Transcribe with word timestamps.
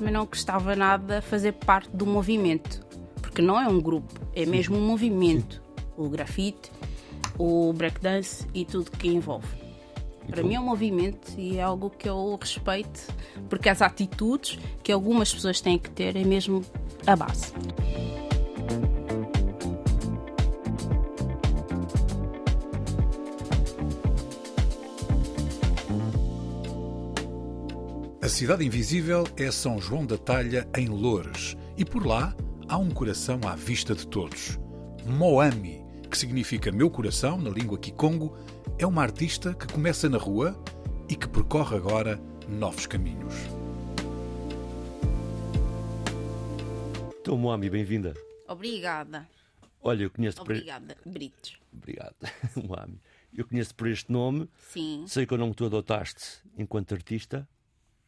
Mas 0.00 0.12
não 0.12 0.26
gostava 0.26 0.76
nada 0.76 1.20
de 1.20 1.26
fazer 1.26 1.52
parte 1.52 1.88
do 1.96 2.06
movimento, 2.06 2.86
porque 3.20 3.40
não 3.40 3.60
é 3.60 3.66
um 3.66 3.80
grupo, 3.80 4.12
é 4.34 4.44
mesmo 4.46 4.76
um 4.76 4.86
movimento. 4.86 5.62
O 5.96 6.08
grafite, 6.08 6.70
o 7.38 7.72
breakdance 7.72 8.46
e 8.52 8.64
tudo 8.64 8.90
que 8.90 9.08
envolve. 9.08 9.48
Para 10.28 10.42
mim 10.42 10.54
é 10.54 10.60
um 10.60 10.64
movimento 10.64 11.32
e 11.38 11.58
é 11.58 11.62
algo 11.62 11.88
que 11.88 12.08
eu 12.08 12.36
respeito, 12.40 13.06
porque 13.48 13.68
as 13.68 13.80
atitudes 13.80 14.58
que 14.82 14.90
algumas 14.92 15.32
pessoas 15.32 15.60
têm 15.60 15.78
que 15.78 15.90
ter 15.90 16.16
é 16.16 16.24
mesmo 16.24 16.62
a 17.06 17.14
base. 17.14 17.52
A 28.26 28.28
Cidade 28.28 28.64
Invisível 28.64 29.22
é 29.36 29.48
São 29.52 29.80
João 29.80 30.04
da 30.04 30.18
Talha, 30.18 30.68
em 30.76 30.88
Loures, 30.88 31.56
e 31.78 31.84
por 31.84 32.04
lá 32.04 32.34
há 32.68 32.76
um 32.76 32.90
coração 32.90 33.38
à 33.46 33.54
vista 33.54 33.94
de 33.94 34.04
todos. 34.04 34.58
Moami, 35.06 35.84
que 36.10 36.18
significa 36.18 36.72
meu 36.72 36.90
coração 36.90 37.40
na 37.40 37.48
língua 37.50 37.78
Kikongo, 37.78 38.36
é 38.80 38.84
uma 38.84 39.00
artista 39.00 39.54
que 39.54 39.72
começa 39.72 40.08
na 40.08 40.18
rua 40.18 40.60
e 41.08 41.14
que 41.14 41.28
percorre 41.28 41.76
agora 41.76 42.20
novos 42.48 42.84
caminhos. 42.84 43.32
Então, 47.20 47.38
Moami, 47.38 47.70
bem-vinda. 47.70 48.12
Obrigada. 48.48 49.28
Olha, 49.80 50.02
eu 50.02 50.10
conheço 50.10 50.38
por 50.38 50.50
Obrigada, 50.50 50.96
Britos. 51.06 51.56
Obrigado, 51.72 52.16
Moami. 52.66 53.00
Eu 53.32 53.46
conheço 53.46 53.72
por 53.72 53.86
este 53.86 54.10
nome, 54.10 54.48
Sim, 54.58 55.04
sei 55.06 55.26
que 55.26 55.34
o 55.34 55.38
nome 55.38 55.52
que 55.52 55.58
tu 55.58 55.66
adotaste 55.66 56.40
enquanto 56.58 56.92
artista, 56.92 57.48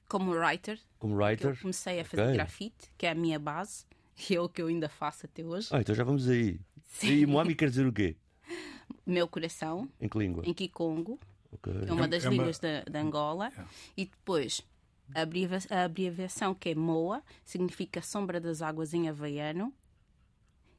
como 0.08 0.32
writer, 0.32 0.78
como 0.98 1.14
writer. 1.14 1.50
eu 1.50 1.56
comecei 1.56 2.00
a 2.00 2.04
fazer 2.04 2.22
Ok. 2.22 2.34
grafite, 2.34 2.90
que 2.96 3.06
é 3.06 3.10
a 3.10 3.14
minha 3.14 3.38
base, 3.38 3.84
e 4.30 4.34
é 4.34 4.40
o 4.40 4.48
que 4.48 4.62
eu 4.62 4.66
ainda 4.68 4.88
faço 4.88 5.26
até 5.26 5.44
hoje. 5.44 5.68
Ah, 5.70 5.80
então 5.80 5.94
já 5.94 6.02
vamos 6.04 6.28
aí. 6.28 6.60
Sim. 6.84 7.08
E 7.08 7.26
Moami 7.26 7.54
quer 7.54 7.68
dizer 7.68 7.86
o 7.86 7.92
quê? 7.92 8.16
Meu 9.06 9.28
coração, 9.28 9.88
Em 10.00 10.08
que 10.08 10.18
língua? 10.18 10.42
em 10.46 10.52
Kikongo, 10.54 11.18
Ok. 11.52 11.72
é 11.86 11.92
uma 11.92 12.04
É- 12.06 12.08
das 12.08 12.24
é 12.24 12.28
uma- 12.28 12.36
línguas 12.36 12.58
da, 12.58 12.82
da 12.84 13.00
Angola. 13.00 13.52
E 13.96 14.06
depois, 14.06 14.62
a, 15.14 15.22
abrevia- 15.22 15.58
a 15.70 15.84
abreviação 15.84 16.54
que 16.54 16.70
é 16.70 16.74
MOA 16.74 17.22
significa 17.44 18.00
sombra 18.02 18.40
das 18.40 18.60
águas 18.62 18.92
em 18.94 19.08
havaiano. 19.08 19.72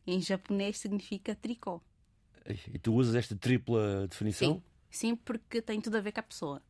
Em 0.05 0.19
japonês 0.21 0.77
significa 0.79 1.35
tricô. 1.35 1.81
E 2.73 2.79
tu 2.79 2.93
usas 2.95 3.13
esta 3.15 3.35
tripla 3.35 4.07
definição? 4.07 4.55
Sim, 4.55 4.63
sim, 4.89 5.15
porque 5.15 5.61
tem 5.61 5.79
tudo 5.79 5.97
a 5.97 6.01
ver 6.01 6.11
com 6.11 6.19
a 6.19 6.23
pessoa. 6.23 6.61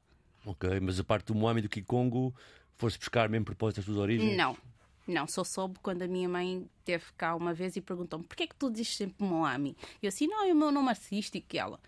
Ok, 0.46 0.80
mas 0.82 1.00
a 1.00 1.04
parte 1.04 1.28
do 1.28 1.36
Moami 1.36 1.60
e 1.60 1.64
do 1.64 1.70
Kikongo, 1.70 2.34
foste 2.80 2.98
buscar 2.98 3.30
mesmo 3.30 3.46
propósito 3.46 3.78
das 3.78 3.86
tuas 3.86 3.98
origens? 3.98 4.36
Não, 4.36 4.58
não, 5.06 5.28
só 5.28 5.44
soube 5.44 5.78
quando 5.82 6.02
a 6.02 6.08
minha 6.08 6.30
mãe 6.30 6.68
teve 6.86 7.06
cá 7.18 7.36
uma 7.36 7.54
vez 7.54 7.76
e 7.76 7.82
perguntou-me 7.82 8.26
porquê 8.26 8.44
é 8.44 8.48
que 8.48 8.56
tu 8.56 8.72
dizes 8.72 8.96
sempre 8.96 9.24
Moami? 9.24 9.76
E 10.02 10.06
eu 10.06 10.10
assim, 10.10 10.28
não, 10.28 10.46
é 10.46 10.54
o 10.54 10.56
meu 10.56 10.72
nome 10.72 10.90
artístico. 10.90 11.48
E 11.56 11.60
ela, 11.60 11.80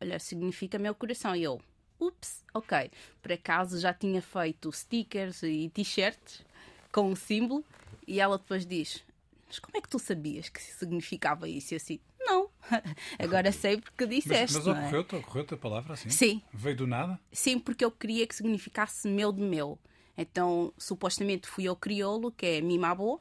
olha, 0.00 0.18
significa 0.18 0.78
meu 0.78 0.94
coração. 0.94 1.34
E 1.34 1.42
eu, 1.42 1.60
ups, 1.98 2.44
ok. 2.54 2.90
Por 3.20 3.32
acaso 3.32 3.80
já 3.80 3.92
tinha 3.92 4.22
feito 4.22 4.72
stickers 4.72 5.42
e 5.42 5.68
t-shirts 5.70 6.44
com 6.92 7.10
o 7.10 7.16
símbolo. 7.16 7.64
E 8.06 8.20
ela 8.20 8.38
depois 8.38 8.64
diz, 8.64 9.04
mas 9.46 9.58
como 9.58 9.76
é 9.76 9.80
que 9.80 9.88
tu 9.88 9.98
sabias 9.98 10.48
que 10.48 10.62
significava 10.62 11.48
isso? 11.48 11.72
E 11.72 11.74
eu 11.74 11.78
assim, 11.78 12.00
não, 12.18 12.50
agora 13.18 13.50
sei 13.50 13.78
porque 13.78 14.04
Mas, 14.04 14.14
disseste, 14.14 14.56
mas 14.58 14.66
é? 14.66 14.70
ocorreu-te 14.70 15.14
ocorreu 15.14 15.46
a 15.50 15.56
palavra 15.56 15.94
assim? 15.94 16.10
Sim. 16.10 16.42
Veio 16.52 16.76
do 16.76 16.86
nada? 16.86 17.18
Sim, 17.32 17.58
porque 17.58 17.84
eu 17.84 17.90
queria 17.90 18.26
que 18.26 18.34
significasse 18.34 19.08
meu 19.08 19.32
de 19.32 19.40
meu. 19.40 19.78
Então, 20.20 20.72
supostamente 20.76 21.46
fui 21.46 21.68
ao 21.68 21.76
crioulo, 21.76 22.32
que 22.32 22.44
é 22.44 22.60
mimabo, 22.60 23.20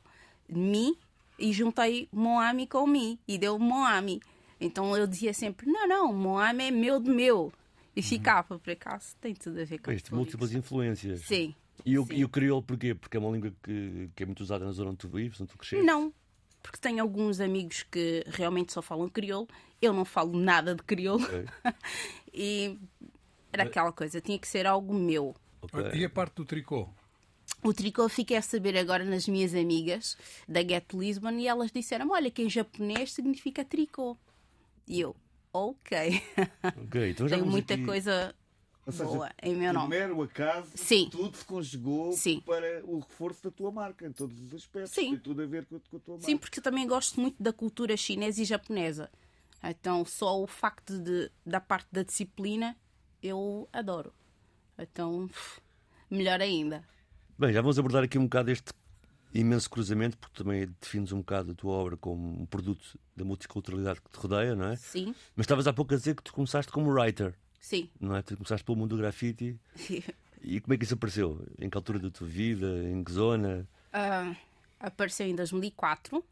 mi, 0.50 0.98
e 1.38 1.54
juntei 1.54 2.10
Moami 2.12 2.66
com 2.66 2.88
mi, 2.88 3.20
e 3.28 3.38
deu 3.38 3.60
Moami. 3.60 4.20
Então 4.60 4.98
eu 4.98 5.06
dizia 5.06 5.32
sempre, 5.32 5.70
não, 5.70 5.88
não, 5.88 6.12
Moami 6.12 6.64
é 6.64 6.72
meu 6.72 7.00
de 7.00 7.12
meu. 7.12 7.54
E 7.96 8.02
ficava, 8.02 8.58
por 8.58 8.72
acaso, 8.72 9.16
tem 9.22 9.36
tudo 9.36 9.62
a 9.62 9.64
ver 9.64 9.78
com 9.78 9.96
tudo 9.96 10.16
múltiplas 10.16 10.50
isso. 10.50 10.60
influências. 10.60 11.22
Sim. 11.22 11.54
E 11.86 12.00
o, 12.00 12.06
sim. 12.06 12.16
e 12.16 12.26
o 12.26 12.30
crioulo 12.30 12.64
porquê? 12.64 12.96
Porque 12.96 13.16
é 13.16 13.20
uma 13.20 13.32
língua 13.32 13.54
que, 13.64 14.10
que 14.16 14.24
é 14.24 14.26
muito 14.26 14.42
usada 14.42 14.66
na 14.66 14.72
zona 14.72 14.90
onde 14.90 14.98
tu 14.98 15.08
vives, 15.08 15.40
onde 15.40 15.52
tu 15.52 15.58
cresceste? 15.58 15.86
Não, 15.86 16.12
porque 16.64 16.80
tenho 16.80 17.02
alguns 17.04 17.40
amigos 17.40 17.84
que 17.84 18.24
realmente 18.28 18.74
só 18.74 18.82
falam 18.82 19.08
crioulo. 19.08 19.48
Eu 19.80 19.94
não 19.94 20.04
falo 20.04 20.38
nada 20.38 20.74
de 20.74 20.82
crioulo. 20.82 21.24
Ok. 21.24 21.46
e 22.34 22.80
era 23.54 23.64
aquela 23.64 23.92
coisa, 23.92 24.20
tinha 24.20 24.40
que 24.40 24.48
ser 24.48 24.66
algo 24.66 24.94
meu. 24.94 25.36
Ok. 25.62 25.92
E 25.94 26.06
a 26.06 26.10
parte 26.10 26.36
do 26.36 26.46
tricô? 26.46 26.90
O 27.64 27.74
tricô 27.74 28.08
fiquei 28.10 28.38
a 28.38 28.42
saber 28.42 28.78
agora 28.78 29.04
nas 29.04 29.28
minhas 29.28 29.54
amigas 29.56 30.18
da 30.48 30.62
Get 30.62 30.86
Lisbon 30.94 31.32
e 31.32 31.48
elas 31.48 31.72
disseram: 31.72 32.10
Olha, 32.12 32.30
que 32.30 32.42
em 32.42 32.50
japonês 32.50 33.14
significa 33.14 33.64
tricô. 33.66 34.18
E 34.88 35.00
eu, 35.00 35.16
ok. 35.52 36.22
Ok, 36.84 37.10
então 37.12 37.28
já 37.28 37.36
Tenho 37.38 37.50
muita 37.50 37.74
aqui- 37.74 37.86
coisa 37.86 38.34
seja, 38.90 39.04
boa 39.06 39.32
em 39.44 39.56
meu 39.56 39.74
nome. 39.74 39.90
mero 39.90 40.22
acaso, 40.22 40.72
Sim. 40.76 41.10
tudo 41.10 41.36
se 41.36 41.44
conjugou 41.44 42.14
Sim. 42.14 42.40
para 42.42 42.86
o 42.86 43.00
reforço 43.00 43.44
da 43.44 43.52
tua 43.52 43.72
marca, 43.72 44.06
em 44.08 44.12
todos 44.14 44.40
os 44.40 44.54
aspectos. 44.54 44.92
Sim. 44.94 45.12
Tem 45.12 45.20
tudo 45.20 45.42
a 45.42 45.46
ver 45.46 45.66
com, 45.66 45.80
com 45.80 45.98
a 45.98 46.00
tua 46.00 46.14
marca. 46.16 46.26
Sim, 46.26 46.38
porque 46.38 46.60
eu 46.60 46.64
também 46.64 46.88
gosto 46.88 47.20
muito 47.20 47.42
da 47.42 47.52
cultura 47.52 47.98
chinesa 47.98 48.42
e 48.42 48.46
japonesa. 48.46 49.10
Então, 49.64 50.06
só 50.06 50.42
o 50.42 50.48
facto 50.48 50.98
de, 51.00 51.30
da 51.46 51.60
parte 51.60 51.88
da 51.92 52.04
disciplina 52.04 52.78
eu 53.22 53.68
adoro. 53.74 54.14
Então, 54.78 55.30
melhor 56.10 56.42
ainda. 56.42 56.84
Bem, 57.38 57.54
já 57.54 57.62
vamos 57.62 57.78
abordar 57.78 58.04
aqui 58.04 58.18
um 58.18 58.24
bocado 58.24 58.52
este 58.52 58.72
imenso 59.34 59.70
cruzamento, 59.70 60.18
porque 60.18 60.44
também 60.44 60.68
defines 60.80 61.12
um 61.12 61.18
bocado 61.20 61.52
a 61.52 61.56
tua 61.56 61.72
obra 61.74 61.98
como 61.98 62.42
um 62.42 62.46
produto 62.46 62.98
da 63.16 63.24
multiculturalidade 63.26 64.02
que 64.02 64.10
te 64.10 64.18
rodeia, 64.18 64.56
não 64.56 64.68
é? 64.68 64.76
Sim, 64.76 65.14
Mas 65.36 65.44
estavas 65.44 65.68
há 65.68 65.74
pouco 65.74 65.94
a 65.94 65.98
dizer 65.98 66.16
que 66.16 66.24
tu 66.24 66.34
começaste 66.34 66.72
como 66.72 66.92
writer, 66.92 67.36
sim. 67.60 67.90
não 68.00 68.16
é? 68.16 68.22
Tu 68.22 68.36
começaste 68.36 68.64
pelo 68.64 68.78
mundo 68.78 68.96
do 68.96 69.02
grafite. 69.02 69.60
E 70.40 70.62
como 70.62 70.74
é 70.76 70.78
que 70.78 70.84
isso 70.84 70.94
apareceu? 70.94 71.44
Em 71.60 71.68
que 71.68 71.76
altura 71.76 71.98
da 71.98 72.12
tua 72.12 72.28
vida? 72.28 72.68
Em 72.84 73.04
que 73.04 73.12
zona? 73.12 73.68
Ah, 73.92 74.36
apareceu 74.80 75.26
em 75.26 75.36
2004, 75.36 76.24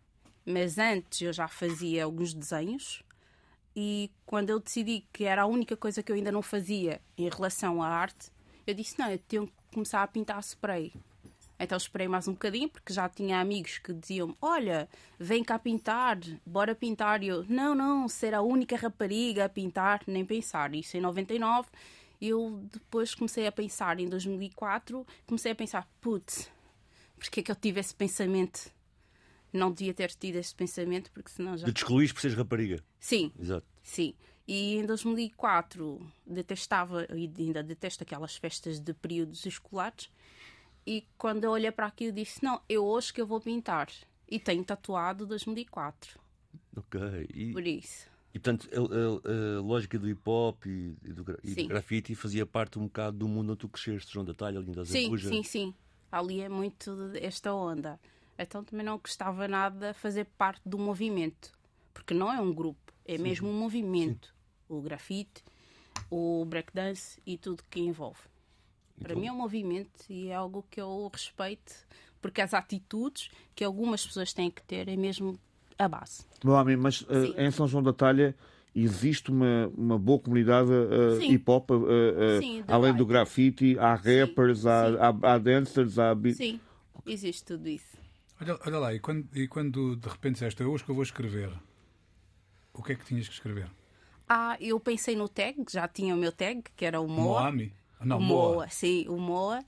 mas 0.46 0.78
antes 0.78 1.22
eu 1.22 1.34
já 1.34 1.48
fazia 1.48 2.06
alguns 2.06 2.32
desenhos. 2.34 3.02
E 3.76 4.12
quando 4.26 4.52
eu 4.52 4.60
decidi 4.60 5.06
que 5.12 5.26
era 5.26 5.42
a 5.42 5.46
única 5.46 5.76
coisa 5.76 6.02
que 6.04 6.12
eu 6.12 6.16
ainda 6.16 6.32
não 6.32 6.42
fazia 6.42 7.02
em 7.18 7.28
relação 7.28 7.82
à 7.82 7.88
arte, 7.88 8.32
eu 8.66 8.74
disse: 8.74 8.98
não, 9.00 9.10
eu 9.12 9.20
tenho 9.20 9.48
que 9.48 9.54
começar 9.74 10.04
a 10.04 10.08
pintar 10.08 10.40
spray. 10.40 10.94
Então 11.58 11.78
esperei 11.78 12.08
mais 12.08 12.28
um 12.28 12.34
bocadinho, 12.34 12.68
porque 12.68 12.92
já 12.92 13.08
tinha 13.08 13.40
amigos 13.40 13.78
que 13.78 13.94
diziam: 13.94 14.36
Olha, 14.42 14.90
vem 15.18 15.44
cá 15.44 15.58
pintar, 15.58 16.20
bora 16.46 16.76
pintar. 16.76 17.24
E 17.24 17.28
eu: 17.28 17.46
Não, 17.48 17.74
não, 17.74 18.08
ser 18.08 18.34
a 18.34 18.42
única 18.42 18.76
rapariga 18.76 19.46
a 19.46 19.50
pintar, 19.50 20.02
nem 20.06 20.26
pensar. 20.26 20.74
Isso 20.76 20.98
em 20.98 21.02
99. 21.02 21.70
Eu 22.22 22.62
depois 22.72 23.14
comecei 23.14 23.46
a 23.46 23.52
pensar, 23.52 24.00
em 24.00 24.08
2004, 24.10 25.06
comecei 25.26 25.52
a 25.52 25.56
pensar: 25.56 25.88
Putz, 26.02 26.50
porque 27.18 27.40
é 27.40 27.44
que 27.44 27.52
eu 27.52 27.56
tive 27.56 27.80
esse 27.80 27.96
pensamento? 27.96 28.70
Não 29.54 29.72
devia 29.72 29.94
ter 29.94 30.12
tido 30.12 30.36
esse 30.36 30.54
pensamento, 30.54 31.10
porque 31.14 31.30
senão 31.30 31.56
já. 31.58 31.66
De 31.66 31.72
te 31.72 31.78
excluís 31.78 32.12
por 32.12 32.20
seres 32.20 32.36
rapariga. 32.36 32.84
Sim, 33.00 33.32
Exato. 33.40 33.66
sim. 33.82 34.14
E 34.48 34.76
em 34.76 34.86
2004 34.86 36.00
detestava, 36.26 37.06
e 37.16 37.32
ainda 37.40 37.64
detesto 37.64 38.04
aquelas 38.04 38.36
festas 38.36 38.80
de 38.80 38.94
períodos 38.94 39.46
escolares. 39.46 40.10
E 40.86 41.04
quando 41.18 41.44
eu 41.44 41.52
olhei 41.52 41.72
para 41.72 41.88
aquilo, 41.88 42.12
disse: 42.12 42.44
Não, 42.44 42.62
eu 42.70 42.86
hoje 42.86 43.12
que 43.12 43.20
eu 43.20 43.26
vou 43.26 43.40
pintar. 43.42 43.90
E 44.30 44.40
tenho 44.40 44.64
tatuado 44.64 45.26
2004, 45.26 46.20
Ok. 46.76 47.00
E, 47.34 47.52
por 47.54 47.66
isso. 47.66 48.08
e 48.34 48.40
portanto, 48.40 48.68
a, 48.74 48.80
a- 48.80 49.58
a 49.58 49.62
lógica 49.62 49.98
do 50.00 50.10
hip 50.10 50.22
hop 50.28 50.66
e, 50.66 50.96
e 51.04 51.14
do, 51.14 51.22
e 51.44 51.50
do 51.50 51.54
Sim. 51.62 51.68
grafite 51.68 52.16
fazia 52.16 52.46
parte 52.46 52.78
um 52.80 52.84
bocado 52.86 53.18
do 53.18 53.28
mundo 53.28 53.52
onde 53.52 53.60
tu 53.60 53.70
cresceste, 53.70 54.12
João 54.14 54.26
da 54.26 54.34
Talha, 54.34 54.60
ali 54.60 54.72
da 54.74 54.84
Sim, 54.86 55.16
sim, 55.18 55.44
sim. 55.44 55.74
Ali 56.12 56.42
é 56.42 56.50
muito 56.50 56.96
esta 57.22 57.54
onda. 57.54 58.00
Então 58.38 58.64
também 58.64 58.86
não 58.86 58.98
gostava 58.98 59.48
nada 59.48 59.94
fazer 59.94 60.26
parte 60.38 60.62
do 60.68 60.78
movimento. 60.78 61.52
Porque 61.94 62.14
não 62.14 62.32
é 62.32 62.40
um 62.42 62.54
grupo, 62.54 62.94
é 63.06 63.18
mesmo 63.18 63.48
um 63.50 63.54
movimento. 63.58 64.35
O 64.70 64.82
grafite. 64.82 65.44
o 66.12 66.44
breakdance 66.46 67.22
e 67.26 67.38
tudo 67.38 67.64
que 67.70 67.80
envolve. 67.80 68.20
Para 69.00 69.12
Então- 69.14 69.22
mim 69.22 69.28
é 69.28 69.32
um 69.32 69.38
movimento 69.38 70.06
e 70.10 70.28
é 70.28 70.36
algo 70.36 70.66
que 70.70 70.80
eu 70.82 71.10
respeito, 71.12 71.74
porque 72.22 72.42
as 72.42 72.54
atitudes 72.54 73.30
que 73.56 73.64
algumas 73.64 74.06
pessoas 74.06 74.34
têm 74.34 74.52
que 74.52 74.62
ter 74.64 74.88
é 74.90 74.96
mesmo 74.98 75.40
a 75.80 75.88
base. 75.88 76.26
Amigo, 76.46 76.82
mas 76.82 77.02
uh, 77.02 77.06
Sim. 77.28 77.34
em 77.38 77.50
São 77.50 77.66
João 77.68 77.82
da 77.82 77.94
Talha 77.94 78.36
existe 78.76 79.32
uma, 79.32 79.68
uma 79.76 79.98
boa 79.98 80.20
comunidade 80.20 80.70
uh, 80.70 81.18
Sim. 81.20 81.32
hip 81.32 81.50
hop, 81.50 81.72
uh, 81.72 81.76
uh, 81.76 82.40
Sim, 82.42 82.62
de 82.62 82.72
além 82.72 82.94
do 82.94 83.06
graffiti, 83.06 83.80
há 83.80 83.96
rappers, 83.96 84.66
há, 84.66 84.90
sim. 84.92 84.98
há, 85.00 85.34
há 85.34 85.38
dancers, 85.38 85.98
há. 85.98 86.14
Sim, 86.34 86.60
existe 87.06 87.46
tudo 87.46 87.68
isso. 87.70 87.98
Olha, 88.42 88.60
olha 88.66 88.80
lá, 88.80 88.94
e 88.94 89.00
quando, 89.00 89.28
e 89.34 89.48
quando 89.48 89.96
de 89.96 90.10
repente 90.10 90.34
disseste, 90.34 90.62
"É 90.62 90.66
hoje 90.66 90.84
que 90.84 90.92
eu 90.92 90.96
vou 90.96 91.04
escrever, 91.04 91.52
o 92.74 92.84
que 92.84 92.92
é 92.92 92.96
que 92.96 93.06
tinhas 93.06 93.28
que 93.30 93.34
escrever? 93.34 93.70
Ah, 94.28 94.58
eu 94.60 94.80
pensei 94.80 95.16
no 95.16 95.30
tag, 95.30 95.56
já 95.72 95.88
tinha 95.88 96.16
o 96.16 96.18
meu 96.18 96.32
tag, 96.32 96.64
que 96.76 96.86
era 96.86 97.00
o 97.00 97.08
Moa. 97.08 97.42
Moami? 97.42 97.74
Não, 98.02 98.18
o 98.18 98.22
Moa. 98.22 98.54
Moa, 98.54 98.70
sim, 98.70 99.06
o 99.08 99.18
Moa. 99.18 99.64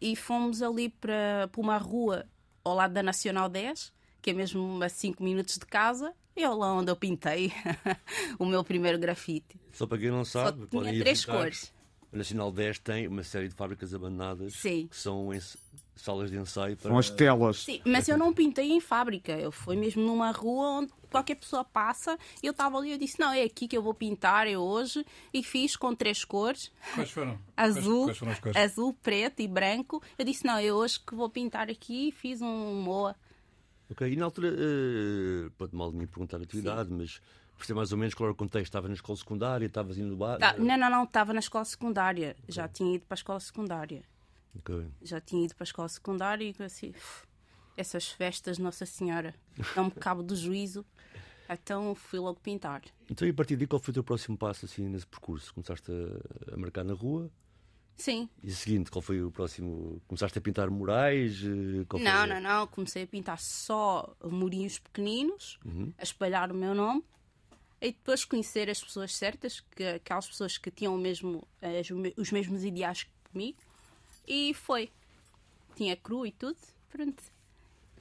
E 0.00 0.14
fomos 0.14 0.60
ali 0.62 0.88
para, 0.90 1.48
para 1.50 1.60
uma 1.60 1.78
rua 1.78 2.26
ao 2.62 2.74
lado 2.74 2.92
da 2.92 3.02
Nacional 3.02 3.48
10, 3.48 3.92
que 4.20 4.30
é 4.30 4.32
mesmo 4.34 4.82
a 4.82 4.88
5 4.88 5.22
minutos 5.22 5.54
de 5.58 5.66
casa. 5.66 6.12
E 6.36 6.42
é 6.42 6.48
lá 6.48 6.74
onde 6.74 6.90
eu 6.90 6.96
pintei 6.96 7.52
o 8.38 8.44
meu 8.44 8.64
primeiro 8.64 8.98
grafite. 8.98 9.58
Só 9.72 9.86
para 9.86 9.98
quem 9.98 10.10
não 10.10 10.24
Só 10.24 10.46
sabe, 10.46 10.66
podem 10.66 10.90
tinha 10.90 11.00
ir 11.00 11.02
três 11.02 11.18
visitar. 11.20 11.38
cores. 11.38 11.72
A 12.12 12.16
Nacional 12.16 12.52
10 12.52 12.78
tem 12.80 13.08
uma 13.08 13.22
série 13.22 13.48
de 13.48 13.54
fábricas 13.54 13.94
abandonadas 13.94 14.54
Sim. 14.54 14.86
que 14.88 14.96
são 14.96 15.30
salas 15.96 16.30
de 16.30 16.36
ensaio 16.36 16.76
para. 16.76 16.90
São 16.90 16.98
as 16.98 17.10
telas. 17.10 17.64
Sim, 17.64 17.80
mas 17.84 18.08
eu 18.08 18.16
não 18.18 18.32
pintei 18.32 18.70
em 18.72 18.80
fábrica. 18.80 19.32
Eu 19.32 19.50
fui 19.50 19.76
mesmo 19.76 20.02
numa 20.02 20.30
rua 20.32 20.80
onde 20.80 20.92
qualquer 21.14 21.36
pessoa 21.36 21.64
passa. 21.64 22.18
E 22.42 22.46
eu 22.46 22.50
estava 22.50 22.76
ali 22.78 22.88
e 22.90 22.92
eu 22.92 22.98
disse: 22.98 23.18
Não, 23.20 23.32
é 23.32 23.42
aqui 23.42 23.66
que 23.68 23.76
eu 23.76 23.82
vou 23.82 23.94
pintar, 23.94 24.46
é 24.46 24.56
hoje. 24.58 25.04
E 25.32 25.42
fiz 25.42 25.76
com 25.76 25.94
três 25.94 26.24
cores: 26.24 26.70
Quais 26.94 27.10
foram? 27.10 27.38
azul, 27.56 28.06
Quais, 28.06 28.06
quais 28.06 28.18
foram 28.18 28.32
as 28.32 28.38
cores? 28.40 28.56
azul, 28.56 28.92
preto 29.02 29.40
e 29.40 29.48
branco. 29.48 30.02
Eu 30.18 30.24
disse: 30.24 30.44
Não, 30.46 30.56
é 30.58 30.72
hoje 30.72 30.98
que 31.00 31.14
vou 31.14 31.28
pintar 31.30 31.70
aqui. 31.70 32.08
E 32.08 32.12
fiz 32.12 32.40
um 32.42 32.82
Moa. 32.82 33.14
Ok, 33.90 34.10
e 34.10 34.16
na 34.16 34.24
altura, 34.24 34.48
eh, 34.48 35.50
pronto, 35.58 35.76
mal 35.76 35.92
nem 35.92 36.06
perguntar 36.06 36.40
a 36.40 36.46
tua 36.46 36.58
idade, 36.58 36.90
mas 36.90 37.20
perceber 37.56 37.76
mais 37.76 37.92
ou 37.92 37.98
menos 37.98 38.14
qual 38.14 38.26
era 38.26 38.32
o 38.32 38.36
contexto. 38.36 38.64
Estava 38.66 38.88
na 38.88 38.94
escola 38.94 39.16
secundária, 39.16 39.66
estavas 39.66 39.98
indo 39.98 40.08
no 40.08 40.16
bar. 40.16 40.38
Ah, 40.40 40.54
não, 40.58 40.76
não, 40.76 40.90
não, 40.90 41.04
estava 41.04 41.32
na 41.32 41.40
escola 41.40 41.64
secundária. 41.64 42.34
Já 42.48 42.66
tinha 42.66 42.94
ido 42.96 43.04
para 43.06 43.14
a 43.14 43.18
escola 43.20 43.40
secundária. 43.40 44.02
Ok. 44.58 44.86
Já 45.02 45.20
tinha 45.20 45.44
ido 45.44 45.54
para 45.54 45.64
a 45.64 45.66
escola 45.68 45.88
secundária 45.88 46.44
e 46.58 46.62
assim, 46.62 46.90
"Uf, 46.90 47.24
essas 47.76 48.08
festas, 48.08 48.56
Nossa 48.58 48.86
Senhora, 48.86 49.34
não 49.76 49.84
me 49.86 49.90
cabo 49.90 50.22
do 50.22 50.34
juízo. 50.34 50.84
Então 51.48 51.94
fui 51.94 52.18
logo 52.18 52.40
pintar. 52.40 52.82
Então, 53.10 53.26
e 53.28 53.30
a 53.30 53.34
partir 53.34 53.56
daí, 53.56 53.66
qual 53.66 53.80
foi 53.80 53.90
o 53.92 53.94
teu 53.94 54.04
próximo 54.04 54.36
passo 54.36 54.64
assim, 54.64 54.88
nesse 54.88 55.06
percurso? 55.06 55.52
Começaste 55.52 55.90
a, 55.92 56.54
a 56.54 56.56
marcar 56.56 56.84
na 56.84 56.94
rua? 56.94 57.30
Sim. 57.96 58.28
E 58.42 58.48
a 58.50 58.54
seguinte, 58.54 58.90
qual 58.90 59.02
foi 59.02 59.22
o 59.22 59.30
próximo? 59.30 60.00
Começaste 60.08 60.36
a 60.38 60.40
pintar 60.40 60.68
murais? 60.70 61.42
eh, 61.44 61.84
Qual 61.88 62.00
foi- 62.02 62.10
Não, 62.10 62.26
não, 62.26 62.40
não. 62.40 62.66
Comecei 62.66 63.04
a 63.04 63.06
pintar 63.06 63.38
só 63.38 64.16
murinhos 64.24 64.78
pequeninos, 64.78 65.58
a 65.98 66.02
espalhar 66.02 66.50
o 66.50 66.54
meu 66.54 66.74
nome 66.74 67.04
e 67.80 67.92
depois 67.92 68.24
conhecer 68.24 68.68
as 68.70 68.82
pessoas 68.82 69.14
certas, 69.14 69.60
que, 69.60 69.84
aquelas 69.84 70.26
pessoas 70.26 70.58
que 70.58 70.70
tinham 70.70 70.94
o 70.94 70.98
mesmo, 70.98 71.46
as- 71.62 71.90
os 72.16 72.32
mesmos 72.32 72.64
ideais 72.64 73.04
que 73.04 73.10
comigo. 73.30 73.58
E 74.26 74.54
foi. 74.54 74.90
Tinha 75.76 75.94
cru 75.96 76.26
e 76.26 76.32
tudo. 76.32 76.56
Pronto. 76.90 77.22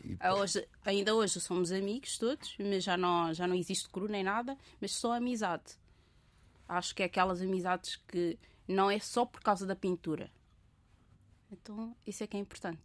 E- 0.04 0.18
Ah, 0.20 0.34
Hoje, 0.36 0.68
ainda 0.84 1.14
hoje 1.16 1.40
somos 1.40 1.72
amigos 1.72 2.18
todos, 2.18 2.56
mas 2.60 2.84
já 2.84 2.98
não, 2.98 3.34
já 3.34 3.48
não 3.48 3.56
existe 3.56 3.88
cru 3.90 4.08
nem 4.08 4.24
nada, 4.24 4.58
mas 4.82 4.92
só 4.92 5.14
amizade. 5.14 5.64
Acho 6.68 6.94
que 6.96 7.04
é 7.04 7.06
aquelas 7.06 7.42
amizades 7.42 7.96
que 8.08 8.38
não 8.68 8.90
é 8.90 9.00
só 9.00 9.26
por 9.26 9.42
causa 9.42 9.66
da 9.66 9.76
pintura. 9.76 10.30
Então, 11.52 11.96
isso 12.06 12.24
é 12.24 12.28
que 12.28 12.36
é 12.36 12.40
importante. 12.40 12.82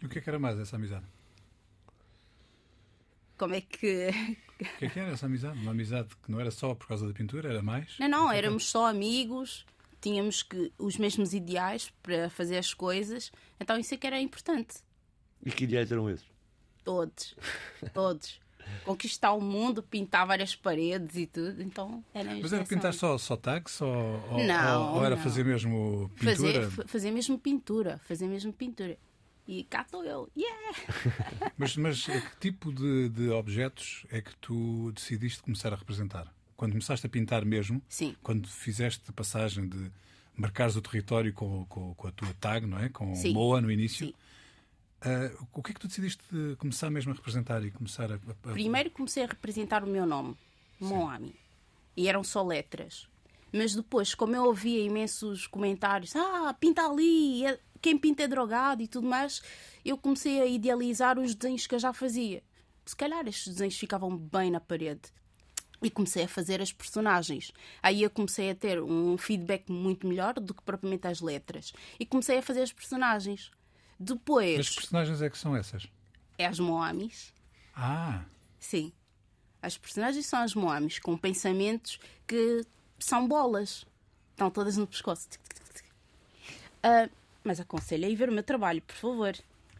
E 0.00 0.06
o 0.06 0.08
que 0.08 0.18
é 0.18 0.22
que 0.22 0.28
era 0.30 0.38
mais 0.38 0.58
essa 0.58 0.76
amizade? 0.76 1.04
Como 3.36 3.54
é 3.54 3.60
que. 3.60 4.08
O 4.60 4.78
que 4.78 4.84
é 4.86 4.88
que 4.90 4.98
era 4.98 5.12
essa 5.12 5.26
amizade? 5.26 5.58
Uma 5.60 5.70
amizade 5.70 6.08
que 6.16 6.30
não 6.30 6.40
era 6.40 6.50
só 6.50 6.74
por 6.74 6.88
causa 6.88 7.06
da 7.06 7.12
pintura, 7.14 7.48
era 7.50 7.62
mais? 7.62 7.96
Não, 7.98 8.08
não, 8.08 8.32
éramos 8.32 8.66
só 8.68 8.86
amigos, 8.86 9.64
tínhamos 10.00 10.42
que, 10.42 10.72
os 10.78 10.96
mesmos 10.96 11.32
ideais 11.32 11.90
para 12.02 12.28
fazer 12.30 12.58
as 12.58 12.74
coisas, 12.74 13.30
então 13.60 13.78
isso 13.78 13.94
é 13.94 13.96
que 13.96 14.06
era 14.06 14.20
importante. 14.20 14.78
E 15.44 15.50
que 15.52 15.64
ideais 15.64 15.92
eram 15.92 16.10
esses? 16.10 16.26
Todos, 16.88 17.34
todos. 17.92 18.40
Conquistar 18.82 19.32
o 19.34 19.40
mundo, 19.42 19.82
pintar 19.82 20.26
várias 20.26 20.56
paredes 20.56 21.16
e 21.16 21.26
tudo, 21.26 21.62
então 21.62 22.02
era 22.14 22.34
Mas 22.34 22.50
era 22.50 22.64
pintar 22.64 22.94
só, 22.94 23.18
só 23.18 23.36
tags 23.36 23.78
ou, 23.82 23.90
ou, 24.30 24.42
Não, 24.46 24.94
ou- 24.94 25.04
era 25.04 25.14
não. 25.14 25.22
fazer 25.22 25.44
mesmo 25.44 26.10
pintura? 26.18 26.34
fazer, 26.36 26.70
fa- 26.70 26.84
fazer 26.88 27.10
mesmo 27.10 27.38
pintura, 27.38 27.98
fazer 28.08 28.26
mesmo 28.26 28.54
pintura. 28.54 28.96
E 29.46 29.64
cá 29.64 29.82
estou 29.82 30.02
eu, 30.02 30.30
yeah! 30.34 30.78
Mas, 31.58 31.76
mas 31.76 32.04
que 32.06 32.22
tipo 32.40 32.72
de, 32.72 33.10
de 33.10 33.28
objetos 33.30 34.06
é 34.10 34.22
que 34.22 34.34
tu 34.36 34.90
decidiste 34.92 35.42
começar 35.42 35.70
a 35.72 35.76
representar? 35.76 36.32
Quando 36.56 36.72
começaste 36.72 37.06
a 37.06 37.08
pintar 37.10 37.44
mesmo, 37.44 37.82
Sim. 37.86 38.16
quando 38.22 38.48
fizeste 38.48 39.02
a 39.08 39.12
passagem 39.12 39.68
de 39.68 39.90
marcares 40.34 40.74
o 40.76 40.80
território 40.80 41.32
com, 41.34 41.66
com, 41.66 41.94
com 41.94 42.08
a 42.08 42.12
tua 42.12 42.32
tag, 42.40 42.66
não 42.66 42.78
é? 42.78 42.88
Com 42.88 43.14
Sim. 43.14 43.30
o 43.32 43.34
MOA 43.34 43.60
no 43.60 43.70
início, 43.70 44.06
Sim. 44.06 44.14
Ah, 45.02 45.30
o 45.52 45.62
que 45.62 45.70
é 45.70 45.74
que 45.74 45.80
tu 45.80 45.88
decidiste 45.88 46.22
de 46.30 46.56
começar 46.56 46.90
mesmo 46.90 47.12
a 47.12 47.14
representar 47.14 47.64
e 47.64 47.70
começar 47.70 48.10
a. 48.10 48.14
a- 48.16 48.50
a- 48.50 48.52
Primeiro 48.52 48.90
comecei 48.90 49.22
a 49.24 49.26
representar 49.26 49.84
o 49.84 49.86
meu 49.86 50.06
nome, 50.06 50.36
Moami. 50.80 51.34
E 51.96 52.08
eram 52.08 52.22
só 52.24 52.42
letras. 52.42 53.08
Mas 53.52 53.74
depois, 53.74 54.14
como 54.14 54.36
eu 54.36 54.44
ouvia 54.44 54.82
imensos 54.84 55.46
comentários, 55.46 56.14
ah, 56.14 56.54
pinta 56.60 56.82
ali, 56.86 57.46
é- 57.46 57.58
quem 57.80 57.96
pinta 57.96 58.22
é 58.22 58.28
drogado 58.28 58.82
e 58.82 58.88
tudo 58.88 59.06
mais, 59.08 59.40
eu 59.84 59.96
comecei 59.96 60.40
a 60.40 60.46
idealizar 60.46 61.18
os 61.18 61.34
desenhos 61.34 61.66
que 61.66 61.74
eu 61.74 61.78
já 61.78 61.92
fazia. 61.92 62.42
Se 62.84 62.94
calhar 62.96 63.26
estes 63.26 63.52
desenhos 63.54 63.76
ficavam 63.78 64.16
bem 64.16 64.50
na 64.50 64.60
parede. 64.60 65.00
E 65.80 65.88
comecei 65.90 66.24
a 66.24 66.28
fazer 66.28 66.60
as 66.60 66.72
personagens. 66.72 67.52
Aí 67.82 68.02
eu 68.02 68.10
comecei 68.10 68.50
a 68.50 68.54
ter 68.54 68.82
um 68.82 69.16
feedback 69.16 69.70
muito 69.70 70.06
melhor 70.08 70.34
do 70.34 70.52
que 70.52 70.62
propriamente 70.62 71.06
as 71.06 71.20
letras. 71.20 71.72
E 72.00 72.04
comecei 72.04 72.38
a 72.38 72.42
fazer 72.42 72.62
as 72.62 72.72
personagens. 72.72 73.50
Depois, 73.98 74.60
As 74.60 74.74
personagens 74.74 75.20
é 75.22 75.28
que 75.30 75.36
são 75.38 75.56
essas? 75.56 75.86
é 76.38 76.46
as 76.46 76.58
Moamis. 76.58 77.32
Ah, 77.74 78.22
Sim. 78.60 78.92
As 79.60 79.76
personagens 79.76 80.24
são 80.26 80.40
as 80.40 80.54
Moamis, 80.54 80.98
com 81.00 81.16
pensamentos 81.16 81.98
que 82.26 82.64
são 82.98 83.26
bolas. 83.26 83.84
Estão 84.30 84.50
todas 84.50 84.76
no 84.76 84.86
pescoço. 84.86 85.28
Ah, 86.82 87.08
mas 87.42 87.58
aconselho 87.58 88.06
a 88.06 88.08
ir 88.08 88.14
ver 88.14 88.28
o 88.28 88.32
meu 88.32 88.42
trabalho, 88.44 88.80
por 88.82 88.94
favor. 88.94 89.36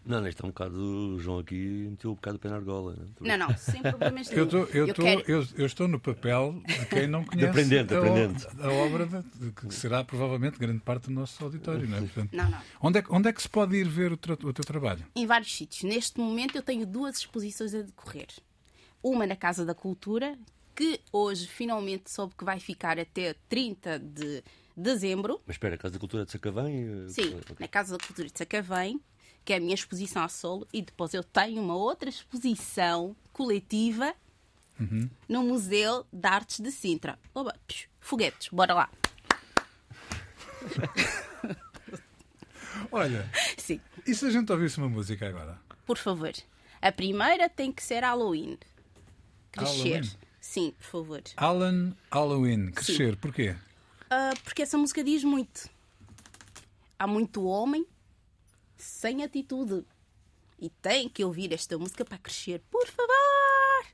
Não, 0.08 0.20
neste 0.22 0.42
é 0.42 0.44
um 0.44 0.48
bocado. 0.48 0.74
O 0.76 1.20
João 1.20 1.38
aqui 1.38 1.86
meteu 1.90 2.10
um 2.10 2.14
bocado 2.14 2.36
o 2.36 2.40
pé 2.40 2.48
na 2.48 2.56
argola. 2.56 2.94
Né? 3.20 3.36
Não, 3.36 3.46
não, 3.48 3.56
sem 3.58 3.82
problemas 3.82 4.30
eu, 4.32 4.46
nenhum. 4.46 4.48
tô, 4.66 4.72
eu, 4.76 4.94
tô, 4.94 5.02
quero- 5.02 5.24
eu, 5.28 5.46
eu 5.56 5.66
estou 5.66 5.86
no 5.86 6.00
papel 6.00 6.60
de 6.66 6.86
quem 6.86 7.06
não 7.06 7.22
conhece 7.26 7.48
aprendente, 7.48 8.46
a, 8.60 8.66
a 8.66 8.72
obra 8.72 9.06
de, 9.06 9.22
de- 9.38 9.52
que 9.52 9.72
será 9.74 10.02
provavelmente 10.02 10.58
grande 10.58 10.80
parte 10.80 11.04
do 11.08 11.12
nosso 11.12 11.44
auditório. 11.44 11.86
Não 11.86 11.98
é? 11.98 12.00
Portanto, 12.00 12.30
Não, 12.32 12.50
não. 12.50 12.58
Onde, 12.80 12.98
é, 12.98 13.02
que- 13.02 13.12
onde 13.12 13.28
é 13.28 13.32
que 13.32 13.42
se 13.42 13.48
pode 13.48 13.76
ir 13.76 13.86
ver 13.86 14.10
o, 14.12 14.16
tra- 14.16 14.32
o 14.42 14.52
teu 14.52 14.64
trabalho? 14.64 15.04
Em 15.14 15.26
vários 15.26 15.54
sítios. 15.54 15.82
Neste 15.82 16.18
momento 16.18 16.56
eu 16.56 16.62
tenho 16.62 16.86
duas 16.86 17.18
exposições 17.18 17.74
a 17.74 17.82
decorrer. 17.82 18.28
Uma 19.02 19.26
na 19.26 19.36
Casa 19.36 19.64
da 19.64 19.74
Cultura, 19.74 20.36
que 20.74 21.00
hoje 21.12 21.46
finalmente 21.46 22.10
soube 22.10 22.34
que 22.34 22.44
vai 22.44 22.58
ficar 22.58 22.98
até 22.98 23.34
30 23.48 23.98
de 23.98 24.42
dezembro. 24.76 25.40
Mas 25.46 25.54
espera, 25.56 25.74
a 25.74 25.78
Casa 25.78 25.94
da 25.94 26.00
Cultura 26.00 26.24
de 26.24 26.32
Sacavém? 26.32 27.04
eh, 27.04 27.08
Sim, 27.08 27.34
ok. 27.36 27.56
na 27.60 27.68
Casa 27.68 27.98
da 27.98 28.04
Cultura 28.06 28.28
de 28.28 28.38
Sacavém, 28.38 29.00
que 29.48 29.54
é 29.54 29.56
a 29.56 29.60
minha 29.60 29.74
exposição 29.74 30.22
a 30.22 30.28
solo, 30.28 30.68
e 30.74 30.82
depois 30.82 31.14
eu 31.14 31.24
tenho 31.24 31.62
uma 31.62 31.74
outra 31.74 32.10
exposição 32.10 33.16
coletiva 33.32 34.14
no 35.26 35.42
Museu 35.42 36.04
de 36.12 36.28
Artes 36.28 36.60
de 36.60 36.70
Sintra. 36.70 37.18
Oba, 37.34 37.56
psh, 37.66 37.88
foguetes, 37.98 38.50
bora 38.50 38.74
lá. 38.74 38.90
Olha, 42.92 43.26
Sim, 43.56 43.80
e 44.06 44.14
se 44.14 44.26
a 44.26 44.30
gente 44.30 44.52
ouvisse 44.52 44.76
uma 44.76 44.90
música 44.90 45.26
agora? 45.26 45.58
por 45.86 45.96
favor. 45.96 46.32
A 46.82 46.92
primeira 46.92 47.48
tem 47.48 47.72
que 47.72 47.82
ser 47.82 48.00
Halloween. 48.00 48.58
Crescer. 49.50 49.78
Halloween? 49.78 50.10
Sim, 50.42 50.74
por 50.76 50.84
favor. 50.84 51.22
Alan 51.38 51.96
Halloween, 52.12 52.70
crescer, 52.70 53.16
porquê? 53.16 53.56
Ah, 54.10 54.34
porque 54.44 54.60
essa 54.60 54.76
música 54.76 55.02
diz 55.02 55.24
muito. 55.24 55.70
Há 56.98 57.06
muito 57.06 57.46
homem 57.46 57.86
sem 58.78 59.22
atitude. 59.22 59.84
E 60.58 60.70
tem 60.70 61.08
que 61.08 61.24
ouvir 61.24 61.52
esta 61.52 61.76
música 61.78 62.04
para 62.04 62.18
crescer. 62.18 62.62
Por 62.70 62.86
favor! 62.86 63.86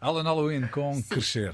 Alan 0.00 0.22
Halloween 0.22 0.68
com 0.68 1.02
crescer. 1.02 1.52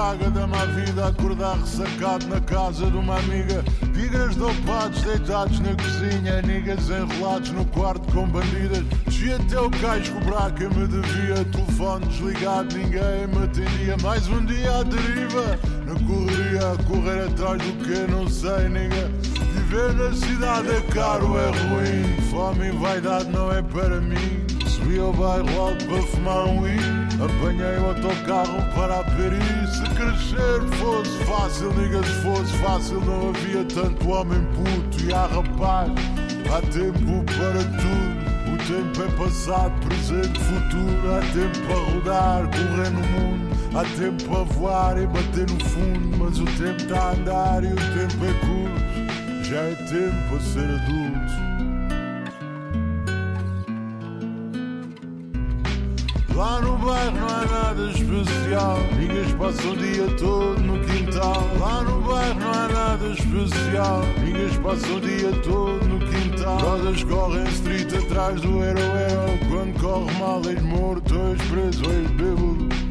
Praga 0.00 0.30
da 0.30 0.46
má 0.46 0.64
vida, 0.64 1.08
acordar 1.08 1.58
ressacado 1.58 2.26
na 2.28 2.40
casa 2.40 2.90
de 2.90 2.96
uma 2.96 3.18
amiga. 3.18 3.62
Tigres 3.92 4.34
dopados 4.34 5.02
deitados 5.02 5.60
na 5.60 5.74
cozinha, 5.74 6.40
niggas 6.40 6.88
enrolados 6.88 7.50
no 7.50 7.66
quarto 7.66 8.10
com 8.10 8.26
bandidas. 8.26 8.82
Desci 9.04 9.30
até 9.30 9.60
o 9.60 9.68
cais 9.70 10.08
cobrar 10.08 10.52
quem 10.52 10.70
me 10.70 10.86
devia. 10.86 11.44
Telefone 11.44 12.06
desligado, 12.06 12.74
ninguém 12.78 13.26
me 13.26 13.44
atendia. 13.44 13.96
Mais 14.02 14.26
um 14.28 14.42
dia 14.46 14.78
à 14.78 14.82
deriva, 14.84 15.58
na 15.84 15.94
correria, 16.06 16.72
a 16.72 16.82
correr 16.84 17.26
atrás 17.26 17.62
do 17.62 17.84
que 17.84 18.10
não 18.10 18.26
sei, 18.26 18.70
nigga. 18.70 19.10
Viver 19.52 19.92
na 19.92 20.14
cidade 20.14 20.68
é 20.70 20.80
caro, 20.94 21.36
é 21.36 21.50
ruim. 21.50 22.22
Fome 22.30 22.68
e 22.68 22.70
vaidade 22.70 23.28
não 23.28 23.52
é 23.52 23.60
para 23.60 24.00
mim. 24.00 24.46
Subi 24.66 24.98
ao 24.98 25.12
bairro 25.12 25.60
alto 25.60 25.84
para 25.84 26.02
fumar 26.04 26.46
um 26.46 26.62
weed. 26.62 27.00
Apanhei 27.22 27.76
o 27.76 27.88
autocarro 27.88 28.62
para 28.74 29.00
a 29.00 29.04
Paris. 29.20 29.70
Se 29.76 29.82
crescer 29.94 30.60
fosse 30.78 31.24
fácil, 31.24 31.72
nigga, 31.74 32.02
se 32.02 32.22
fosse 32.22 32.52
fácil, 32.58 33.00
não 33.00 33.30
havia 33.30 33.64
tanto 33.64 34.08
homem 34.08 34.42
puto. 34.54 35.04
E 35.04 35.12
há 35.12 35.26
rapaz, 35.26 35.92
há 36.50 36.60
tempo 36.72 37.24
para 37.24 37.62
tudo. 37.80 38.30
O 38.52 38.56
tempo 38.66 39.02
é 39.02 39.08
passado, 39.16 39.72
presente, 39.86 40.38
futuro. 40.40 41.14
Há 41.14 41.20
tempo 41.32 41.58
para 41.66 41.92
rodar, 41.92 42.42
correr 42.50 42.90
no 42.90 43.00
mundo. 43.08 43.50
Há 43.74 43.84
tempo 43.96 44.24
para 44.24 44.44
voar 44.54 44.98
e 45.00 45.06
bater 45.06 45.50
no 45.50 45.64
fundo. 45.64 46.16
Mas 46.18 46.38
o 46.38 46.44
tempo 46.44 46.82
está 46.82 47.00
a 47.00 47.12
andar 47.12 47.64
e 47.64 47.68
o 47.68 47.76
tempo 47.76 48.24
é 48.24 48.32
curto. 48.40 49.44
Já 49.44 49.60
é 49.60 49.74
tempo 49.74 50.28
para 50.28 50.40
ser 50.40 50.70
adulto. 50.70 51.09
Nada 57.80 57.90
especial. 57.90 58.78
Niggas 58.98 59.32
passam 59.34 59.72
o 59.72 59.76
dia 59.76 60.06
todo 60.18 60.60
no 60.60 60.80
quintal. 60.84 61.48
Lá 61.58 61.82
no 61.82 62.00
bairro 62.02 62.40
não 62.40 62.52
há 62.52 62.68
nada 62.68 63.06
especial. 63.08 64.02
Niggas 64.22 64.56
passam 64.58 64.96
o 64.96 65.00
dia 65.00 65.32
todo 65.42 65.84
no 65.86 65.98
quintal. 65.98 66.58
Brothers 66.58 67.04
correm 67.04 67.44
street 67.48 67.94
atrás 67.94 68.40
do 68.40 68.62
hero. 68.62 68.80
Quando 69.48 69.80
corre 69.80 70.18
mal, 70.18 70.42
és 70.48 70.62
morto, 70.62 71.14
és 71.14 71.42
preso, 71.48 71.84
és 71.90 72.10
bêbado. 72.10 72.89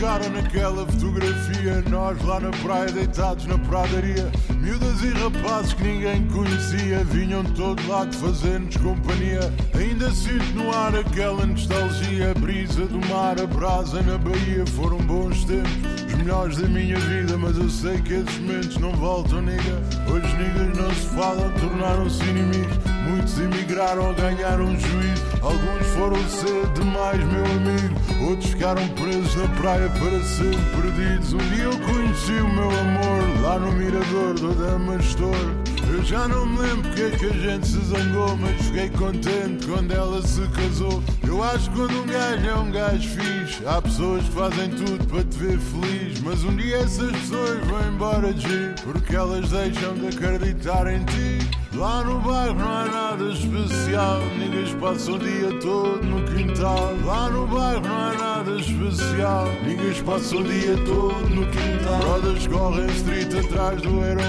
Cara 0.00 0.30
naquela 0.30 0.86
fotografia. 0.86 1.84
Nós 1.90 2.20
lá 2.24 2.40
na 2.40 2.50
praia 2.50 2.90
deitados 2.90 3.44
na 3.46 3.58
pradaria. 3.58 4.32
Miúdas 4.56 5.02
e 5.02 5.10
rapazes 5.10 5.74
que 5.74 5.84
ninguém 5.84 6.26
conhecia. 6.28 7.04
Vinham 7.04 7.44
todo 7.44 7.86
lado 7.86 8.16
fazer-nos 8.16 8.76
companhia. 8.78 9.52
Ainda 9.78 10.10
sinto 10.10 10.54
no 10.54 10.74
ar 10.74 10.96
aquela 10.96 11.44
nostalgia. 11.44 12.30
A 12.30 12.34
brisa 12.34 12.86
do 12.86 12.98
mar, 13.08 13.38
a 13.38 13.46
brasa 13.46 14.02
na 14.02 14.16
Bahia. 14.16 14.66
Foram 14.74 14.98
bons 14.98 15.44
tempos, 15.44 16.02
os 16.06 16.09
melhores 16.20 16.56
da 16.58 16.68
minha 16.68 16.98
vida. 16.98 17.36
Mas 17.36 17.56
eu 17.56 17.68
sei 17.68 18.00
que 18.00 18.14
esses 18.14 18.38
momentos 18.38 18.76
não 18.78 18.92
voltam, 18.92 19.42
nigga. 19.42 19.82
Hoje 20.10 20.36
niggas 20.36 20.76
não 20.76 20.90
se 20.94 21.06
falam, 21.16 21.50
tornaram-se 21.52 22.22
inimigos. 22.24 22.78
Muitos 23.08 23.38
emigraram 23.38 24.10
a 24.10 24.12
ganhar 24.12 24.60
um 24.60 24.78
juízo. 24.78 25.24
Alguns 25.42 25.86
foram 25.96 26.28
cedo 26.28 26.72
demais, 26.74 27.18
meu 27.24 27.44
amigo. 27.44 28.28
Outros 28.28 28.50
ficaram 28.50 28.86
presos 28.88 29.34
na 29.36 29.48
praia 29.56 29.88
para 29.88 30.20
sempre 30.22 30.82
perdidos. 30.82 31.32
Um 31.32 31.38
dia 31.38 31.64
eu 31.64 31.78
conheci 31.80 32.32
o 32.32 32.48
meu 32.48 32.70
amor 32.70 33.42
lá 33.42 33.58
no 33.58 33.72
Mirador 33.72 34.34
do 34.34 34.54
Damastor. 34.54 35.69
Eu 35.92 36.04
já 36.04 36.28
não 36.28 36.46
me 36.46 36.58
lembro 36.60 36.82
porque 36.82 37.02
é 37.02 37.10
que 37.10 37.26
a 37.26 37.32
gente 37.32 37.66
se 37.66 37.80
zangou, 37.84 38.36
mas 38.36 38.62
fiquei 38.62 38.88
contente 38.90 39.66
quando 39.66 39.92
ela 39.92 40.22
se 40.22 40.40
casou. 40.48 41.02
Eu 41.26 41.42
acho 41.42 41.68
que 41.68 41.76
quando 41.76 42.02
um 42.02 42.06
gajo 42.06 42.46
é 42.46 42.54
um 42.54 42.70
gajo 42.70 43.08
fixe, 43.08 43.66
há 43.66 43.82
pessoas 43.82 44.22
que 44.22 44.30
fazem 44.30 44.70
tudo 44.70 45.04
para 45.06 45.24
te 45.24 45.36
ver 45.36 45.58
feliz. 45.58 46.20
Mas 46.20 46.44
um 46.44 46.54
dia 46.54 46.76
essas 46.76 47.10
pessoas 47.10 47.66
vão 47.66 47.88
embora 47.88 48.32
de 48.32 48.72
porque 48.84 49.16
elas 49.16 49.50
deixam 49.50 49.94
de 49.94 50.06
acreditar 50.06 50.86
em 50.86 51.04
ti. 51.06 51.50
Lá 51.80 52.04
no 52.04 52.20
bairro 52.20 52.56
não 52.56 52.70
há 52.70 52.84
nada 52.84 53.24
especial, 53.32 54.20
niggas 54.36 54.74
passam 54.74 55.14
o 55.14 55.18
dia 55.18 55.50
todo 55.60 56.04
no 56.04 56.22
quintal. 56.26 56.94
Lá 57.06 57.30
no 57.30 57.46
bairro 57.46 57.80
não 57.80 57.96
há 57.96 58.12
nada 58.12 58.60
especial, 58.60 59.46
niggas 59.64 59.98
passam 60.02 60.40
o 60.40 60.44
dia 60.44 60.76
todo 60.84 61.30
no 61.30 61.46
quintal. 61.46 62.00
Brothers 62.00 62.46
correm 62.48 62.86
street 62.90 63.32
atrás 63.34 63.80
do 63.80 64.04
hero. 64.04 64.20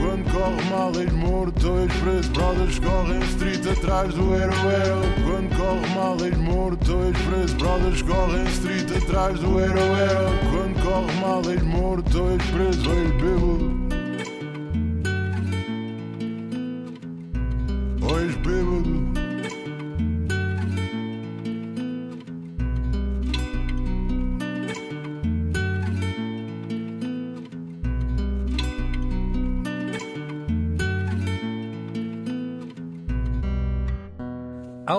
Quando 0.00 0.32
corre 0.32 0.70
mal 0.70 0.92
és 0.98 1.12
morto 1.12 1.68
ou 1.68 1.78
és 1.78 1.92
preso. 1.92 2.30
Brothers 2.30 2.78
correm 2.78 3.20
street 3.20 3.66
atrás 3.66 4.14
do 4.14 4.34
hero. 4.34 4.52
Quando 5.26 5.56
corre 5.58 5.94
mal 5.94 6.16
és 6.24 6.38
morto 6.38 6.94
ou 6.94 7.04
és 7.04 7.18
preso. 7.18 7.54
Brothers 7.56 8.00
correm 8.00 8.46
street 8.46 8.90
atrás 8.96 9.38
do 9.40 9.60
hero. 9.60 9.78
Quando 10.50 10.82
corre 10.82 11.20
mal 11.20 11.42
és 11.50 11.62
morto 11.64 12.18
ou 12.18 12.32
és 12.32 12.42
preso 12.44 12.90
ou. 12.90 13.97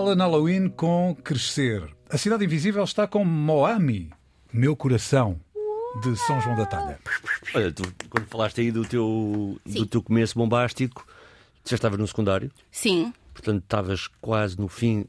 Alan 0.09 0.23
Halloween 0.23 0.69
com 0.69 1.15
Crescer. 1.23 1.87
A 2.09 2.17
Cidade 2.17 2.43
Invisível 2.43 2.83
está 2.83 3.05
com 3.05 3.23
Moami, 3.23 4.09
Meu 4.51 4.75
Coração, 4.75 5.39
de 6.01 6.15
São 6.17 6.41
João 6.41 6.55
da 6.55 6.65
Talha. 6.65 6.99
Olha, 7.53 7.71
tu, 7.71 7.83
quando 8.09 8.25
falaste 8.25 8.59
aí 8.59 8.71
do 8.71 8.83
teu, 8.83 9.61
do 9.63 9.85
teu 9.85 10.01
começo 10.01 10.33
bombástico, 10.33 11.05
já 11.63 11.75
estavas 11.75 11.99
no 11.99 12.07
secundário, 12.07 12.51
Sim, 12.71 13.13
portanto 13.35 13.61
estavas 13.61 14.07
quase 14.19 14.57
no 14.57 14.67
fim 14.67 15.05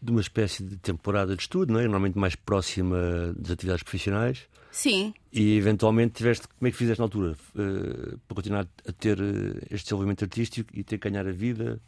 de 0.00 0.12
uma 0.12 0.20
espécie 0.20 0.62
de 0.62 0.76
temporada 0.76 1.34
de 1.34 1.42
estudo, 1.42 1.72
não 1.72 1.80
é? 1.80 1.82
Normalmente 1.82 2.16
mais 2.16 2.36
próxima 2.36 2.96
das 3.36 3.50
atividades 3.50 3.82
profissionais. 3.82 4.46
sim. 4.70 5.12
E 5.32 5.56
eventualmente 5.56 6.12
tiveste. 6.14 6.46
Como 6.46 6.68
é 6.68 6.70
que 6.70 6.76
fizeste 6.76 7.00
na 7.00 7.06
altura? 7.06 7.36
Eh, 7.58 8.16
para 8.28 8.34
continuar 8.36 8.68
a 8.86 8.92
ter 8.92 9.18
eh, 9.20 9.66
este 9.72 9.86
desenvolvimento 9.86 10.22
artístico 10.22 10.70
e 10.72 10.84
ter 10.84 10.98
que 10.98 11.10
ganhar 11.10 11.26
a 11.26 11.32
vida? 11.32 11.80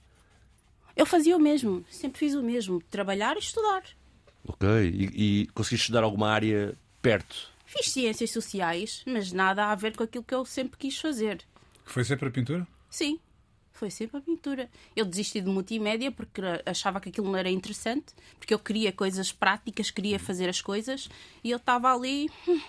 Eu 0.96 1.04
fazia 1.04 1.36
o 1.36 1.40
mesmo, 1.40 1.84
sempre 1.90 2.18
fiz 2.18 2.34
o 2.34 2.42
mesmo, 2.42 2.82
trabalhar 2.90 3.36
e 3.36 3.40
estudar. 3.40 3.82
Ok. 4.48 4.66
E, 4.68 5.42
e 5.42 5.46
conseguiste 5.48 5.84
estudar 5.84 6.02
alguma 6.02 6.30
área 6.30 6.74
perto? 7.02 7.50
Fiz 7.66 7.90
ciências 7.90 8.30
sociais, 8.30 9.02
mas 9.06 9.30
nada 9.32 9.66
a 9.66 9.74
ver 9.74 9.94
com 9.96 10.04
aquilo 10.04 10.24
que 10.24 10.34
eu 10.34 10.44
sempre 10.44 10.78
quis 10.78 10.96
fazer. 10.98 11.42
Foi 11.84 12.02
sempre 12.04 12.28
a 12.28 12.30
pintura? 12.30 12.66
Sim, 12.88 13.18
foi 13.72 13.90
sempre 13.90 14.16
a 14.16 14.20
pintura. 14.20 14.70
Eu 14.94 15.04
desisti 15.04 15.40
de 15.40 15.48
multimédia 15.48 16.10
porque 16.10 16.40
achava 16.64 17.00
que 17.00 17.10
aquilo 17.10 17.26
não 17.26 17.36
era 17.36 17.50
interessante, 17.50 18.14
porque 18.38 18.54
eu 18.54 18.58
queria 18.58 18.90
coisas 18.92 19.30
práticas, 19.32 19.90
queria 19.90 20.18
fazer 20.18 20.48
as 20.48 20.62
coisas 20.62 21.08
e 21.44 21.50
eu 21.50 21.58
estava 21.58 21.92
ali, 21.92 22.30
hum, 22.48 22.60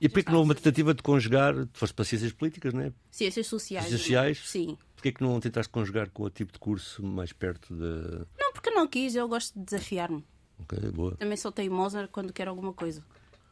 E 0.00 0.08
porquê 0.08 0.24
que 0.24 0.30
não 0.30 0.38
houve 0.38 0.50
uma 0.50 0.54
tentativa 0.54 0.92
de 0.92 1.02
conjugar? 1.02 1.54
Foste 1.72 1.94
para 1.94 2.04
ciências 2.04 2.32
políticas, 2.32 2.74
não 2.74 2.82
é? 2.82 2.92
ciências 3.10 3.46
sociais. 3.46 3.86
Ciências 3.86 4.02
sociais? 4.02 4.42
Sim. 4.44 4.76
Porquê 4.96 5.12
que 5.12 5.22
não 5.22 5.38
tentaste 5.38 5.70
conjugar 5.70 6.10
com 6.10 6.24
o 6.24 6.30
tipo 6.30 6.52
de 6.52 6.58
curso 6.58 7.02
mais 7.04 7.32
perto 7.32 7.72
da. 7.74 8.26
Não, 8.38 8.52
porque 8.52 8.70
não 8.70 8.88
quis, 8.88 9.14
eu 9.14 9.28
gosto 9.28 9.56
de 9.58 9.64
desafiar-me. 9.64 10.24
Ok, 10.58 10.90
boa. 10.90 11.14
Também 11.16 11.36
sou 11.36 11.52
teimosa 11.52 12.08
quando 12.10 12.32
quero 12.32 12.50
alguma 12.50 12.72
coisa. 12.72 13.04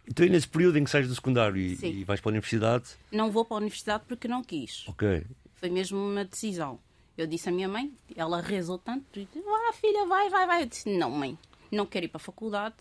Então, 0.09 0.25
e 0.27 0.29
nesse 0.31 0.49
período 0.49 0.77
em 0.79 0.85
que 0.85 0.91
sais 0.91 1.07
do 1.07 1.15
secundário 1.15 1.57
e, 1.57 1.77
Sim. 1.77 1.89
e 1.89 2.05
vais 2.05 2.21
para 2.21 2.31
a 2.31 2.33
universidade, 2.33 2.85
Não 3.13 3.31
vou 3.31 3.45
para 3.45 3.57
a 3.57 3.61
universidade 3.61 4.05
porque 4.09 4.27
não 4.27 4.43
quis. 4.43 4.85
ok. 4.89 5.25
Foi 5.57 5.71
mesmo 5.71 5.99
uma 5.99 6.25
decisão. 6.25 6.79
Eu 7.17 7.27
disse 7.27 7.49
à 7.49 7.53
minha 7.53 7.69
mãe, 7.69 7.93
ela 8.17 8.41
rezou 8.41 8.77
tanto, 8.77 9.05
e 9.19 9.25
disse, 9.33 9.47
ah, 9.47 9.73
filha, 9.73 10.05
vai, 10.07 10.29
vai, 10.29 10.47
vai. 10.47 10.63
Eu 10.63 10.67
disse, 10.67 10.89
não, 10.91 11.11
mãe, 11.11 11.39
não 11.71 11.87
quero 11.87 12.07
ir 12.07 12.09
para 12.09 12.17
a 12.17 12.21
faculdade, 12.21 12.75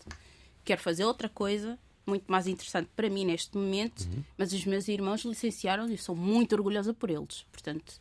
quero 0.64 0.80
fazer 0.82 1.04
outra 1.04 1.28
coisa, 1.28 1.78
muito 2.06 2.24
mais 2.30 2.46
interessante 2.46 2.90
para 2.96 3.08
mim 3.08 3.24
neste 3.24 3.56
momento, 3.56 4.06
mas 4.36 4.52
os 4.52 4.64
meus 4.66 4.88
irmãos 4.88 5.22
licenciaram 5.24 5.88
e 5.88 5.92
eu 5.92 5.98
sou 5.98 6.16
muito 6.16 6.52
orgulhosa 6.54 6.92
por 6.92 7.10
eles. 7.10 7.46
Portanto, 7.52 8.00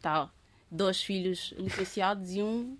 está 0.00 0.30
dois 0.70 1.02
filhos 1.02 1.52
licenciados 1.58 2.32
e 2.32 2.40
um 2.42 2.76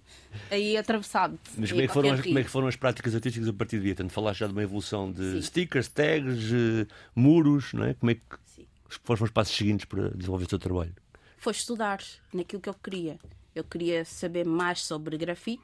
aí 0.51 0.77
atravessado. 0.77 1.39
Mas 1.57 1.71
como 1.71 1.83
é, 1.83 1.87
que 1.89 1.93
foram, 1.93 2.13
as- 2.13 2.21
como 2.21 2.39
é 2.39 2.45
que 2.45 2.51
foram 2.51 2.69
as 2.69 2.77
práticas 2.77 3.15
artísticas 3.15 3.49
a 3.49 3.53
partir 3.53 3.79
daí? 3.81 3.95
Tanto 3.95 4.13
falaste 4.13 4.41
já 4.41 4.47
de 4.47 4.53
uma 4.53 4.63
evolução 4.63 5.11
de 5.13 5.33
Sim. 5.33 5.43
stickers, 5.43 5.89
tags, 5.89 6.53
eh, 6.53 6.87
muros, 7.15 7.73
não 7.73 7.85
é? 7.85 7.95
Como 7.95 8.11
é 8.11 8.15
que 8.15 8.23
Sim. 8.47 8.67
foram 9.05 9.25
os 9.25 9.31
passos 9.31 9.57
seguintes 9.57 9.85
para 9.87 10.09
desenvolver 10.11 10.45
o 10.45 10.49
teu 10.49 10.59
trabalho? 10.59 10.95
Foi 11.37 11.53
estudar 11.53 12.01
naquilo 12.33 12.63
que 12.63 12.69
eu 12.69 12.75
queria. 12.75 13.19
Eu 13.55 13.65
queria 13.65 14.05
saber 14.05 14.47
mais 14.47 14.81
sobre 14.83 15.17
grafite. 15.19 15.63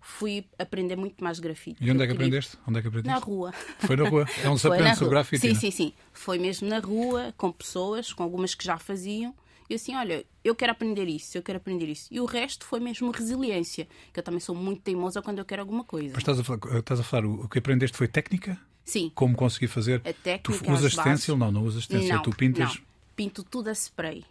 Fui 0.00 0.44
aprender 0.58 0.96
muito 0.96 1.22
mais 1.24 1.38
grafite. 1.38 1.82
E 1.82 1.90
onde 1.90 2.02
é 2.02 2.06
que 2.06 2.12
queria- 2.12 2.26
aprendeste? 2.26 2.58
Onde 2.66 2.78
é 2.78 2.82
que 2.82 2.88
aprendeste? 2.88 3.20
Na 3.20 3.24
rua. 3.24 3.52
Foi 3.78 3.96
na 3.96 4.08
rua. 4.08 4.26
É 4.42 4.48
onde 4.50 4.60
se 4.60 4.66
aprende 4.66 4.96
sobre 4.96 5.10
grafite. 5.14 5.40
Sim, 5.40 5.48
não 5.50 5.56
é? 5.56 5.60
sim, 5.60 5.70
sim. 5.70 5.92
Foi 6.12 6.38
mesmo 6.38 6.68
na 6.68 6.78
rua, 6.80 7.32
com 7.38 7.50
pessoas, 7.52 8.12
com 8.12 8.22
algumas 8.22 8.54
que 8.54 8.64
já 8.64 8.76
faziam. 8.76 9.34
E 9.68 9.74
assim, 9.74 9.94
olha, 9.96 10.24
eu 10.44 10.54
quero 10.54 10.72
aprender 10.72 11.08
isso, 11.08 11.38
eu 11.38 11.42
quero 11.42 11.56
aprender 11.56 11.88
isso. 11.88 12.08
E 12.10 12.20
o 12.20 12.24
resto 12.26 12.64
foi 12.66 12.80
mesmo 12.80 13.10
resiliência, 13.10 13.88
que 14.12 14.20
eu 14.20 14.22
também 14.24 14.40
sou 14.40 14.54
muito 14.54 14.82
teimosa 14.82 15.22
quando 15.22 15.38
eu 15.38 15.44
quero 15.44 15.62
alguma 15.62 15.84
coisa. 15.84 16.10
Mas 16.12 16.18
estás 16.22 16.38
a 16.38 16.44
falar, 16.44 16.78
estás 16.78 17.00
a 17.00 17.02
falar 17.02 17.26
o 17.26 17.48
que 17.48 17.58
aprendeste 17.58 17.96
foi 17.96 18.06
técnica? 18.08 18.58
Sim. 18.84 19.10
Como 19.14 19.34
conseguir 19.34 19.68
fazer? 19.68 20.00
A 20.04 20.12
técnica, 20.12 20.64
tu 20.64 20.72
usas 20.72 20.92
stencil? 20.92 21.36
Não, 21.36 21.50
não 21.50 21.64
usas 21.64 21.84
stencil. 21.84 22.14
Não, 22.16 22.22
tu 22.22 22.30
pintas. 22.36 22.74
não. 22.76 22.82
Pinto 23.16 23.42
tudo 23.42 23.68
a 23.68 23.72
spray. 23.72 24.24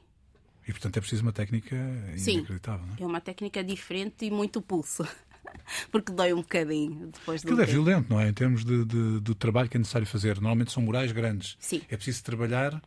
E 0.68 0.72
portanto 0.72 0.96
é 0.98 1.00
preciso 1.02 1.24
uma 1.24 1.34
técnica 1.34 1.76
Sim. 2.16 2.36
inacreditável. 2.38 2.86
Não 2.86 2.94
é? 2.96 3.02
É 3.02 3.06
uma 3.06 3.20
técnica 3.22 3.64
diferente 3.64 4.26
e 4.26 4.32
muito 4.32 4.62
pulso. 4.62 5.06
Porque 5.92 6.12
dói 6.12 6.34
um 6.34 6.38
bocadinho 6.42 7.08
depois 7.08 7.42
do 7.42 7.48
Aquilo 7.48 7.62
é 7.62 7.66
violento, 7.66 8.10
não 8.10 8.20
é? 8.20 8.30
Em 8.30 8.34
termos 8.34 8.64
de, 8.64 8.86
de- 8.86 9.20
do 9.20 9.36
trabalho 9.36 9.68
que 9.70 9.78
é 9.78 9.80
necessário 9.80 10.08
fazer. 10.08 10.36
Normalmente 10.36 10.72
são 10.72 10.82
murais 10.84 11.12
grandes. 11.12 11.56
Sim. 11.60 11.82
É 11.90 11.96
preciso 11.96 12.24
trabalhar 12.24 12.82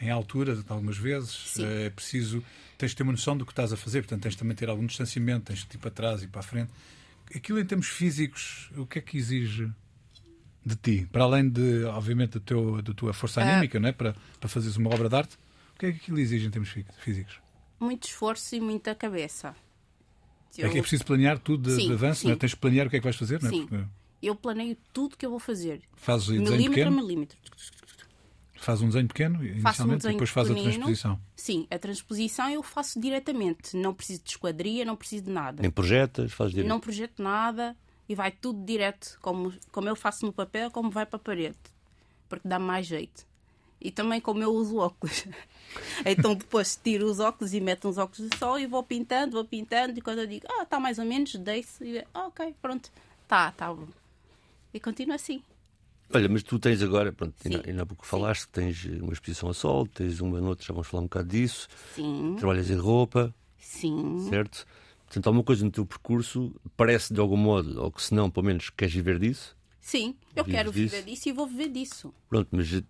em 0.00 0.10
altura, 0.10 0.62
algumas 0.68 0.96
vezes. 0.96 1.30
Sim. 1.54 1.64
É 1.64 1.90
preciso. 1.90 2.42
Tens 2.76 2.90
de 2.90 2.96
ter 2.96 3.02
uma 3.02 3.12
noção 3.12 3.36
do 3.36 3.44
que 3.44 3.52
estás 3.52 3.72
a 3.72 3.76
fazer, 3.76 4.02
portanto 4.02 4.22
tens 4.22 4.32
de 4.34 4.38
também 4.38 4.54
ter 4.56 4.68
algum 4.68 4.86
distanciamento, 4.86 5.46
tens 5.46 5.64
de 5.66 5.76
ir 5.76 5.78
para 5.78 5.90
trás 5.90 6.22
e 6.22 6.28
para 6.28 6.40
a 6.40 6.44
frente. 6.44 6.70
Aquilo 7.34 7.58
em 7.58 7.64
termos 7.64 7.88
físicos, 7.88 8.70
o 8.76 8.86
que 8.86 8.98
é 9.00 9.02
que 9.02 9.18
exige 9.18 9.70
de 10.64 10.76
ti? 10.76 11.08
Para 11.10 11.24
além 11.24 11.48
de, 11.48 11.84
obviamente, 11.84 12.32
do 12.32 12.40
teu, 12.40 12.80
da 12.82 12.94
tua 12.94 13.12
força 13.12 13.40
Ah. 13.42 13.50
anímica, 13.52 13.78
não 13.80 13.88
é? 13.88 13.92
Para, 13.92 14.14
para 14.38 14.48
fazeres 14.48 14.76
uma 14.76 14.90
obra 14.94 15.08
de 15.08 15.16
arte, 15.16 15.36
o 15.74 15.78
que 15.78 15.86
é 15.86 15.92
que 15.92 15.98
aquilo 15.98 16.18
exige 16.18 16.46
em 16.46 16.50
termos 16.50 16.68
fí- 16.70 16.86
físicos? 17.00 17.36
Muito 17.80 18.04
esforço 18.08 18.54
e 18.54 18.60
muita 18.60 18.94
cabeça. 18.94 19.54
É 20.56 20.68
que 20.68 20.78
é 20.78 20.80
preciso 20.80 21.04
planear 21.04 21.38
tudo 21.38 21.68
de, 21.70 21.76
Sim, 21.80 21.88
de 21.88 21.92
avanço, 21.92 22.26
não 22.26 22.32
é? 22.32 22.36
Tens 22.36 22.50
de 22.50 22.56
planear 22.56 22.86
o 22.86 22.90
que 22.90 22.96
é 22.96 22.98
que 23.00 23.04
vais 23.04 23.14
fazer, 23.16 23.40
não 23.42 23.48
é? 23.48 23.52
Sim. 23.52 23.66
Porque 23.66 23.84
Eu 24.22 24.34
planeio 24.34 24.76
tudo 24.92 25.16
que 25.16 25.24
eu 25.26 25.30
vou 25.30 25.38
fazer. 25.38 25.80
fazes 25.94 26.28
Milímetro 26.28 26.88
a 26.88 26.90
milímetro. 26.90 27.38
Faz 28.58 28.82
um 28.82 28.86
desenho 28.86 29.08
pequeno 29.08 29.38
Faço 29.38 29.46
um 29.46 29.52
inicialmente, 29.52 29.92
e 29.92 29.96
desenho 29.96 30.14
depois 30.14 30.30
faz 30.30 30.50
a 30.50 30.54
transposição. 30.54 31.20
Sim, 31.36 31.66
a 31.70 31.78
transposição 31.78 32.50
eu 32.50 32.62
faço 32.62 33.00
diretamente. 33.00 33.76
Não 33.76 33.94
preciso 33.94 34.22
de 34.22 34.30
esquadria, 34.30 34.84
não 34.84 34.96
preciso 34.96 35.24
de 35.24 35.30
nada. 35.30 35.62
Nem 35.62 35.70
projetas, 35.70 36.32
fazes 36.32 36.54
direito. 36.54 36.68
Não 36.68 36.80
projeto 36.80 37.22
nada 37.22 37.76
e 38.08 38.14
vai 38.14 38.30
tudo 38.30 38.64
direto, 38.64 39.18
como, 39.20 39.52
como 39.70 39.88
eu 39.88 39.94
faço 39.94 40.24
no 40.24 40.32
papel, 40.32 40.70
como 40.70 40.90
vai 40.90 41.04
para 41.04 41.16
a 41.16 41.20
parede. 41.20 41.58
Porque 42.28 42.48
dá 42.48 42.58
mais 42.58 42.86
jeito. 42.86 43.26
E 43.80 43.90
também 43.90 44.20
como 44.20 44.42
eu 44.42 44.50
uso 44.50 44.78
óculos. 44.78 45.24
então 46.04 46.34
depois 46.34 46.78
tiro 46.82 47.06
os 47.06 47.20
óculos 47.20 47.54
e 47.54 47.60
meto 47.60 47.88
uns 47.88 47.98
óculos 47.98 48.28
de 48.28 48.36
sol 48.36 48.58
e 48.58 48.66
vou 48.66 48.82
pintando, 48.82 49.32
vou 49.32 49.44
pintando. 49.44 49.98
E 49.98 50.02
quando 50.02 50.20
eu 50.20 50.26
digo, 50.26 50.46
ah, 50.50 50.62
está 50.62 50.80
mais 50.80 50.98
ou 50.98 51.04
menos, 51.04 51.34
deixo 51.36 51.84
e 51.84 51.98
ah, 52.12 52.26
ok, 52.26 52.54
pronto. 52.60 52.90
Tá, 53.28 53.52
tá 53.52 53.72
bom. 53.72 53.86
E 54.72 54.80
continuo 54.80 55.14
assim. 55.14 55.42
Olha, 56.12 56.28
mas 56.28 56.42
tu 56.42 56.58
tens 56.58 56.82
agora, 56.82 57.12
pronto, 57.12 57.34
Sim. 57.38 57.60
ainda, 57.66 57.82
há 57.82 57.86
pouco 57.86 58.06
falaste 58.06 58.46
que 58.46 58.52
tens 58.52 58.84
uma 58.84 59.12
exposição 59.12 59.50
a 59.50 59.54
sol, 59.54 59.86
tens 59.86 60.20
uma 60.20 60.40
noutra, 60.40 60.64
já 60.66 60.72
vamos 60.72 60.88
falar 60.88 61.02
um 61.02 61.06
bocado 61.06 61.28
disso, 61.28 61.68
Sim, 61.94 62.34
trabalhas 62.38 62.70
em 62.70 62.76
roupa, 62.76 63.34
sim. 63.58 64.18
certo? 64.28 64.66
Portanto, 65.04 65.26
alguma 65.26 65.44
coisa 65.44 65.64
no 65.64 65.70
teu 65.70 65.84
percurso 65.84 66.54
parece 66.76 67.12
de 67.12 67.20
algum 67.20 67.36
modo, 67.36 67.82
ou 67.82 67.90
que 67.90 68.02
se 68.02 68.14
não, 68.14 68.30
pelo 68.30 68.46
menos 68.46 68.70
queres 68.70 68.94
viver 68.94 69.18
disso. 69.18 69.56
Sim, 69.80 70.14
eu 70.36 70.44
Vives 70.44 70.58
quero 70.58 70.72
viver 70.72 71.02
disso 71.02 71.28
e 71.28 71.32
vou 71.32 71.46
viver 71.46 71.68
disso. 71.68 72.12
Pronto, 72.28 72.48
mas 72.52 72.72
eh, 72.74 72.82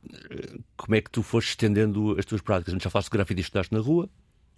como 0.76 0.96
é 0.96 1.00
que 1.00 1.10
tu 1.10 1.22
foste 1.22 1.50
estendendo 1.50 2.16
as 2.18 2.25
tuas 2.25 2.40
práticas? 2.40 2.75
Já 2.82 2.90
falaste 2.90 3.08
de 3.08 3.16
grafite 3.16 3.40
e 3.40 3.42
estudaste 3.42 3.72
na 3.72 3.78
rua, 3.80 4.10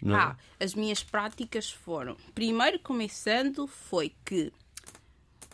não 0.03 0.15
é? 0.17 0.19
Ah, 0.19 0.37
as 0.59 0.75
minhas 0.75 1.03
práticas 1.03 1.71
foram. 1.71 2.17
Primeiro, 2.35 2.79
começando, 2.79 3.67
foi 3.67 4.15
que 4.25 4.51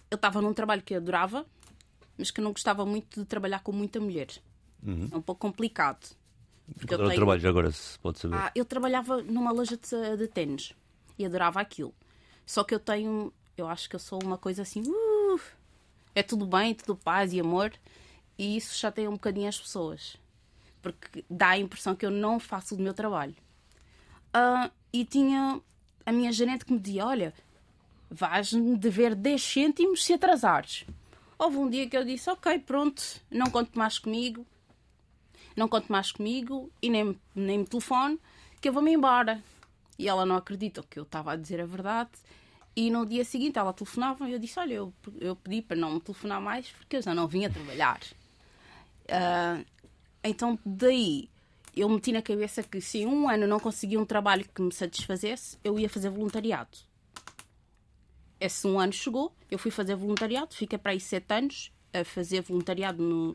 eu 0.08 0.14
estava 0.14 0.40
num 0.40 0.54
trabalho 0.54 0.82
que 0.82 0.94
eu 0.94 0.98
adorava, 0.98 1.44
mas 2.16 2.30
que 2.30 2.40
eu 2.40 2.44
não 2.44 2.52
gostava 2.52 2.84
muito 2.84 3.20
de 3.20 3.26
trabalhar 3.26 3.60
com 3.60 3.72
muita 3.72 4.00
mulher. 4.00 4.28
É 5.12 5.16
um 5.16 5.22
pouco 5.22 5.40
complicado. 5.40 6.16
Porque 6.78 6.94
era 6.94 7.06
o 7.06 7.14
trabalho, 7.14 7.48
agora, 7.48 7.70
se 7.70 7.98
pode 7.98 8.18
saber. 8.18 8.36
Ah, 8.36 8.50
eu 8.54 8.64
trabalhava 8.64 9.22
numa 9.22 9.52
loja 9.52 9.76
de, 9.76 10.16
de 10.16 10.28
ténis 10.28 10.72
e 11.18 11.24
adorava 11.24 11.60
aquilo. 11.60 11.94
Só 12.44 12.64
que 12.64 12.74
eu 12.74 12.80
tenho. 12.80 13.32
Eu 13.56 13.68
acho 13.68 13.88
que 13.88 13.96
eu 13.96 14.00
sou 14.00 14.18
uma 14.22 14.36
coisa 14.36 14.62
assim. 14.62 14.82
uh, 14.82 15.40
é 16.14 16.22
tudo 16.22 16.46
bem, 16.46 16.74
tudo 16.74 16.96
paz 16.96 17.32
e 17.32 17.40
amor. 17.40 17.72
E 18.38 18.56
isso 18.56 18.78
já 18.78 18.90
tem 18.90 19.08
um 19.08 19.12
bocadinho 19.12 19.48
as 19.48 19.58
pessoas. 19.58 20.16
Porque 20.82 21.24
dá 21.28 21.50
a 21.50 21.58
impressão 21.58 21.94
que 21.96 22.04
eu 22.04 22.10
não 22.10 22.38
faço 22.38 22.74
o 22.74 22.78
meu 22.78 22.94
trabalho. 22.94 23.34
Ah, 24.32 24.70
e 24.92 25.04
tinha 25.04 25.60
a 26.04 26.12
minha 26.12 26.32
gerente 26.32 26.64
que 26.64 26.72
me 26.72 26.78
dizia: 26.78 27.06
Olha, 27.06 27.34
vais-me 28.10 28.76
dever 28.76 29.14
10 29.14 29.42
cêntimos 29.42 30.04
se 30.04 30.12
atrasares. 30.12 30.84
Houve 31.38 31.56
um 31.58 31.68
dia 31.68 31.88
que 31.88 31.96
eu 31.96 32.04
disse: 32.04 32.30
Ok, 32.30 32.58
pronto, 32.60 33.02
não 33.30 33.50
conto 33.50 33.78
mais 33.78 33.98
comigo, 33.98 34.46
não 35.56 35.68
conto 35.68 35.90
mais 35.90 36.12
comigo 36.12 36.70
e 36.80 36.88
nem, 36.88 37.18
nem 37.34 37.58
me 37.58 37.66
telefone, 37.66 38.18
que 38.60 38.68
eu 38.68 38.72
vou-me 38.72 38.92
embora. 38.92 39.42
E 39.98 40.08
ela 40.08 40.26
não 40.26 40.36
acredita 40.36 40.82
que 40.82 40.98
eu 40.98 41.04
estava 41.04 41.32
a 41.32 41.36
dizer 41.36 41.60
a 41.60 41.66
verdade. 41.66 42.10
E 42.74 42.90
no 42.90 43.06
dia 43.06 43.24
seguinte 43.24 43.58
ela 43.58 43.72
telefonava 43.72 44.28
e 44.28 44.32
eu 44.32 44.38
disse: 44.38 44.58
Olha, 44.58 44.74
eu, 44.74 44.92
eu 45.18 45.36
pedi 45.36 45.62
para 45.62 45.76
não 45.76 45.94
me 45.94 46.00
telefonar 46.00 46.40
mais 46.40 46.68
porque 46.68 46.96
eu 46.96 47.02
já 47.02 47.14
não 47.14 47.26
vinha 47.26 47.50
trabalhar. 47.50 48.00
Ah, 49.08 49.62
então, 50.22 50.58
daí, 50.64 51.28
eu 51.74 51.88
meti 51.88 52.12
na 52.12 52.22
cabeça 52.22 52.62
que 52.62 52.80
se 52.80 53.06
um 53.06 53.28
ano 53.28 53.46
não 53.46 53.60
conseguia 53.60 54.00
um 54.00 54.04
trabalho 54.04 54.46
que 54.52 54.62
me 54.62 54.72
satisfazesse, 54.72 55.58
eu 55.62 55.78
ia 55.78 55.88
fazer 55.88 56.10
voluntariado. 56.10 56.76
Esse 58.38 58.66
um 58.66 58.78
ano 58.78 58.92
chegou, 58.92 59.34
eu 59.50 59.58
fui 59.58 59.70
fazer 59.70 59.94
voluntariado, 59.96 60.54
fiquei 60.54 60.78
para 60.78 60.92
aí 60.92 61.00
sete 61.00 61.32
anos 61.32 61.72
a 61.92 62.04
fazer 62.04 62.42
voluntariado 62.42 63.02
no, 63.02 63.34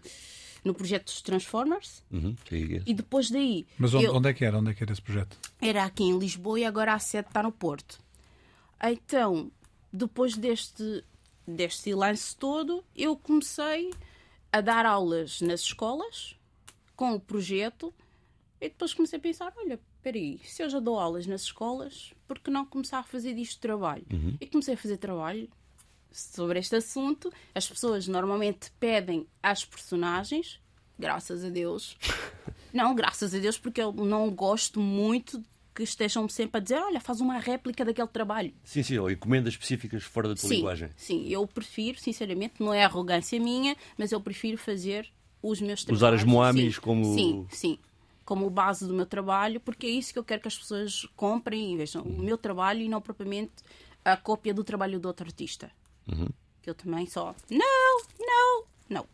no 0.63 0.73
projeto 0.75 1.05
dos 1.05 1.21
Transformers. 1.21 2.03
Uhum, 2.11 2.35
é- 2.51 2.83
E 2.85 2.93
depois 2.93 3.31
daí, 3.31 3.65
Mas 3.79 3.93
onde, 3.95 4.05
eu- 4.05 4.15
onde 4.15 4.29
é 4.29 4.33
que 4.33 4.45
era? 4.45 4.59
Onde 4.59 4.71
é 4.71 4.73
que 4.73 4.83
era 4.83 4.91
esse 4.91 5.01
projeto? 5.01 5.37
era 5.59 5.83
aqui 5.85 6.03
em 6.03 6.17
Lisboa 6.19 6.59
e 6.59 6.65
agora 6.65 6.93
a 6.93 6.99
sede 6.99 7.27
está 7.29 7.41
no 7.41 7.51
Porto. 7.51 7.99
Então, 8.83 9.51
depois 9.91 10.35
deste, 10.37 11.03
deste 11.47 11.93
lance 11.93 12.35
todo, 12.35 12.83
eu 12.95 13.15
comecei 13.15 13.91
a 14.51 14.61
dar 14.61 14.85
aulas 14.85 15.41
nas 15.41 15.61
escolas 15.61 16.35
com 16.95 17.13
o 17.15 17.19
projeto 17.19 17.93
e 18.59 18.69
depois 18.69 18.93
comecei 18.93 19.17
a 19.17 19.21
pensar, 19.21 19.53
olha, 19.57 19.79
espera 20.01 20.17
aí, 20.17 20.39
se 20.43 20.63
eu 20.63 20.69
já 20.69 20.79
dou 20.79 20.97
aulas 20.99 21.27
nas 21.27 21.43
escolas, 21.43 22.11
por 22.27 22.39
que 22.39 22.49
não 22.49 22.65
começar 22.65 22.99
a 22.99 23.03
fazer 23.03 23.35
disto 23.35 23.59
trabalho? 23.61 24.03
E 24.41 24.47
comecei 24.47 24.73
a 24.73 24.77
fazer 24.77 24.97
trabalho 24.97 25.47
sobre 26.11 26.57
este 26.59 26.75
assunto. 26.75 27.31
As 27.53 27.69
pessoas 27.69 28.07
normalmente 28.07 28.71
pedem 28.79 29.27
às 29.43 29.63
personagens, 29.63 30.59
graças 30.97 31.45
a 31.45 31.49
Deus. 31.49 31.95
Não, 32.73 32.95
graças 32.95 33.35
a 33.35 33.37
Deus, 33.37 33.57
porque 33.59 33.81
eu 33.81 33.91
não 33.91 34.31
gosto 34.31 34.79
muito 34.79 35.43
que 35.75 35.83
estejam 35.83 36.27
sempre 36.29 36.57
a 36.57 36.63
dizer, 36.63 36.75
olha, 36.81 37.01
faz 37.01 37.19
uma 37.19 37.37
réplica 37.37 37.83
daquele 37.83 38.07
trabalho. 38.07 38.53
Sim, 38.63 38.81
sim, 38.81 38.97
ou 38.97 39.11
encomendas 39.11 39.53
específicas 39.53 40.03
fora 40.03 40.29
da 40.29 40.35
tua 40.35 40.47
Sim, 40.47 40.55
linguagem. 40.55 40.89
sim, 40.95 41.27
eu 41.27 41.45
prefiro, 41.45 41.99
sinceramente, 41.99 42.55
não 42.59 42.73
é 42.73 42.83
arrogância 42.85 43.37
minha, 43.41 43.75
mas 43.97 44.13
eu 44.13 44.21
prefiro 44.21 44.57
fazer 44.57 45.05
os 45.43 45.59
meus 45.59 45.83
trabalhos. 45.83 46.01
Usar 46.01 46.13
as 46.13 46.23
Moamis 46.23 46.75
sim, 46.75 46.81
como- 46.81 47.03
Sim, 47.13 47.45
sim. 47.49 47.79
Como 48.23 48.49
base 48.49 48.87
do 48.87 48.93
meu 48.93 49.05
trabalho, 49.05 49.59
porque 49.59 49.87
é 49.87 49.89
isso 49.89 50.13
que 50.13 50.19
eu 50.19 50.23
quero 50.23 50.41
que 50.41 50.47
as 50.47 50.57
pessoas 50.57 51.05
comprem 51.15 51.73
e 51.73 51.77
vejam 51.77 52.03
o 52.03 52.21
meu 52.21 52.37
trabalho 52.37 52.81
e 52.81 52.89
não 52.89 53.01
propriamente 53.01 53.51
a 54.05 54.15
cópia 54.15 54.53
do 54.53 54.63
trabalho 54.63 54.99
do 54.99 55.07
outro 55.07 55.25
artista. 55.25 55.71
Uhum. 56.07 56.27
Que 56.61 56.69
eu 56.69 56.75
também 56.75 57.05
só. 57.07 57.35
Não, 57.49 58.01
não, 58.19 58.63
não. 58.89 59.05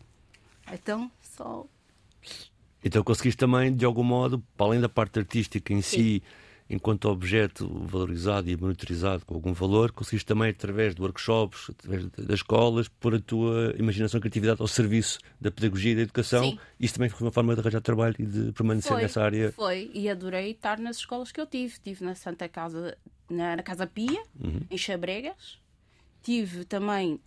Então, 0.71 1.09
só. 1.21 1.65
Então 2.83 3.03
conseguiste 3.03 3.37
também, 3.37 3.73
de 3.75 3.85
algum 3.85 4.03
modo, 4.03 4.43
para 4.55 4.67
além 4.67 4.81
da 4.81 4.89
parte 4.89 5.19
artística 5.19 5.73
em 5.73 5.81
si, 5.81 6.21
enquanto 6.69 7.05
objeto 7.09 7.67
valorizado 7.85 8.49
e 8.49 8.57
monitorizado 8.57 9.25
com 9.25 9.35
algum 9.35 9.53
valor, 9.53 9.91
conseguiste 9.91 10.25
também, 10.25 10.49
através 10.49 10.93
de 10.93 11.01
workshops, 11.01 11.69
através 11.69 12.05
das 12.07 12.35
escolas, 12.39 12.87
pôr 12.87 13.15
a 13.15 13.19
tua 13.19 13.73
imaginação 13.77 14.17
e 14.17 14.21
criatividade 14.21 14.61
ao 14.61 14.67
serviço 14.67 15.19
da 15.39 15.49
pedagogia 15.49 15.93
e 15.93 15.95
da 15.95 16.01
educação. 16.01 16.43
Sim. 16.43 16.59
Isso 16.79 16.95
também 16.95 17.09
foi 17.09 17.25
uma 17.25 17.31
forma 17.31 17.53
de 17.53 17.61
arranjar 17.61 17.81
trabalho 17.81 18.15
e 18.19 18.25
de 18.25 18.51
permanecer 18.51 18.91
Foi, 18.91 19.01
nessa 19.01 19.23
área. 19.23 19.51
Foi, 19.53 19.89
e 19.93 20.09
adorei 20.09 20.51
estar 20.51 20.77
nas 20.79 20.97
escolas 20.97 21.31
que 21.31 21.39
eu 21.39 21.45
tive. 21.45 21.73
Estive 21.73 22.03
na 22.03 22.15
Santa 22.15 22.49
Casa, 22.49 22.97
na, 23.29 23.55
na 23.55 23.63
Casa 23.63 23.87
Pia, 23.87 24.21
Uhum. 24.39 24.61
em 24.69 24.77
Xabregas. 24.77 25.59
Tive 26.21 26.65
também 26.65 27.19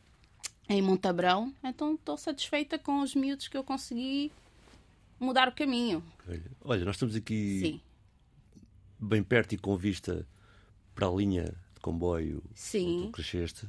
em 0.69 0.83
Montabrão. 0.83 1.55
Então 1.65 1.95
estou 1.95 2.17
satisfeita 2.17 2.79
com 2.79 3.01
os 3.01 3.15
miúdos 3.15 3.49
que 3.49 3.57
eu 3.57 3.65
consegui 3.65 4.31
mudar 5.19 5.49
o 5.49 5.53
caminho. 5.53 6.03
Olha, 6.63 6.85
nós 6.85 6.97
estamos 6.97 7.17
aqui 7.17 7.61
Sim, 7.61 7.81
bem 9.01 9.23
perto 9.23 9.55
e 9.55 9.59
com 9.59 9.77
vista 9.77 10.27
para 10.95 11.09
a 11.09 11.11
linha 11.11 11.45
de 11.75 11.81
comboio 11.81 12.43
Sim. 12.55 13.07
tu 13.07 13.13
cresceste. 13.13 13.67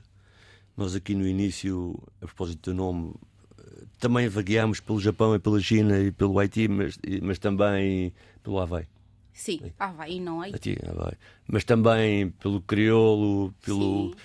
Nós 0.75 0.95
aqui 0.95 1.15
no 1.15 1.27
início, 1.27 1.97
a 2.21 2.25
propósito 2.25 2.71
do 2.71 2.75
nome, 2.75 3.13
eh, 3.57 3.83
também 3.99 4.27
vagueámos 4.27 4.79
pelo 4.79 4.99
Japão 4.99 5.35
e 5.35 5.39
pela 5.39 5.59
China 5.59 5.99
e 5.99 6.11
pelo 6.11 6.39
Haiti, 6.39 6.67
mas, 6.67 6.97
mas 7.21 7.39
também 7.39 8.13
pelo 8.43 8.59
Havaí. 8.59 8.87
sim. 9.33 9.59
E 10.07 10.19
não 10.19 10.43
é? 10.43 10.47
Haiti, 10.47 10.77
Havaí. 10.87 11.13
Mas 11.47 11.63
também 11.63 12.29
pelo 12.31 12.61
crioulo, 12.61 13.53
pelo 13.63 14.09
Sim. 14.09 14.15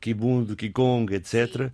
kibundo, 0.00 0.56
kikong, 0.56 1.12
etc. 1.14 1.72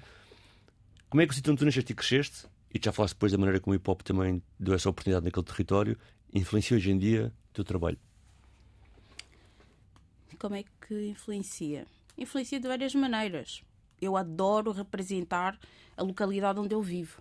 Como 1.09 1.23
é 1.23 1.27
que 1.27 1.33
o 1.33 1.35
sítio 1.35 1.53
onde 1.53 1.61
tu 1.61 1.65
nasceste 1.65 1.93
e 1.93 1.95
cresceste, 1.97 2.47
e 2.73 2.79
já 2.83 2.93
falaste 2.93 3.15
depois 3.15 3.33
da 3.33 3.39
maneira 3.39 3.61
como 3.61 3.73
o 3.73 3.77
hip 3.77 3.91
hop 3.91 4.03
também 4.03 4.43
deu 4.61 4.75
essa 4.75 4.91
oportunidade 4.91 5.25
naquele 5.25 5.47
território, 5.47 5.97
influencia 6.35 6.77
hoje 6.77 6.91
em 6.91 6.99
dia 6.99 7.33
o 7.51 7.55
teu 7.55 7.65
trabalho? 7.65 7.99
Como 10.39 10.55
é 10.55 10.65
que 10.87 11.09
influencia? 11.09 11.87
Influencia 12.17 12.61
de 12.61 12.69
várias 12.69 12.95
maneiras. 12.95 13.63
Eu 14.01 14.17
adoro 14.17 14.71
representar 14.71 15.59
a 15.97 16.03
localidade 16.03 16.61
onde 16.61 16.75
eu 16.75 16.83
vivo. 16.83 17.21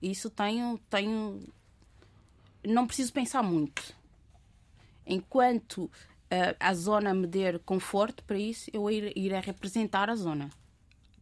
Isso 0.00 0.30
tenho, 0.30 0.78
tenho. 0.90 1.40
Não 2.66 2.86
preciso 2.86 3.12
pensar 3.12 3.42
muito. 3.42 3.94
Enquanto 5.06 5.84
uh, 5.84 5.90
a 6.58 6.74
zona 6.74 7.12
me 7.12 7.26
der 7.26 7.58
conforto 7.58 8.24
para 8.24 8.38
isso, 8.38 8.70
eu 8.72 8.90
irei 8.90 9.40
representar 9.40 10.08
a 10.08 10.14
zona. 10.14 10.48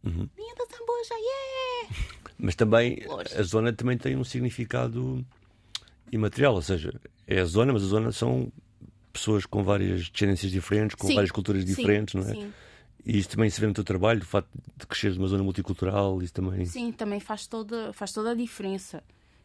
Uhum. 0.03 0.29
Minha 0.37 0.55
da 0.55 0.65
Zambuja, 0.65 1.15
yeah! 1.15 1.95
Mas 2.37 2.55
também 2.55 2.99
a 3.37 3.43
zona 3.43 3.71
também 3.71 3.97
tem 3.97 4.17
um 4.17 4.23
significado 4.23 5.25
imaterial, 6.11 6.55
ou 6.55 6.61
seja, 6.61 6.93
é 7.25 7.39
a 7.39 7.45
zona, 7.45 7.71
mas 7.71 7.83
a 7.83 7.87
zona 7.87 8.11
são 8.11 8.51
pessoas 9.13 9.45
com 9.45 9.63
várias 9.63 10.09
descendências 10.09 10.51
diferentes, 10.51 10.95
com 10.95 11.07
sim, 11.07 11.13
várias 11.13 11.31
culturas 11.31 11.63
diferentes, 11.63 12.11
sim, 12.11 12.17
não 12.17 12.27
é? 12.27 12.33
Sim. 12.33 12.53
E 13.05 13.19
isso 13.19 13.29
também 13.29 13.49
se 13.49 13.59
vê 13.59 13.67
no 13.67 13.73
teu 13.73 13.83
trabalho, 13.83 14.21
o 14.21 14.25
facto 14.25 14.49
de 14.77 14.87
cresceres 14.87 15.17
numa 15.17 15.27
zona 15.27 15.43
multicultural, 15.43 16.21
isso 16.21 16.33
também. 16.33 16.65
Sim, 16.65 16.91
também 16.91 17.19
faz 17.19 17.45
toda, 17.45 17.93
faz 17.93 18.11
toda 18.11 18.31
a 18.31 18.35
diferença. 18.35 19.03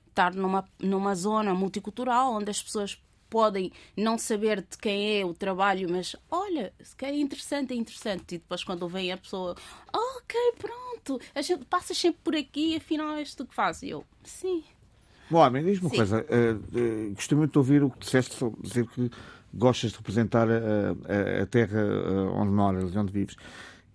Estar 0.08 0.34
numa, 0.34 0.64
numa 0.80 1.14
zona 1.14 1.52
multicultural 1.54 2.34
onde 2.34 2.50
as 2.50 2.62
pessoas 2.62 3.00
podem 3.28 3.70
não 3.96 4.16
saber 4.16 4.62
de 4.62 4.78
quem 4.78 5.20
é 5.20 5.24
o 5.24 5.34
trabalho, 5.34 5.88
mas 5.90 6.16
olha, 6.30 6.72
se 6.80 6.94
é 7.04 7.14
interessante, 7.14 7.74
é 7.74 7.76
interessante. 7.76 8.36
E 8.36 8.38
depois 8.38 8.64
quando 8.64 8.88
vem 8.88 9.12
a 9.12 9.16
pessoa, 9.16 9.54
oh, 9.92 10.18
ok, 10.18 10.40
pronto, 10.56 11.20
a 11.34 11.42
gente 11.42 11.64
passa 11.66 11.92
sempre 11.94 12.20
por 12.24 12.34
aqui, 12.34 12.76
afinal 12.76 13.16
é 13.16 13.22
isto 13.22 13.44
que 13.44 13.54
faz. 13.54 13.82
E 13.82 13.90
eu, 13.90 14.04
sim. 14.24 14.64
Bom, 15.30 15.50
mas 15.50 15.64
diz-me 15.64 15.84
uma 15.84 15.90
Sim. 15.90 15.96
coisa, 15.96 16.24
uh, 16.24 17.10
uh, 17.10 17.14
gostei 17.14 17.36
muito 17.36 17.52
de 17.52 17.58
ouvir 17.58 17.82
o 17.82 17.90
que 17.90 17.98
disseste, 17.98 18.34
só 18.34 18.50
dizer 18.60 18.86
que 18.86 19.10
gostas 19.52 19.90
de 19.90 19.96
representar 19.98 20.48
a, 20.48 21.40
a, 21.40 21.42
a 21.42 21.46
terra 21.46 21.80
uh, 21.80 22.34
onde 22.34 22.50
moras, 22.50 22.96
onde 22.96 23.12
vives. 23.12 23.36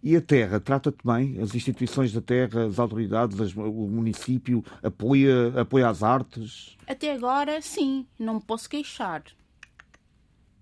E 0.04 0.17
a 0.17 0.22
terra 0.22 0.60
trata-te 0.60 1.00
bem? 1.04 1.39
As 1.39 1.56
instituições 1.56 2.12
da 2.12 2.19
terra, 2.19 2.65
as 2.65 2.78
autoridades, 2.78 3.39
as, 3.39 3.56
o 3.56 3.88
município 3.88 4.63
apoia, 4.84 5.62
apoia 5.62 5.88
as 5.88 6.04
artes? 6.04 6.78
Até 6.86 7.13
agora, 7.13 7.62
sim, 7.62 8.06
não 8.19 8.36
me 8.36 8.41
posso 8.41 8.69
queixar. 8.69 9.24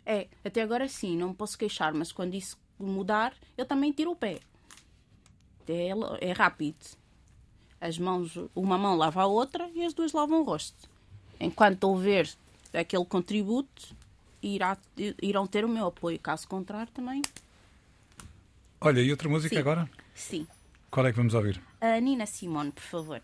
É, 0.05 0.27
até 0.45 0.62
agora 0.62 0.88
sim, 0.88 1.17
não 1.17 1.29
me 1.29 1.34
posso 1.34 1.57
queixar, 1.57 1.91
mas 1.93 2.12
quando 2.12 2.36
isso 2.36 2.55
mudar, 2.79 3.34
eu 3.57 3.65
também 3.65 3.91
tiro 3.91 4.12
o 4.12 4.15
pé. 4.15 4.39
É, 5.67 5.89
é 6.19 6.31
rápido. 6.34 7.00
As 7.81 7.97
mãos, 7.97 8.37
uma 8.55 8.77
mão 8.77 8.95
lava 8.95 9.23
a 9.23 9.25
outra 9.25 9.67
e 9.73 9.83
as 9.83 9.93
duas 9.93 10.13
lavam 10.13 10.41
o 10.41 10.43
rosto. 10.43 10.87
Enquanto 11.39 11.85
houver 11.85 12.29
aquele 12.71 13.03
contributo, 13.03 13.95
irá, 14.41 14.77
irão 15.19 15.47
ter 15.47 15.65
o 15.65 15.69
meu 15.69 15.87
apoio. 15.87 16.19
Caso 16.19 16.47
contrário, 16.47 16.91
também. 16.93 17.23
Olha, 18.79 19.01
e 19.01 19.09
outra 19.09 19.27
música 19.27 19.55
Sim. 19.55 19.59
agora? 19.61 19.89
Sim. 20.13 20.47
Qual 20.91 21.05
é 21.07 21.11
que 21.11 21.17
vamos 21.17 21.33
ouvir? 21.33 21.59
A 21.79 21.99
Nina 21.99 22.27
Simone, 22.27 22.71
por 22.71 22.83
favor. 22.83 23.21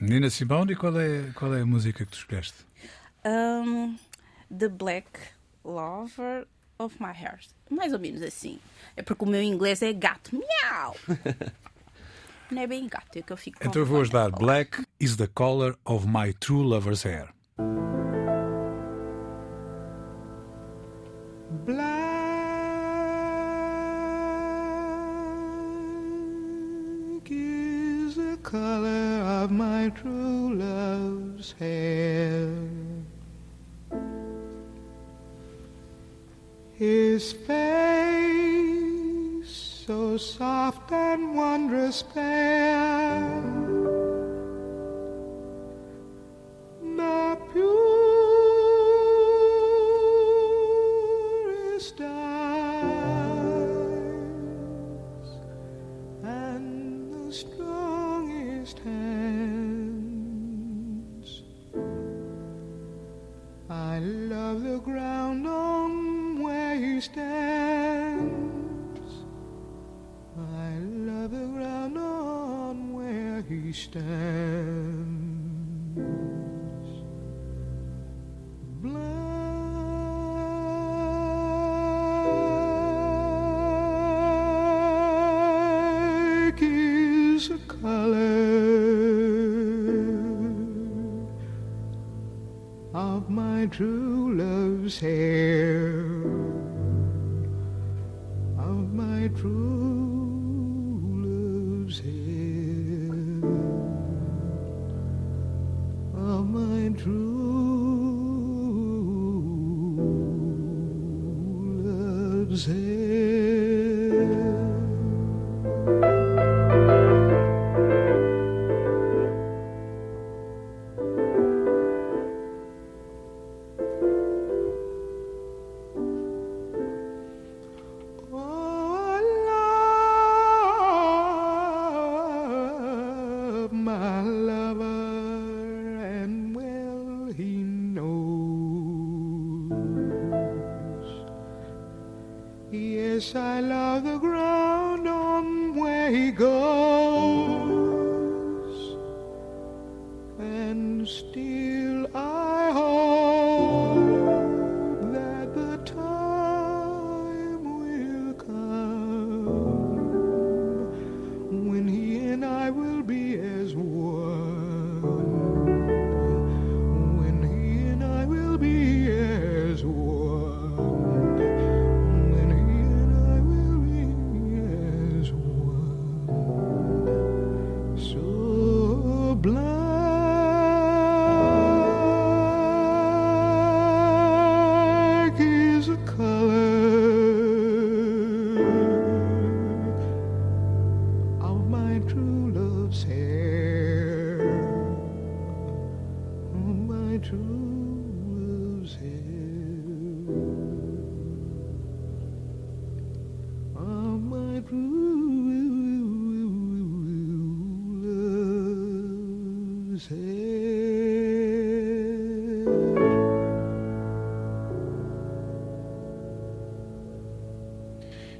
Nina 0.00 0.30
Simone, 0.30 0.72
e 0.72 0.76
qual 0.76 0.98
é, 0.98 1.30
qual 1.34 1.54
é 1.54 1.60
a 1.60 1.66
música 1.66 2.04
que 2.04 2.10
tu 2.10 2.18
escolheste? 2.18 2.66
Um, 3.24 3.96
the 4.56 4.68
Black 4.68 5.08
Lover 5.64 6.46
of 6.78 6.96
My 7.00 7.12
Heart. 7.12 7.48
Mais 7.70 7.92
ou 7.92 7.98
menos 7.98 8.22
assim. 8.22 8.58
É 8.96 9.02
porque 9.02 9.24
o 9.24 9.28
meu 9.28 9.42
inglês 9.42 9.82
é 9.82 9.92
gato. 9.92 10.30
Miau! 10.34 10.96
Não 12.50 12.62
é 12.62 12.66
bem 12.66 12.86
gato, 12.86 13.18
é 13.18 13.22
que 13.22 13.32
eu 13.32 13.36
fico 13.36 13.58
Então 13.60 13.82
eu 13.82 13.86
vou 13.86 14.00
vergonha 14.00 14.26
ajudar. 14.26 14.30
Black 14.30 14.84
is 15.00 15.16
the 15.16 15.26
color 15.26 15.76
of 15.84 16.06
my 16.06 16.32
true 16.40 16.62
lover's 16.62 17.02
hair. 17.02 17.28
Black 27.16 27.30
is 27.30 28.14
the 28.14 28.38
color 28.42 29.22
of 29.42 29.52
my 29.52 29.90
true 29.90 30.54
love's 30.54 31.54
hair. 31.58 32.48
His 36.78 37.32
face 37.32 38.35
so 39.86 40.16
soft 40.16 40.90
and 40.90 41.36
wondrous 41.36 42.02
fair. 42.02 43.65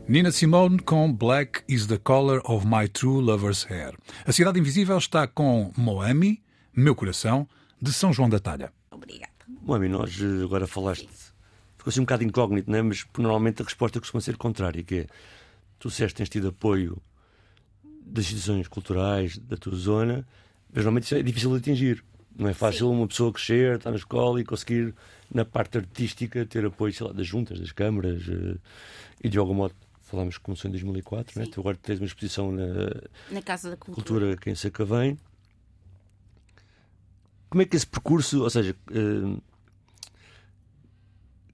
Nina 0.08 0.30
Simone 0.30 0.78
com 0.78 1.12
Black 1.12 1.62
is 1.68 1.86
the 1.86 1.98
Color 1.98 2.40
of 2.44 2.64
My 2.66 2.88
True 2.88 3.20
Lover's 3.20 3.64
Hair. 3.68 3.94
A 4.24 4.32
Cidade 4.32 4.58
Invisível 4.60 4.96
está 4.98 5.26
com 5.26 5.72
Moami, 5.76 6.42
Meu 6.74 6.94
Coração, 6.94 7.48
de 7.82 7.92
São 7.92 8.12
João 8.12 8.28
da 8.28 8.38
Talha. 8.38 8.72
Obrigada. 8.90 9.32
Mami, 9.64 9.88
nós 9.88 10.16
eh, 10.20 10.44
agora 10.44 10.66
falaste. 10.66 11.08
Ficou 11.76 11.90
assim 11.90 12.00
um 12.00 12.04
bocado 12.04 12.22
incógnito, 12.22 12.70
não 12.70 12.78
é? 12.78 12.82
Mas 12.82 13.04
normalmente 13.18 13.62
a 13.62 13.64
resposta 13.64 13.98
costuma 13.98 14.20
ser 14.20 14.36
contrária, 14.36 14.82
que 14.82 14.94
é 14.94 15.06
tu 15.78 15.88
disseste 15.88 16.14
que 16.14 16.18
tens 16.18 16.28
tido 16.28 16.48
apoio 16.48 17.02
das 17.84 18.24
instituições 18.26 18.68
culturais 18.68 19.36
da 19.38 19.56
tua 19.56 19.74
zona, 19.74 20.26
mas 20.68 20.84
normalmente 20.84 21.04
isso 21.04 21.16
é 21.16 21.22
difícil 21.22 21.50
de 21.50 21.56
atingir. 21.56 22.04
Não 22.38 22.48
é 22.48 22.54
fácil 22.54 22.90
uma 22.90 23.08
pessoa 23.08 23.32
crescer, 23.32 23.76
estar 23.76 23.90
na 23.90 23.96
escola 23.96 24.40
e 24.40 24.44
conseguir, 24.44 24.94
na 25.34 25.44
parte 25.44 25.78
artística, 25.78 26.44
ter 26.46 26.64
apoio 26.64 26.92
sei 26.92 27.06
lá, 27.06 27.12
das 27.12 27.26
juntas, 27.26 27.58
das 27.58 27.72
câmaras. 27.72 28.22
eh, 28.28 28.56
E 29.24 29.28
de 29.28 29.38
algum 29.38 29.54
modo, 29.54 29.74
falámos 30.06 30.38
que 30.38 30.44
começou 30.44 30.68
em 30.68 30.72
2004, 30.72 31.32
não 31.36 31.42
é? 31.42 31.46
Sim. 31.46 31.50
tu 31.52 31.60
agora 31.60 31.76
tens 31.76 31.98
uma 32.00 32.06
exposição 32.06 32.50
na 32.52 32.66
Na 33.30 33.42
Casa 33.42 33.70
da 33.70 33.76
Cultura. 33.76 33.94
Cultura 34.06 34.32
aqui 34.34 34.50
em 34.50 34.54
Sacavém. 34.54 35.18
Como 37.50 37.62
é 37.62 37.64
que 37.64 37.76
esse 37.76 37.86
percurso, 37.86 38.42
ou 38.42 38.50
seja, 38.50 38.74
eh, 38.90 39.38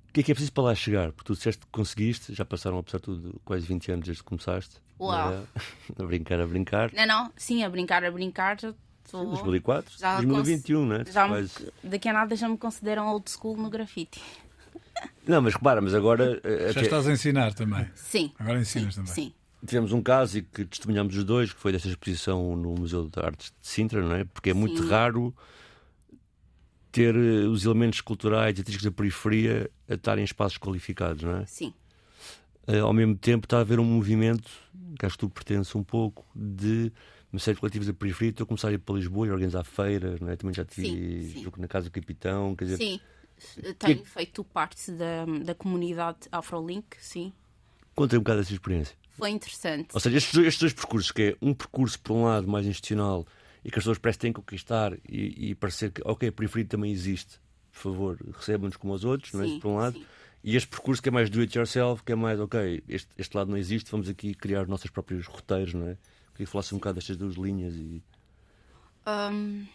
o 0.09 0.13
que 0.13 0.21
é 0.21 0.23
que 0.23 0.33
é 0.33 0.35
preciso 0.35 0.53
para 0.53 0.65
lá 0.65 0.75
chegar? 0.75 1.13
Porque 1.13 1.27
tu 1.27 1.35
disseste 1.35 1.65
que 1.65 1.71
conseguiste, 1.73 2.35
já 2.35 2.45
passaram, 2.45 2.79
apesar 2.79 2.99
de 2.99 3.05
tudo, 3.05 3.41
quase 3.45 3.67
20 3.67 3.93
anos 3.93 4.05
desde 4.07 4.23
que 4.23 4.29
começaste. 4.29 4.77
Uau. 5.01 5.31
não 5.31 5.39
é? 5.39 5.45
A 5.99 6.07
brincar, 6.07 6.41
a 6.41 6.47
brincar. 6.47 6.93
Não, 6.93 7.07
não, 7.07 7.33
sim, 7.37 7.63
a 7.65 7.69
brincar, 7.71 8.05
a 8.05 8.11
brincar. 8.11 8.59
Já 8.61 8.75
estou. 9.05 9.27
2004, 9.31 9.99
Já 9.99 10.17
2021, 10.21 10.87
não 10.87 10.97
é? 10.97 11.05
Já 11.05 11.25
me- 11.25 11.35
Quase- 11.35 11.73
daqui 11.83 12.09
a 12.09 12.13
nada 12.13 12.37
já 12.37 12.49
me 12.49 12.57
consideram 12.57 13.09
old 13.09 13.29
school 13.31 13.57
no 13.57 13.69
grafite. 13.69 14.21
Não, 15.27 15.41
mas 15.41 15.55
repara, 15.55 15.81
mas 15.81 15.95
agora 15.95 16.41
eh, 16.43 16.65
Já 16.67 16.71
até 16.71 16.83
estás 16.83 17.07
a 17.07 17.13
ensinar 17.13 17.55
também. 17.55 17.87
Sim. 17.95 18.33
Agora 18.39 18.61
ensinas 18.61 18.95
sim, 18.95 19.01
também. 19.01 19.15
Sim. 19.15 19.33
tivemos 19.67 19.93
um 19.93 20.03
caso 20.03 20.39
e 20.39 20.43
que 20.43 20.65
testemunhámos 20.65 21.17
os 21.17 21.25
dois, 21.25 21.53
que 21.53 21.61
foi 21.61 21.73
dessa 21.73 21.89
exposição 21.89 22.57
no 22.57 22.75
Museu 22.75 23.09
de 23.09 23.21
Artes 23.21 23.53
de 23.61 23.69
Sintra, 23.69 24.03
não 24.03 24.17
é? 24.17 24.25
Porque 24.25 24.51
é 24.51 24.55
muito 24.55 24.83
Sim. 24.83 24.89
raro 24.89 25.35
ter 26.91 27.15
eh, 27.15 27.47
os 27.47 27.65
elementos 27.65 28.01
culturais 28.01 28.57
e 28.57 28.61
artísticos 28.61 28.85
da 28.85 28.91
periferia 28.91 29.71
a 29.89 29.95
estarem 29.95 30.23
em 30.23 30.25
espaços 30.25 30.59
qualificados, 30.59 31.23
não 31.23 31.37
é? 31.39 31.47
Sim. 31.47 31.73
Eh, 32.67 32.79
ao 32.79 32.93
mesmo 32.93 33.17
tempo 33.17 33.47
está 33.47 33.59
a 33.59 33.61
haver 33.61 33.81
um 33.81 33.85
movimento, 33.85 34.51
que 34.99 35.07
acho 35.07 35.17
que 35.17 35.21
tu 35.21 35.31
pertences 35.31 35.75
um 35.75 35.83
pouco, 35.83 36.25
de 36.35 36.93
uma 37.33 37.39
série 37.39 37.55
de 37.55 37.61
coletivos 37.61 37.87
da 37.87 37.95
periferia. 37.95 38.31
Estou 38.31 38.45
a 38.45 38.47
começar 38.47 38.69
a 38.69 38.73
ir 38.73 38.79
para 38.79 38.95
Lisboa 38.95 39.27
e 39.27 39.31
organizar 39.31 39.65
feiras, 39.65 40.21
não 40.21 40.29
é? 40.29 40.37
Também 40.37 40.55
já 40.55 40.65
tive 40.65 41.33
sim. 41.33 41.53
na 41.57 41.67
Casa 41.67 41.89
do 41.89 41.93
Capitão, 41.93 42.55
quer 42.55 42.67
dizer, 42.67 42.77
Sim. 42.77 43.01
Tenho 43.79 44.05
feito 44.05 44.45
parte 44.45 44.91
da, 44.93 45.25
da 45.45 45.55
comunidade 45.55 46.29
Afrolink, 46.31 46.97
sim. 47.01 47.33
conta 47.95 48.17
um 48.17 48.21
bocado 48.21 48.41
dessa 48.41 48.53
experiência. 48.53 48.97
Foi 49.11 49.31
interessante. 49.31 49.89
Ou 49.93 50.01
seja, 50.01 50.17
estes 50.17 50.33
dois, 50.33 50.47
estes 50.47 50.61
dois 50.61 50.73
percursos, 50.73 51.11
que 51.11 51.23
é 51.23 51.37
um 51.41 51.53
percurso, 51.53 52.01
por 52.01 52.15
um 52.15 52.25
lado, 52.25 52.49
mais 52.49 52.67
institucional 52.67 53.27
e 53.65 53.71
que 53.71 53.79
as 53.79 53.85
pessoas 53.85 53.99
parecem 53.99 54.19
que 54.19 54.23
têm 54.23 54.33
que 54.33 54.41
conquistar 54.41 54.95
e, 55.09 55.51
e 55.51 55.55
parecer 55.55 55.93
que, 55.93 56.03
ok, 56.05 56.29
a 56.29 56.33
periferia 56.33 56.67
também 56.67 56.91
existe, 56.91 57.39
por 57.73 57.79
favor, 57.79 58.19
recebam-nos 58.33 58.77
como 58.77 58.93
os 58.93 59.05
outros, 59.05 59.33
não 59.33 59.43
é? 59.43 59.59
Por 59.59 59.69
um 59.69 59.77
lado. 59.77 59.99
sim. 59.99 60.07
E 60.45 60.57
este 60.57 60.69
percurso 60.69 61.01
que 61.01 61.09
é 61.09 61.13
mais 61.13 61.31
do 61.31 61.41
it 61.41 61.57
yourself, 61.57 62.03
que 62.03 62.11
é 62.11 62.17
mais, 62.17 62.41
ok, 62.41 62.83
este, 62.89 63.09
este 63.17 63.37
lado 63.37 63.51
não 63.51 63.57
existe, 63.57 63.91
vamos 63.91 64.09
aqui 64.09 64.35
criar 64.35 64.63
os 64.63 64.69
nossos 64.69 64.91
próprios 64.91 65.27
roteiros, 65.27 65.73
não 65.73 65.87
é? 65.87 65.97
Queria 66.33 66.47
que 66.47 66.47
falasse 66.47 66.75
um 66.75 66.79
bocado 66.79 66.97
destas 66.97 67.17
duas 67.17 67.37
linhas 67.37 67.75
e. 67.77 68.03
Hum, 69.07 69.67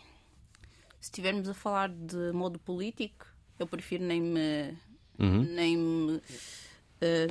se 1.00 1.10
estivermos 1.10 1.48
a 1.48 1.54
falar 1.54 1.90
de 1.90 2.34
modo 2.34 2.60
político, 2.60 3.28
eu 3.60 3.68
prefiro 3.68 4.04
nem 4.04 4.22
me, 4.22 4.78
Uhum. 5.20 5.42
nem 5.44 5.78
me 5.78 6.22
eh, 7.02 7.28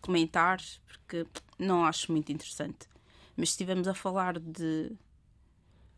comentar, 0.00 0.60
porque 0.86 1.26
não 1.58 1.84
acho 1.84 2.12
muito 2.12 2.30
interessante. 2.32 2.86
Mas 3.36 3.48
se 3.50 3.52
estivermos 3.54 3.88
a 3.88 3.94
falar 3.94 4.38
de 4.38 4.92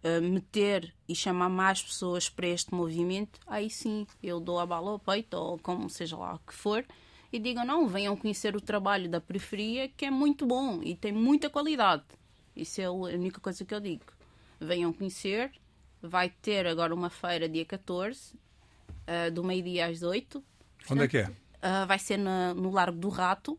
eh, 0.05 0.21
meter 0.21 0.95
e 1.09 1.15
chamar 1.15 1.49
mais 1.49 1.83
pessoas 1.83 2.29
para 2.29 2.47
este 2.47 2.73
movimento, 2.75 3.41
aí 3.47 3.69
sim 3.71 4.07
eu 4.23 4.39
dou 4.41 4.59
a 4.61 4.67
bala 4.67 4.91
ao 4.91 4.99
peito, 4.99 5.35
ou 5.37 5.59
como 5.59 5.89
seja 5.91 6.17
lá 6.17 6.35
o 6.35 6.39
que 6.41 6.55
for, 6.55 6.85
e 7.33 7.39
digo: 7.39 7.65
não, 7.65 7.89
venham 7.89 8.17
conhecer 8.17 8.55
o 8.55 8.61
trabalho 8.61 9.09
da 9.09 9.21
periferia, 9.21 9.89
que 9.89 10.05
é 10.05 10.11
muito 10.11 10.47
bom 10.47 10.81
e 10.83 10.95
tem 10.95 11.13
muita 11.13 11.49
qualidade. 11.51 12.05
Isso 12.55 12.81
é 12.81 12.85
a 12.85 12.93
única 12.93 13.41
coisa 13.41 13.65
que 13.65 13.75
eu 13.75 13.81
digo. 13.81 14.05
Venham 14.61 14.93
conhecer. 14.93 15.51
Vai 16.05 16.29
ter 16.31 16.67
agora 16.67 16.93
uma 16.95 17.09
feira 17.09 17.49
dia 17.49 17.65
14, 17.65 18.35
eh, 19.07 19.31
do 19.31 19.43
meio-dia 19.45 19.87
às 19.87 20.03
8. 20.03 20.43
Onde 20.91 21.05
é 21.05 21.09
que 21.09 21.19
é? 21.19 21.31
Ah, 21.61 21.85
vai 21.85 21.99
ser 21.99 22.17
na- 22.17 22.55
no 22.55 22.71
Largo 22.71 22.99
do 22.99 23.09
Rato, 23.09 23.59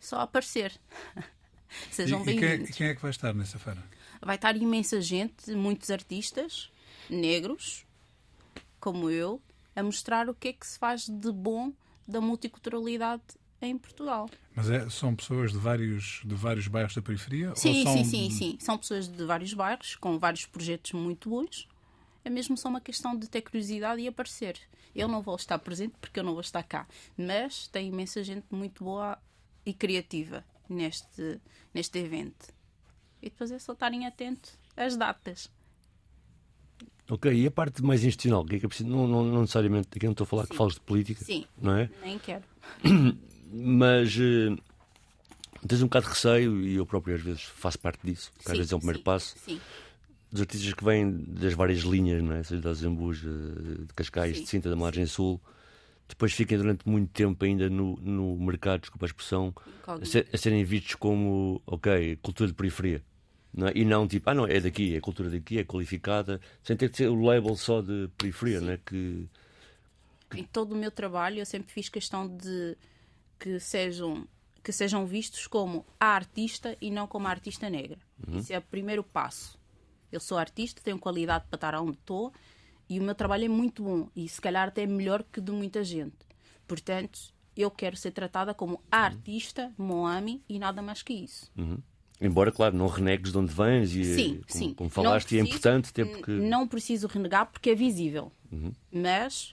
só 0.00 0.20
aparecer. 0.20 0.72
E, 1.90 1.94
Sejam 1.94 2.20
e 2.22 2.24
quem, 2.24 2.36
é, 2.36 2.40
bem-vindos. 2.40 2.70
e 2.70 2.72
quem 2.72 2.86
é 2.86 2.94
que 2.94 3.02
vai 3.02 3.10
estar 3.10 3.34
nessa 3.34 3.58
feira? 3.58 3.82
Vai 4.22 4.36
estar 4.36 4.56
imensa 4.56 5.00
gente, 5.00 5.50
muitos 5.56 5.90
artistas 5.90 6.70
negros, 7.10 7.84
como 8.78 9.10
eu, 9.10 9.42
a 9.74 9.82
mostrar 9.82 10.28
o 10.28 10.34
que 10.34 10.48
é 10.48 10.52
que 10.52 10.64
se 10.64 10.78
faz 10.78 11.08
de 11.08 11.32
bom 11.32 11.72
da 12.06 12.20
multiculturalidade 12.20 13.22
em 13.60 13.76
Portugal. 13.76 14.30
Mas 14.54 14.70
é- 14.70 14.88
são 14.88 15.16
pessoas 15.16 15.50
de 15.52 15.58
vários, 15.58 16.20
de 16.24 16.34
vários 16.36 16.68
bairros 16.68 16.94
da 16.94 17.02
periferia? 17.02 17.52
Sim, 17.56 17.82
são 17.82 17.92
sim, 17.92 18.04
sim, 18.04 18.30
sim. 18.30 18.56
São 18.60 18.78
pessoas 18.78 19.08
de 19.08 19.24
vários 19.24 19.52
bairros, 19.52 19.96
com 19.96 20.16
vários 20.16 20.46
projetos 20.46 20.92
muito 20.92 21.28
bons. 21.28 21.66
É 22.24 22.30
mesmo 22.30 22.56
só 22.56 22.68
uma 22.68 22.80
questão 22.80 23.16
de 23.16 23.28
ter 23.28 23.42
curiosidade 23.42 24.00
e 24.00 24.08
aparecer. 24.08 24.58
Eu 24.94 25.06
não 25.08 25.20
vou 25.20 25.36
estar 25.36 25.58
presente 25.58 25.94
porque 26.00 26.18
eu 26.18 26.24
não 26.24 26.32
vou 26.32 26.40
estar 26.40 26.62
cá. 26.62 26.86
Mas 27.16 27.68
tem 27.68 27.88
imensa 27.88 28.22
gente 28.24 28.46
muito 28.50 28.82
boa 28.82 29.18
e 29.66 29.74
criativa 29.74 30.44
neste, 30.68 31.40
neste 31.72 31.98
evento. 31.98 32.52
E 33.20 33.28
depois 33.28 33.50
é 33.50 33.58
só 33.58 33.72
estarem 33.72 34.06
atentos 34.06 34.58
às 34.76 34.96
datas. 34.96 35.50
Ok, 37.10 37.30
e 37.30 37.46
a 37.46 37.50
parte 37.50 37.82
mais 37.82 38.02
institucional, 38.02 38.42
o 38.42 38.46
que 38.46 38.56
é 38.56 38.58
que 38.60 38.64
é 38.64 38.68
preciso? 38.68 38.88
Não, 38.88 39.06
não, 39.06 39.24
não 39.24 39.40
necessariamente, 39.42 39.88
aqui 39.94 40.06
não 40.06 40.12
estou 40.12 40.24
a 40.24 40.28
falar 40.28 40.42
que 40.44 40.54
Sim. 40.54 40.58
falas 40.58 40.74
de 40.74 40.80
política, 40.80 41.22
Sim. 41.22 41.44
não 41.60 41.76
é? 41.76 41.90
Nem 42.02 42.18
quero. 42.18 42.44
Mas 43.52 44.16
eh, 44.18 44.56
tens 45.68 45.82
um 45.82 45.86
bocado 45.86 46.06
de 46.06 46.12
receio, 46.12 46.62
e 46.62 46.76
eu 46.76 46.86
próprio 46.86 47.14
às 47.14 47.20
vezes 47.20 47.42
faço 47.42 47.78
parte 47.78 48.00
disso, 48.02 48.32
que 48.38 48.46
às 48.46 48.52
Sim, 48.52 48.56
vezes 48.56 48.72
é 48.72 48.76
o 48.76 48.78
primeiro 48.78 48.98
sim, 49.00 49.04
passo, 49.04 49.36
Sim, 49.38 49.60
dos 50.34 50.40
artistas 50.40 50.74
que 50.74 50.84
vêm 50.84 51.12
das 51.28 51.52
várias 51.54 51.80
linhas, 51.82 52.20
não 52.20 52.32
é? 52.34 52.42
seja 52.42 52.74
Zambuja, 52.74 53.30
de 53.30 53.94
Cascais, 53.94 54.36
Sim, 54.36 54.42
de 54.42 54.48
Sinta, 54.48 54.68
da 54.68 54.74
Margem 54.74 55.06
Sul, 55.06 55.40
depois 56.08 56.32
fiquem 56.32 56.58
durante 56.58 56.88
muito 56.88 57.08
tempo 57.12 57.44
ainda 57.44 57.70
no, 57.70 57.94
no 58.02 58.36
mercado, 58.38 58.80
desculpa 58.80 59.06
a 59.06 59.08
expressão, 59.08 59.54
a, 59.86 60.04
ser- 60.04 60.26
a 60.32 60.36
serem 60.36 60.64
vistos 60.64 60.96
como, 60.96 61.62
ok, 61.64 62.16
cultura 62.16 62.48
de 62.48 62.54
periferia. 62.54 63.00
Não 63.56 63.68
é? 63.68 63.72
E 63.76 63.84
não 63.84 64.08
tipo, 64.08 64.28
ah 64.28 64.34
não, 64.34 64.44
é 64.44 64.58
daqui, 64.58 64.96
é 64.96 65.00
cultura 65.00 65.30
daqui, 65.30 65.56
é 65.60 65.64
qualificada, 65.64 66.40
sem 66.64 66.76
ter 66.76 66.88
de 66.90 66.96
ser 66.96 67.08
o 67.08 67.22
label 67.22 67.54
só 67.54 67.80
de 67.80 68.10
periferia, 68.18 68.60
não 68.60 68.72
é? 68.72 68.78
Que, 68.84 69.28
em 70.34 70.42
todo 70.42 70.72
o 70.72 70.76
meu 70.76 70.90
trabalho 70.90 71.38
eu 71.38 71.46
sempre 71.46 71.72
fiz 71.72 71.88
questão 71.88 72.26
de 72.26 72.76
que 73.38 73.60
sejam 73.60 74.26
que 74.64 74.72
sejam 74.72 75.06
vistos 75.06 75.46
como 75.46 75.84
a 76.00 76.06
artista 76.06 76.76
e 76.80 76.90
não 76.90 77.06
como 77.06 77.28
a 77.28 77.30
artista 77.30 77.70
negra. 77.70 77.98
Isso 78.32 78.52
é 78.52 78.58
o 78.58 78.62
primeiro 78.62 79.04
passo. 79.04 79.56
Eu 80.14 80.20
sou 80.20 80.38
artista, 80.38 80.80
tenho 80.82 80.98
qualidade 80.98 81.44
para 81.50 81.56
estar 81.56 81.74
onde 81.74 81.98
estou 81.98 82.32
e 82.88 83.00
o 83.00 83.02
meu 83.02 83.14
trabalho 83.16 83.44
é 83.46 83.48
muito 83.48 83.82
bom 83.82 84.08
e 84.14 84.28
se 84.28 84.40
calhar 84.40 84.68
até 84.68 84.86
melhor 84.86 85.24
que 85.24 85.40
de 85.40 85.50
muita 85.50 85.82
gente. 85.82 86.14
Portanto, 86.68 87.18
eu 87.56 87.68
quero 87.70 87.96
ser 87.96 88.12
tratada 88.12 88.54
como 88.54 88.80
a 88.90 88.98
artista 88.98 89.72
Moami 89.76 90.40
e 90.48 90.58
nada 90.58 90.80
mais 90.80 91.02
que 91.02 91.12
isso. 91.12 91.50
embora, 92.20 92.52
claro, 92.52 92.76
não 92.76 92.86
renegues 92.86 93.32
de 93.32 93.38
onde 93.38 93.52
vens 93.52 93.92
e 93.92 94.04
Sim, 94.04 94.34
como, 94.34 94.44
sim. 94.48 94.74
como 94.74 94.88
falaste, 94.90 95.36
é 95.36 95.40
preciso- 95.40 95.48
importante 95.48 95.92
ter 95.92 96.06
porque. 96.06 96.30
Não 96.30 96.68
preciso 96.68 97.08
renegar 97.08 97.46
porque 97.50 97.70
é 97.70 97.74
visível. 97.74 98.30
Mas 98.92 99.52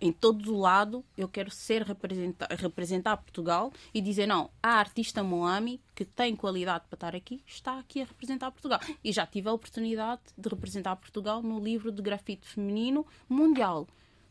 em 0.00 0.12
todo 0.12 0.54
o 0.54 0.58
lado 0.60 1.04
eu 1.16 1.28
quero 1.28 1.50
ser 1.50 1.82
representar, 1.82 2.48
representar 2.50 3.16
Portugal 3.16 3.72
e 3.94 4.00
dizer 4.00 4.26
não, 4.26 4.50
a 4.62 4.74
artista 4.74 5.22
Moami 5.22 5.80
que 5.94 6.04
tem 6.04 6.34
qualidade 6.36 6.84
para 6.90 6.96
estar 6.96 7.14
aqui 7.16 7.42
está 7.46 7.78
aqui 7.78 8.02
a 8.02 8.04
representar 8.04 8.50
Portugal. 8.50 8.80
E 9.02 9.12
já 9.12 9.26
tive 9.26 9.48
a 9.48 9.52
oportunidade 9.52 10.20
de 10.36 10.48
representar 10.48 10.96
Portugal 10.96 11.42
no 11.42 11.58
livro 11.58 11.90
de 11.90 12.02
grafite 12.02 12.46
feminino 12.46 13.06
mundial. 13.28 13.86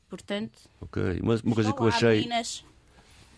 Portanto, 0.10 0.60
Ok, 0.82 1.19
Mas 1.23 1.41
uma 1.41 1.56
coisa 1.56 1.73
que 1.73 1.82
eu 1.82 1.88
achei. 1.88 2.28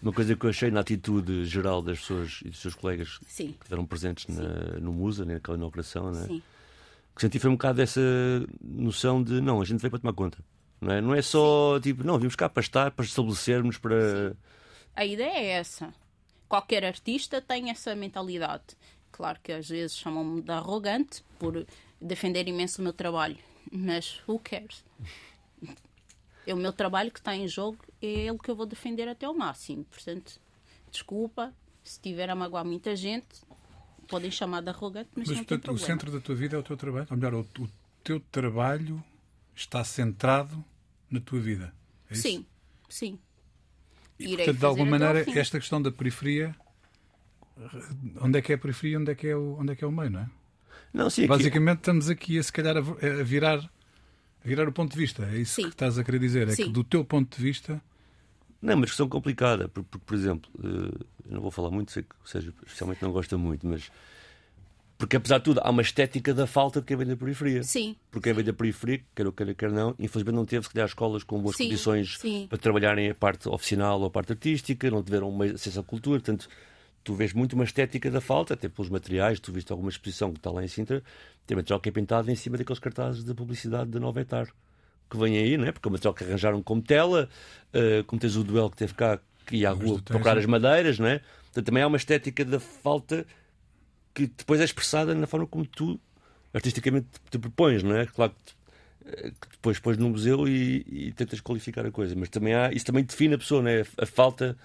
Uma 0.01 0.13
coisa 0.13 0.35
que 0.35 0.45
eu 0.45 0.49
achei 0.49 0.69
na 0.69 0.81
atitude 0.81 1.45
geral 1.45 1.81
das 1.81 1.99
pessoas 1.99 2.39
e 2.45 2.49
dos 2.49 2.59
seus 2.59 2.75
colegas 2.75 3.19
Sim. 3.27 3.47
que 3.47 3.53
estiveram 3.63 3.85
presentes 3.85 4.27
na- 4.27 4.79
no 4.79 4.93
Musa, 4.93 5.25
né, 5.25 5.35
naquela 5.35 5.57
inauguração, 5.57 6.11
né? 6.11 6.25
Sim. 6.27 6.41
que 7.15 7.21
senti 7.21 7.39
foi 7.39 7.49
um 7.49 7.53
bocado 7.53 7.81
essa 7.81 7.99
noção 8.61 9.23
de 9.23 9.41
não, 9.41 9.59
a 9.59 9.65
gente 9.65 9.79
veio 9.79 9.89
para 9.89 9.99
tomar 9.99 10.13
conta. 10.13 10.37
Não 10.79 10.91
é, 10.91 11.01
não 11.01 11.13
é 11.15 11.21
só 11.21 11.79
tipo, 11.79 12.03
não, 12.03 12.19
vimos 12.19 12.35
cá 12.35 12.47
para 12.47 12.61
estar, 12.61 12.91
para 12.91 13.05
estabelecermos, 13.05 13.77
para. 13.77 14.35
A 14.95 15.05
ideia 15.05 15.37
é 15.37 15.47
essa. 15.49 15.93
Qualquer 16.47 16.85
artista 16.85 17.41
tem 17.41 17.69
essa 17.69 17.95
mentalidade. 17.95 18.63
Claro 19.11 19.39
que 19.41 19.51
às 19.51 19.67
vezes 19.67 19.97
chamam-me 19.97 20.41
de 20.41 20.51
arrogante 20.51 21.23
por 21.39 21.65
defender 21.99 22.47
imenso 22.47 22.81
o 22.81 22.83
meu 22.83 22.93
trabalho, 22.93 23.37
mas 23.71 24.21
who 24.27 24.39
cares? 24.39 24.83
É 26.45 26.53
o 26.53 26.57
meu 26.57 26.71
trabalho 26.71 27.11
que 27.11 27.19
está 27.19 27.35
em 27.35 27.47
jogo, 27.47 27.79
é 28.01 28.05
ele 28.05 28.37
que 28.37 28.49
eu 28.49 28.55
vou 28.55 28.65
defender 28.65 29.07
até 29.07 29.25
ao 29.25 29.33
máximo. 29.33 29.83
Portanto, 29.85 30.39
desculpa 30.91 31.53
Se 31.83 31.99
tiver 31.99 32.29
a 32.29 32.35
magoar 32.35 32.63
muita 32.65 32.95
gente, 32.95 33.27
podem 34.07 34.29
chamar 34.31 34.61
de 34.61 34.69
arrogante, 34.69 35.09
mas, 35.15 35.27
Mas, 35.27 35.37
não 35.37 35.43
tem 35.43 35.57
portanto, 35.57 35.59
o 35.59 35.77
problema. 35.77 35.87
centro 35.87 36.11
da 36.11 36.19
tua 36.19 36.35
vida 36.35 36.55
é 36.55 36.59
o 36.59 36.63
teu 36.63 36.77
trabalho? 36.77 37.07
Ou 37.09 37.17
melhor, 37.17 37.33
o, 37.33 37.39
o 37.59 37.69
teu 38.03 38.19
trabalho 38.31 39.03
está 39.57 39.83
centrado 39.83 40.63
na 41.09 41.19
tua 41.19 41.39
vida? 41.39 41.73
É 42.09 42.13
isso? 42.13 42.21
Sim, 42.21 42.45
sim. 42.87 43.19
E, 44.19 44.23
Irei 44.23 44.37
portanto, 44.37 44.59
de 44.59 44.65
alguma 44.65 44.91
maneira, 44.91 45.25
esta 45.39 45.59
questão 45.59 45.81
da 45.81 45.91
periferia, 45.91 46.55
onde 48.21 48.37
é 48.37 48.41
que 48.41 48.51
é 48.51 48.55
a 48.55 48.57
periferia 48.57 48.93
e 48.93 48.97
onde 48.97 49.11
é 49.11 49.15
que 49.15 49.27
é 49.27 49.35
o, 49.35 49.57
onde 49.59 49.73
é, 49.73 49.75
que 49.75 49.83
é 49.83 49.87
o 49.87 49.91
meio, 49.91 50.11
não 50.11 50.21
é? 50.21 50.29
Não, 50.93 51.09
sim, 51.09 51.23
aqui, 51.23 51.29
Basicamente, 51.29 51.79
estamos 51.79 52.09
aqui 52.09 52.39
a 52.39 52.43
se 52.43 52.51
calhar 52.51 52.77
a, 52.77 52.81
virar, 53.23 53.59
a 53.59 54.47
virar 54.47 54.67
o 54.67 54.71
ponto 54.71 54.91
de 54.93 54.97
vista. 54.97 55.25
É 55.25 55.37
isso 55.37 55.55
Sim. 55.55 55.63
que 55.63 55.69
estás 55.69 55.97
a 55.97 56.03
querer 56.03 56.19
dizer. 56.19 56.47
É 56.47 56.51
que 56.51 56.63
Sim. 56.63 56.71
do 56.71 56.83
teu 56.83 57.03
ponto 57.03 57.35
de 57.35 57.43
vista, 57.43 57.81
Não, 58.61 58.73
é 58.73 58.75
uma 58.75 58.85
discussão 58.85 59.09
complicada, 59.09 59.67
porque, 59.67 59.87
porque, 59.91 60.05
por 60.05 60.15
exemplo, 60.15 60.49
eh, 60.63 61.05
eu 61.25 61.33
não 61.33 61.41
vou 61.41 61.51
falar 61.51 61.69
muito, 61.69 61.91
sei 61.91 62.03
que 62.03 62.15
o 62.23 62.27
Sérgio 62.27 62.53
especialmente 62.65 63.01
não 63.01 63.11
gosta 63.11 63.37
muito, 63.37 63.67
mas 63.67 63.91
porque 64.97 65.15
apesar 65.15 65.37
de 65.37 65.43
tudo 65.43 65.61
há 65.63 65.69
uma 65.69 65.81
estética 65.81 66.33
da 66.33 66.47
falta 66.47 66.79
de 66.79 66.87
quem 66.87 66.97
vem 66.97 67.05
da 67.05 67.15
periferia. 67.15 67.61
Sim. 67.63 67.95
Porque 68.09 68.29
quem 68.29 68.33
vem 68.33 68.43
da 68.43 68.53
periferia, 68.53 69.01
quer 69.15 69.31
queira, 69.31 69.53
quer 69.53 69.71
não, 69.71 69.93
infelizmente 69.99 70.35
não 70.35 70.45
teve, 70.45 70.65
se 70.65 70.73
calhar, 70.73 70.87
escolas 70.87 71.23
com 71.23 71.39
boas 71.39 71.55
Sim, 71.55 71.65
condições 71.65 72.17
sim. 72.17 72.47
para 72.49 72.57
trabalharem 72.57 73.09
a 73.09 73.15
parte 73.15 73.47
oficinal 73.47 73.99
ou 73.99 74.07
a 74.07 74.09
parte 74.09 74.31
artística, 74.31 74.89
não 74.89 75.03
tiveram 75.03 75.29
uma 75.29 75.45
acesso 75.45 75.79
à 75.79 75.83
cultura, 75.83 76.19
portanto, 76.19 76.49
tu 77.03 77.13
vês 77.13 77.31
muito 77.31 77.53
uma 77.53 77.63
estética 77.63 78.09
da 78.09 78.19
falta, 78.19 78.55
até 78.55 78.67
pelos 78.67 78.89
materiais, 78.89 79.39
tu 79.39 79.51
viste 79.51 79.71
alguma 79.71 79.89
exposição 79.89 80.31
que 80.31 80.39
está 80.39 80.49
lá 80.49 80.63
em 80.63 80.67
Sintra, 80.67 81.03
tem 81.45 81.55
material 81.55 81.79
que 81.79 81.89
é 81.89 81.91
pintado 81.91 82.29
em 82.31 82.35
cima 82.35 82.57
daqueles 82.57 82.79
cartazes 82.79 83.23
da 83.23 83.35
publicidade 83.35 83.91
da 83.91 83.99
Nova 83.99 84.19
Etar, 84.19 84.47
que 85.09 85.17
vem 85.17 85.37
aí, 85.37 85.57
não 85.57 85.65
é? 85.65 85.71
Porque 85.71 85.87
é 85.87 85.89
o 85.89 85.91
material 85.91 86.13
que 86.13 86.23
arranjaram 86.23 86.61
como 86.61 86.81
tela, 86.81 87.29
eh, 87.71 88.03
como 88.05 88.19
tens 88.19 88.35
o 88.35 88.43
duelo 88.43 88.69
que 88.69 88.77
teve 88.77 88.93
cá, 88.93 89.19
que 89.45 89.57
ia 89.57 89.69
à 89.69 89.73
rua 89.73 90.01
procurar 90.03 90.37
as 90.37 90.45
madeiras, 90.45 90.99
não 90.99 91.07
é? 91.07 91.21
Portanto, 91.45 91.65
também 91.65 91.81
há 91.81 91.87
uma 91.87 91.95
estética 91.95 92.43
da 92.43 92.59
falta 92.59 93.25
que 94.25 94.27
depois 94.35 94.59
é 94.59 94.63
expressada 94.63 95.13
na 95.13 95.27
forma 95.27 95.45
como 95.45 95.63
tu 95.65 95.99
artisticamente 96.53 97.07
te 97.29 97.37
propões, 97.37 97.83
não 97.83 97.95
é? 97.95 98.07
Claro 98.07 98.31
que, 98.33 98.53
eh, 99.05 99.31
que 99.39 99.49
depois 99.51 99.77
pões 99.79 99.97
no 99.97 100.09
museu 100.09 100.47
e, 100.47 100.83
e 100.89 101.11
tentas 101.11 101.39
qualificar 101.39 101.85
a 101.85 101.91
coisa, 101.91 102.15
mas 102.15 102.29
também 102.29 102.55
há, 102.55 102.71
isso 102.71 102.85
também 102.85 103.03
define 103.03 103.35
a 103.35 103.37
pessoa, 103.37 103.61
não 103.61 103.69
é? 103.69 103.83
A 103.97 104.05
falta 104.07 104.57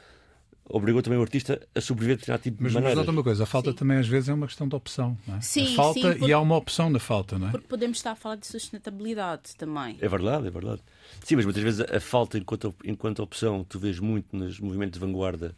obrigou 0.65 1.03
também 1.03 1.19
o 1.19 1.23
artista 1.23 1.61
a 1.75 1.81
sobreviver 1.83 2.15
a 2.15 2.19
determinado 2.19 2.43
tipo 2.45 2.62
mas, 2.62 2.71
de 2.71 2.75
mas 2.77 2.83
maneiras. 2.83 2.97
nota 3.05 3.11
uma 3.11 3.23
coisa, 3.23 3.43
a 3.43 3.47
falta 3.47 3.71
Sim. 3.73 3.77
também 3.77 3.99
às 3.99 4.09
vezes 4.09 4.29
é 4.31 4.33
uma 4.33 4.47
questão 4.47 4.67
de 4.67 4.75
opção. 4.75 5.19
Não 5.27 5.37
é? 5.37 5.41
Sim, 5.43 5.73
a 5.73 5.77
falta 5.77 6.01
sim, 6.01 6.09
porque- 6.12 6.25
e 6.25 6.33
há 6.33 6.41
uma 6.41 6.57
opção 6.57 6.88
na 6.88 6.99
falta, 6.99 7.38
não 7.38 7.49
é? 7.49 7.51
Porque 7.51 7.67
podemos 7.67 7.99
estar 7.99 8.12
a 8.12 8.17
falar 8.17 8.37
de 8.37 8.47
sustentabilidade 8.47 9.55
também. 9.59 9.99
É 10.01 10.09
verdade, 10.09 10.47
é 10.47 10.51
verdade. 10.51 10.81
Sim, 11.25 11.37
mas 11.37 11.45
muitas 11.45 11.62
vezes 11.62 11.81
a, 11.81 12.01
falta 12.01 12.38
enquanto, 12.38 12.75
enquanto 12.85 13.23
opção 13.23 13.65
tu 13.69 13.79
vês 13.79 13.99
muito 13.99 14.35
nos 14.35 14.59
movimentos 14.61 14.99
de 14.99 15.05
vanguarda 15.05 15.55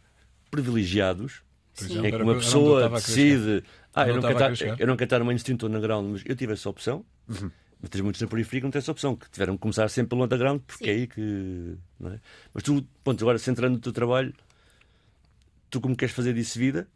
privilegiados, 0.51 1.41
Sim. 1.73 2.05
é, 2.05 2.11
que 2.11 2.21
uma 2.21 2.35
pessoa 2.35 2.89
decide 2.89 3.63
ah, 3.95 4.07
eu 4.07 4.15
não, 4.15 4.21
quero 4.21 4.33
estava 4.33 4.33
a 4.33 4.33
estar, 4.33 4.45
querer 4.45 4.55
chegar. 4.55 4.81
eu 4.81 4.87
não 4.87 4.97
quero 4.97 5.05
estar 5.05 5.19
no 5.19 5.25
mainstream, 5.25 5.55
estou 5.55 5.69
no 5.69 5.77
underground, 5.77 6.11
mas 6.11 6.23
eu 6.25 6.35
tive 6.35 6.53
essa 6.53 6.69
opção. 6.69 7.05
Uhum. 7.27 7.49
Mas 7.81 7.89
tens 7.89 8.01
muitos 8.01 8.21
na 8.21 8.27
periferia 8.27 8.61
que 8.61 8.65
não 8.65 8.71
têm 8.71 8.79
essa 8.79 8.91
opção, 8.91 9.15
que 9.15 9.29
tiveram 9.29 9.55
que 9.55 9.61
começar 9.61 9.87
sempre 9.89 10.09
pelo 10.09 10.23
underground, 10.23 10.61
porque 10.65 10.85
Sim. 10.85 10.91
é 10.91 10.93
aí 10.93 11.07
que. 11.07 11.77
Não 11.99 12.11
é? 12.11 12.19
Mas 12.53 12.63
tu, 12.63 12.85
ponto, 13.03 13.23
agora 13.23 13.37
centrando 13.37 13.75
no 13.75 13.79
teu 13.79 13.93
trabalho, 13.93 14.33
tu 15.69 15.79
como 15.79 15.95
queres 15.95 16.13
fazer 16.13 16.33
disso 16.33 16.59
vida, 16.59 16.87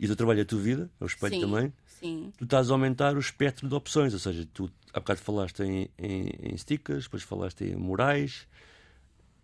e 0.00 0.04
o 0.04 0.08
teu 0.08 0.16
trabalho 0.16 0.40
é 0.40 0.42
a 0.42 0.46
tua 0.46 0.58
vida, 0.58 0.90
é 1.00 1.04
o 1.04 1.06
espelho 1.06 1.34
Sim, 1.34 1.40
também, 1.42 1.72
sim. 1.86 2.32
tu 2.36 2.44
estás 2.44 2.70
a 2.70 2.74
aumentar 2.74 3.16
o 3.16 3.20
espectro 3.20 3.68
de 3.68 3.74
opções. 3.74 4.12
Ou 4.12 4.18
seja, 4.18 4.48
tu 4.52 4.70
há 4.92 5.00
bocado 5.00 5.20
falaste 5.20 5.62
em, 5.62 5.88
em, 5.98 6.30
em 6.42 6.56
stickers, 6.56 7.04
depois 7.04 7.22
falaste 7.22 7.62
em 7.64 7.76
murais, 7.76 8.48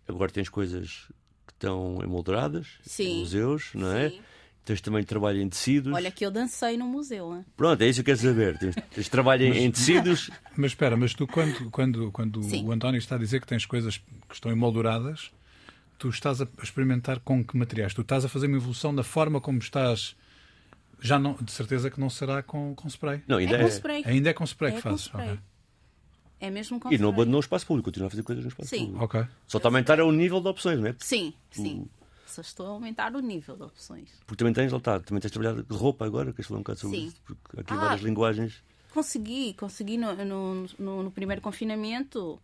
agora 0.07 0.31
tens 0.31 0.49
coisas 0.49 1.07
que 1.45 1.53
estão 1.53 1.99
emolduradas 2.03 2.79
em 2.99 3.19
museus, 3.19 3.71
não 3.73 3.91
é? 3.91 4.09
Sim. 4.09 4.21
Tens 4.65 4.81
também 4.81 5.03
trabalho 5.03 5.41
em 5.41 5.49
tecidos. 5.49 5.91
Olha 5.93 6.11
que 6.11 6.23
eu 6.25 6.29
dancei 6.29 6.77
no 6.77 6.85
museu. 6.85 7.35
hein? 7.35 7.43
Pronto, 7.57 7.81
é 7.81 7.87
isso 7.87 8.03
que 8.03 8.11
eu 8.11 8.15
quero 8.15 8.27
saber. 8.27 8.57
Tens, 8.59 8.75
tens 8.93 9.09
trabalho 9.09 9.45
em, 9.45 9.65
em 9.65 9.71
tecidos. 9.71 10.29
Mas 10.55 10.71
espera, 10.71 10.95
mas 10.97 11.13
tu 11.13 11.25
quando, 11.25 11.71
quando, 11.71 12.11
quando 12.11 12.43
Sim. 12.43 12.65
o 12.65 12.71
António 12.71 12.97
está 12.99 13.15
a 13.15 13.17
dizer 13.17 13.39
que 13.41 13.47
tens 13.47 13.65
coisas 13.65 13.97
que 13.97 14.33
estão 14.33 14.51
emolduradas, 14.51 15.31
tu 15.97 16.09
estás 16.09 16.41
a 16.41 16.47
experimentar 16.61 17.19
com 17.19 17.43
que 17.43 17.57
materiais? 17.57 17.93
Tu 17.93 18.01
estás 18.01 18.25
a 18.25 18.29
fazer 18.29 18.47
uma 18.47 18.57
evolução 18.57 18.93
da 18.93 19.01
forma 19.03 19.39
como 19.41 19.57
estás. 19.57 20.15
Já 21.01 21.17
não, 21.17 21.33
de 21.41 21.49
certeza 21.51 21.89
que 21.89 21.99
não 21.99 22.09
será 22.09 22.43
com, 22.43 22.75
com 22.75 22.87
spray. 22.89 23.21
Não, 23.25 23.37
ainda 23.37 23.55
É 23.55 23.59
é. 23.61 23.63
com 23.63 23.67
spray. 23.69 24.03
Ainda 24.05 24.29
é 24.29 24.33
com 24.33 24.43
spray 24.43 24.73
É 24.73 24.75
que 24.75 24.81
fazes. 24.81 25.01
spray. 25.05 25.29
Ok. 25.29 25.39
É 26.41 26.49
mesmo 26.49 26.79
com 26.79 26.91
E 26.93 26.97
não 26.97 27.09
abandonou 27.09 27.37
o 27.37 27.41
espaço 27.41 27.65
público, 27.65 27.85
continua 27.89 28.07
a 28.07 28.09
fazer 28.09 28.23
coisas 28.23 28.43
no 28.43 28.49
espaço 28.49 28.69
Sim. 28.69 28.85
público. 28.87 29.05
Ok. 29.05 29.25
Só 29.47 29.57
está 29.57 29.67
a 29.67 29.71
aumentar 29.71 29.99
o 30.01 30.11
nível 30.11 30.39
de 30.41 30.47
opções, 30.49 30.79
não 30.79 30.87
é? 30.87 30.95
Sim, 30.99 31.33
sim. 31.51 31.87
Só 32.29 32.41
estou 32.41 32.65
a 32.67 32.69
aumentar 32.69 33.15
o 33.15 33.19
nível 33.19 33.55
de 33.57 33.63
opções. 33.63 34.09
Porque 34.25 34.37
também 34.37 34.53
tens, 34.53 34.71
está, 34.71 34.99
também 34.99 35.19
tens 35.21 35.31
trabalhado 35.31 35.63
de 35.63 35.75
roupa 35.75 36.05
agora, 36.05 36.31
queres 36.31 36.47
falar 36.47 36.59
um 36.59 36.63
bocado 36.63 36.79
sobre 36.79 36.97
Sim. 36.97 37.07
isso? 37.07 37.21
Porque 37.25 37.59
aqui 37.59 37.73
Ah. 37.73 37.77
várias 37.77 38.01
linguagens. 38.01 38.63
Consegui, 38.93 39.53
consegui 39.55 39.97
no, 39.97 40.13
no, 40.25 40.65
no- 40.77 41.03
no 41.03 41.11
primeiro 41.11 41.41
confinamento. 41.41 42.39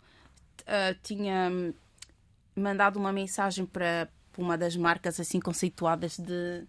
ah, 0.67 0.95
tinha 1.03 1.49
hum, 1.51 1.73
mandado 2.55 2.97
uma 2.99 3.11
mensagem 3.13 3.65
para 3.65 4.09
para 4.31 4.41
uma 4.43 4.57
das 4.57 4.75
marcas 4.75 5.17
assim 5.17 5.39
conceituadas 5.39 6.17
de, 6.17 6.65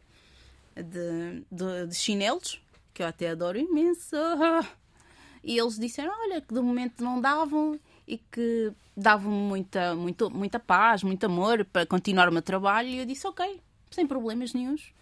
de, 0.77 1.45
de, 1.51 1.87
de 1.89 1.95
chinelos, 1.97 2.61
que 2.95 3.03
eu 3.03 3.07
até 3.09 3.31
adoro 3.31 3.59
imenso. 3.59 4.15
E 5.49 5.59
eles 5.61 5.79
disseram, 5.79 6.13
olha, 6.23 6.41
que 6.41 6.53
de 6.53 6.61
momento 6.61 7.05
não 7.05 7.21
davam 7.21 7.79
e 8.07 8.19
que 8.19 8.73
davam 8.97 9.33
muita, 9.33 9.95
muito, 9.95 10.31
muita 10.31 10.59
paz, 10.59 11.03
muito 11.03 11.25
amor 11.27 11.65
para 11.65 11.85
continuar 11.87 12.29
o 12.29 12.33
meu 12.33 12.43
trabalho. 12.43 12.89
E 12.89 12.99
eu 12.99 13.07
disse, 13.07 13.27
ok, 13.27 13.61
sem 13.91 14.07
problemas 14.07 14.55
nenhuns. 14.55 14.93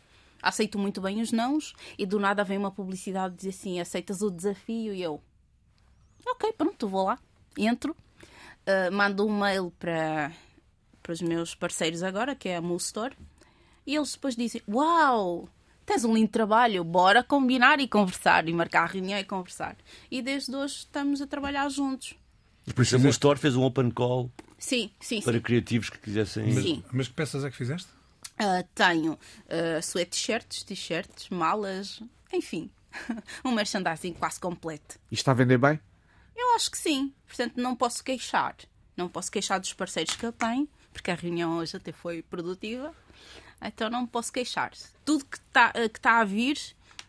Aceito 0.42 0.78
muito 0.78 1.00
bem 1.00 1.20
os 1.20 1.32
nãos 1.32 1.74
e 1.98 2.04
do 2.04 2.18
nada 2.18 2.44
vem 2.44 2.58
uma 2.58 2.70
publicidade 2.70 3.34
dizer 3.34 3.50
assim, 3.50 3.80
aceitas 3.80 4.20
o 4.20 4.30
desafio? 4.30 4.92
E 4.92 5.02
eu, 5.02 5.20
ok, 6.26 6.52
pronto, 6.52 6.88
vou 6.88 7.06
lá. 7.06 7.18
Entro, 7.56 7.96
ah, 8.66 8.90
mando 8.90 9.26
um 9.26 9.38
mail 9.38 9.72
para, 9.78 10.32
para 11.02 11.12
os 11.12 11.20
meus 11.20 11.54
parceiros 11.54 12.02
agora, 12.02 12.34
que 12.34 12.48
é 12.48 12.56
a 12.56 12.62
Mule 12.62 12.80
Store, 12.80 13.14
e 13.86 13.94
eles 13.94 14.14
depois 14.14 14.34
dizem, 14.34 14.62
uau, 14.68 15.48
tens 15.84 16.04
um 16.04 16.14
lindo 16.14 16.30
trabalho, 16.30 16.82
bora 16.82 17.22
combinar 17.22 17.78
e 17.80 17.86
conversar, 17.86 18.48
e 18.48 18.52
marcar 18.52 18.84
a 18.84 18.86
reunião 18.86 19.18
e 19.18 19.24
conversar. 19.24 19.76
E 20.10 20.22
desde 20.22 20.54
hoje 20.56 20.76
estamos 20.76 21.20
a 21.20 21.26
trabalhar 21.26 21.68
juntos. 21.68 22.14
Por 22.72 22.82
isso 22.82 22.96
a 22.96 22.98
Moon 22.98 23.10
Store 23.10 23.38
fez 23.38 23.56
um 23.56 23.62
open 23.62 23.90
call 23.90 24.30
Sim, 24.58 24.90
sim, 24.98 25.20
para 25.20 25.34
sim. 25.34 25.40
criativos 25.40 25.90
que 25.90 25.98
quisessem. 25.98 26.50
Sim. 26.52 26.84
Mas 26.92 27.08
que 27.08 27.14
peças 27.14 27.44
é 27.44 27.50
que 27.50 27.56
fizeste? 27.56 27.88
Ah, 28.38 28.64
tenho 28.74 29.12
uh, 29.12 29.82
sweatshirts, 29.82 30.62
t-shirts, 30.62 31.28
malas, 31.28 32.02
enfim, 32.32 32.70
um 33.44 33.52
merchandising 33.52 34.14
quase 34.14 34.40
completo. 34.40 34.98
E 35.10 35.14
está 35.14 35.32
a 35.32 35.34
vender 35.34 35.58
bem? 35.58 35.78
Eu 36.34 36.54
acho 36.56 36.70
que 36.70 36.78
sim, 36.78 37.12
portanto 37.26 37.56
não 37.56 37.76
posso 37.76 38.02
queixar. 38.02 38.56
Não 38.96 39.08
posso 39.08 39.30
queixar 39.30 39.60
dos 39.60 39.72
parceiros 39.72 40.16
que 40.16 40.24
eu 40.24 40.32
tenho, 40.32 40.68
porque 40.92 41.10
a 41.10 41.14
reunião 41.14 41.58
hoje 41.58 41.76
até 41.76 41.92
foi 41.92 42.22
produtiva, 42.22 42.94
então 43.60 43.90
não 43.90 44.02
me 44.02 44.08
posso 44.08 44.32
queixar. 44.32 44.72
Tudo 45.04 45.24
que 45.24 45.36
está 45.36 45.72
que 45.72 46.00
tá 46.00 46.20
a 46.20 46.24
vir 46.24 46.58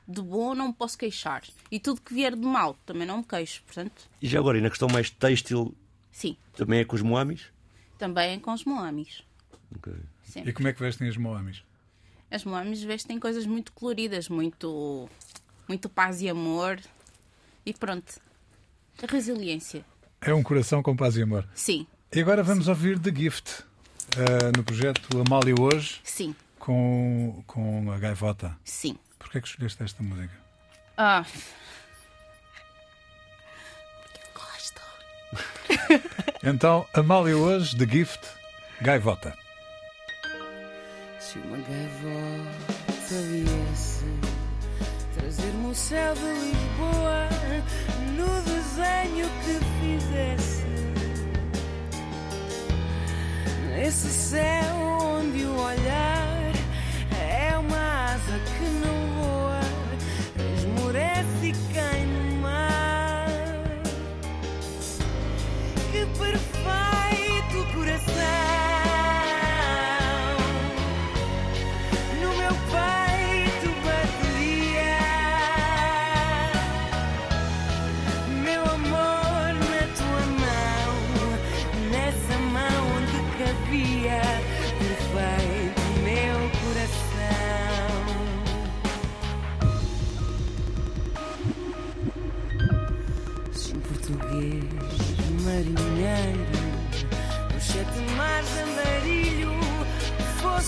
de 0.08 0.22
bom 0.22 0.54
não 0.56 0.68
me 0.68 0.74
posso 0.74 0.98
queixar. 0.98 1.44
E 1.72 1.80
tudo 1.80 2.02
que 2.02 2.14
vier 2.14 2.36
de 2.36 2.42
mal 2.46 2.76
também 2.86 3.08
não 3.08 3.18
me 3.20 3.24
queixo. 3.24 3.64
Portanto, 3.66 4.10
E 4.22 4.28
já 4.28 4.40
agora, 4.40 4.58
e 4.58 4.62
na 4.62 4.70
questão 4.70 4.88
mais 4.90 5.10
têxtil, 5.10 5.76
sim, 6.12 6.38
também 6.56 6.80
é 6.80 6.86
com 6.86 6.96
os 6.96 7.02
moamis? 7.02 7.46
também 7.98 8.34
é 8.36 8.40
com 8.40 8.52
os 8.54 8.64
moamis. 8.66 9.24
Ok. 9.76 9.94
Sempre. 10.24 10.50
E 10.50 10.54
como 10.54 10.68
é 10.68 10.74
que 10.74 10.80
vestem 10.82 11.08
as 11.08 11.16
moamis? 11.18 11.64
As 12.30 12.44
moamis 12.44 12.84
vestem 12.84 13.20
coisas 13.20 13.46
muito 13.46 13.72
coloridas, 13.72 14.28
muito, 14.30 15.08
muito 15.68 15.88
paz 15.88 16.22
e 16.22 16.28
amor. 16.30 16.80
E 17.66 17.74
pronto. 17.74 18.20
A 19.02 19.06
resiliência. 19.12 19.86
É 20.22 20.34
um 20.34 20.44
coração 20.44 20.84
com 20.84 20.96
paz 20.96 21.16
e 21.18 21.22
amor. 21.22 21.48
Sim, 21.56 21.88
E 22.14 22.20
agora 22.20 22.44
vamos 22.44 22.68
ouvir 22.68 23.00
The 23.00 23.14
Gift, 23.16 23.64
eh, 24.18 24.58
no 24.58 24.64
projeto 24.64 25.08
Amália 25.26 25.54
Hoje, 25.60 26.00
sim, 26.04 26.36
com, 26.60 27.44
com 27.48 27.92
a 27.92 27.98
Gaivota. 27.98 28.58
sim. 28.64 28.98
Porquê 29.26 29.40
é 29.40 29.42
que 29.42 29.48
escolheste 29.48 29.84
esta 29.84 30.04
música? 30.04 30.30
Ah. 30.98 31.26
Porque 34.04 34.20
eu 34.22 34.30
gosto. 34.36 34.82
Então, 36.44 36.86
Amália 36.94 37.36
Hoje, 37.36 37.76
The 37.76 37.88
Gift, 37.88 38.22
Gaivota. 38.82 39.36
Se 41.20 41.40
uma 41.40 41.58
gaivota 41.58 43.16
viesse 43.32 44.06
trazer-me 45.18 45.72
o 45.72 45.74
céu 45.74 46.14
de 46.14 46.22
Lisboa 46.22 47.28
no 48.16 48.44
desenho 48.44 49.28
que 49.44 49.60
fizesse, 49.82 50.66
nesse 53.76 54.10
céu 54.10 54.76
onde 54.76 55.46
o 55.46 55.56
olhar 55.58 56.25
Que 65.96 66.06
perfeito 66.08 67.74
coração 67.74 68.55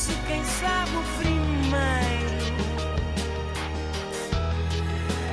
fosse, 0.08 0.14
quem 0.28 0.44
sabe, 0.44 0.92
o 0.96 1.04
primeiro 1.18 1.68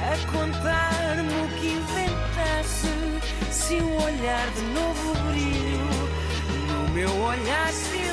a 0.02 0.16
contar-me 0.30 1.32
o 1.32 1.48
que 1.58 1.68
inventasse. 1.68 2.88
Se 3.50 3.74
o 3.74 4.02
olhar 4.02 4.50
de 4.50 4.62
novo 4.62 5.14
brilho 5.30 6.10
no 6.68 6.92
meu 6.92 7.10
olhar 7.22 7.72
se 7.72 8.03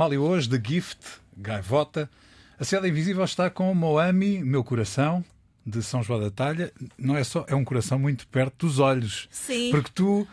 Amália 0.00 0.18
hoje, 0.18 0.48
The 0.48 0.58
Gift, 0.66 1.20
Gaivota. 1.36 2.10
A 2.58 2.64
Seda 2.64 2.88
Invisível 2.88 3.22
está 3.22 3.50
com 3.50 3.74
Moami, 3.74 4.42
Meu 4.42 4.64
Coração, 4.64 5.22
de 5.66 5.82
São 5.82 6.02
João 6.02 6.18
da 6.18 6.30
Talha. 6.30 6.72
Não 6.96 7.18
é 7.18 7.22
só, 7.22 7.44
é 7.46 7.54
um 7.54 7.62
coração 7.62 7.98
muito 7.98 8.26
perto 8.28 8.66
dos 8.66 8.78
olhos. 8.78 9.28
Sim. 9.30 9.70
Porque 9.70 9.90
tu 9.94 10.26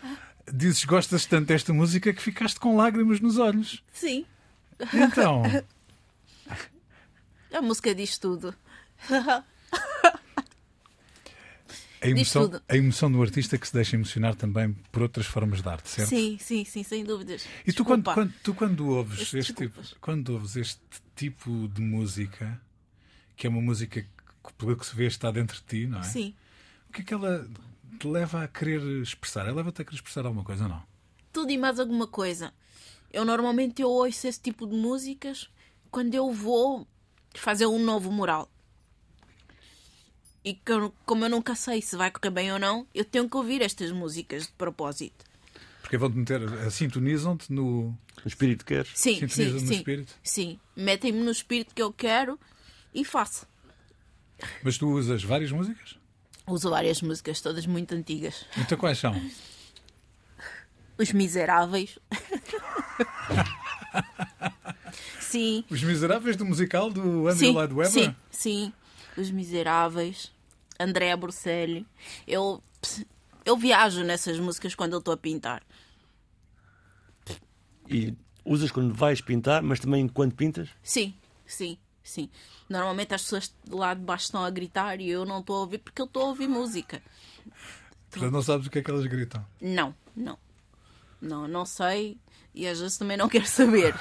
dizes 0.53 0.86
gostas 0.86 1.26
tanto 1.26 1.47
desta 1.47 1.74
música 1.74 2.13
que 2.13 2.22
ficaste 2.22 2.61
com 2.61 2.78
lágrimas 2.78 3.20
nos 3.20 3.38
olhos. 3.38 3.84
Sim, 3.91 4.26
Então, 4.93 5.43
a 7.53 7.61
música 7.61 7.93
diz 7.93 8.18
tudo. 8.18 8.55
a 12.02 12.08
emoção, 12.08 12.43
tudo. 12.50 12.62
a 12.68 12.76
emoção 12.78 13.12
do 13.12 13.22
artista 13.22 13.58
que 13.58 13.68
se 13.68 13.74
deixa 13.74 13.95
emocionar 13.95 14.36
também 14.36 14.74
por 14.91 15.02
outras 15.02 15.26
formas 15.26 15.62
de 15.62 15.68
arte, 15.70 15.89
certo? 15.89 16.10
Sim, 16.10 16.38
sim, 16.39 16.64
sim, 16.66 16.84
sem 16.84 17.04
dúvidas. 17.04 17.45
E 17.66 17.74
tu 17.74 17.84
quando, 17.86 18.04
quando, 18.14 18.34
tu 18.43 18.54
quando 18.54 18.88
ouves 18.89 19.20
Este- 19.22 19.38
este 19.39 19.54
tipo, 19.54 19.82
quando 20.00 20.30
ouves 20.34 20.56
este 20.56 20.82
tipo 21.16 21.68
de 21.70 21.82
música, 21.82 22.62
que 23.36 23.48
é 23.48 23.50
uma 23.50 23.62
música 23.62 24.02
que 24.02 24.54
pelo 24.58 24.76
que 24.78 24.86
se 24.86 24.95
vê 24.95 25.06
está 25.08 25.30
dentro 25.32 25.58
de 25.58 25.64
ti, 25.64 25.88
não 25.88 26.00
é? 26.00 26.04
Sim, 26.04 26.34
O 26.89 26.93
que 26.93 27.02
é 27.02 27.04
que 27.04 27.14
ela 27.14 27.48
te 28.00 28.08
leva 28.08 28.43
a 28.43 28.48
querer 28.48 28.82
expressar? 29.02 29.41
Ela 29.45 29.56
leva-te 29.58 29.82
a 29.82 29.86
querer 29.86 29.95
expressar 29.98 30.26
alguma 30.26 30.43
coisa 30.43 30.64
ou 30.64 30.70
não? 30.70 30.84
tudo 31.34 31.52
e 31.52 31.58
mais 31.58 31.80
alguma 31.80 32.08
coisa. 32.08 32.52
Eu 33.14 33.24
normalmente 33.24 33.82
eu 33.82 33.89
ouço 33.89 34.28
esse 34.28 34.39
tipo 34.41 34.66
de 34.66 34.76
músicas 34.76 35.50
quando 35.91 36.14
eu 36.16 36.32
vou 36.32 36.88
fazer 37.36 37.68
um 37.68 37.78
novo 37.78 38.12
mural. 38.12 38.50
E 40.48 40.54
que 40.54 40.72
eu- 40.72 40.93
como 41.06 41.26
eu 41.26 41.30
nunca 41.30 41.56
sei 41.56 41.82
se 41.82 41.98
vai 41.98 42.10
correr 42.10 42.30
bem 42.32 42.54
ou 42.54 42.58
não, 42.60 42.88
eu 42.95 43.04
tenho 43.04 43.30
que 43.30 43.36
ouvir 43.36 43.62
estas 43.62 43.91
músicas 43.91 44.43
de 44.43 44.54
propósito. 44.54 45.26
Porque 45.82 45.98
vão-te 45.98 46.18
meter, 46.18 46.41
eh, 46.41 46.70
sintonizam-te 46.70 47.52
no. 47.52 47.89
O 48.24 48.28
espírito 48.28 48.64
queres? 48.66 48.91
Sim, 48.95 49.16
Sintonizam 49.20 49.60
sim, 49.60 49.66
no 49.66 49.72
sim. 49.74 49.78
espírito? 49.80 50.14
Sim, 50.24 50.60
metem-me 50.76 51.20
no 51.20 51.32
espírito 51.32 51.76
que 51.76 51.82
eu 51.82 51.91
quero 51.91 52.39
e 52.93 53.04
faço. 53.04 53.45
Mas 54.64 54.78
tu 54.78 54.88
usas 54.89 55.22
várias 55.24 55.52
músicas? 55.52 55.98
Uso 56.48 56.70
várias 56.70 57.02
músicas, 57.02 57.41
todas 57.41 57.66
muito 57.66 57.93
antigas. 57.93 58.45
Então 58.58 58.78
quais 58.78 58.98
são? 59.00 59.14
Os 60.98 61.12
Miseráveis. 61.12 62.00
sim, 65.20 65.66
Os 65.70 65.84
Miseráveis 65.84 66.38
do 66.38 66.45
musical 66.45 66.89
do 66.89 67.28
Andrew 67.28 67.52
Lloyd 67.52 67.74
Webber? 67.74 67.91
sim, 67.91 68.16
sim. 68.32 68.74
Os 69.18 69.30
Miseráveis. 69.32 70.32
André 70.80 71.16
Borselli. 71.16 71.86
Eu, 72.28 72.62
eu 73.46 73.58
viajo 73.58 74.04
nessas 74.04 74.40
músicas 74.40 74.76
quando 74.76 74.94
eu 74.94 75.00
estou 75.00 75.14
a 75.14 75.18
pintar. 75.18 75.64
E 77.90 78.14
usas 78.44 78.72
quando 78.72 78.94
vais 78.94 79.22
pintar, 79.22 79.62
mas 79.62 79.80
também 79.80 80.08
quando 80.08 80.34
pintas? 80.36 80.70
Sim, 80.84 81.14
sim, 81.46 81.78
sim. 82.04 82.30
Normalmente 82.70 83.14
as 83.14 83.24
pessoas 83.24 83.54
lá 83.70 83.94
de 83.94 84.02
baixo 84.02 84.26
estão 84.26 84.44
a 84.44 84.50
gritar 84.50 85.00
e 85.00 85.10
eu 85.10 85.26
não 85.26 85.40
estou 85.40 85.58
a 85.58 85.60
ouvir 85.62 85.78
porque 85.80 86.02
eu 86.02 86.06
estou 86.06 86.24
a 86.24 86.28
ouvir 86.28 86.48
música. 86.48 87.02
Portanto, 88.10 88.32
não 88.32 88.42
sabes 88.42 88.68
o 88.68 88.70
que 88.70 88.80
é 88.80 88.84
que 88.84 88.92
elas 88.92 89.06
gritam. 89.06 89.46
Não, 89.62 89.96
não. 90.16 90.38
Não, 91.22 91.48
não 91.48 91.66
sei 91.66 92.18
e 92.58 92.68
às 92.68 92.80
vezes 92.80 92.98
também 92.98 93.16
não 93.16 93.30
quero 93.30 93.46
saber. 93.46 93.94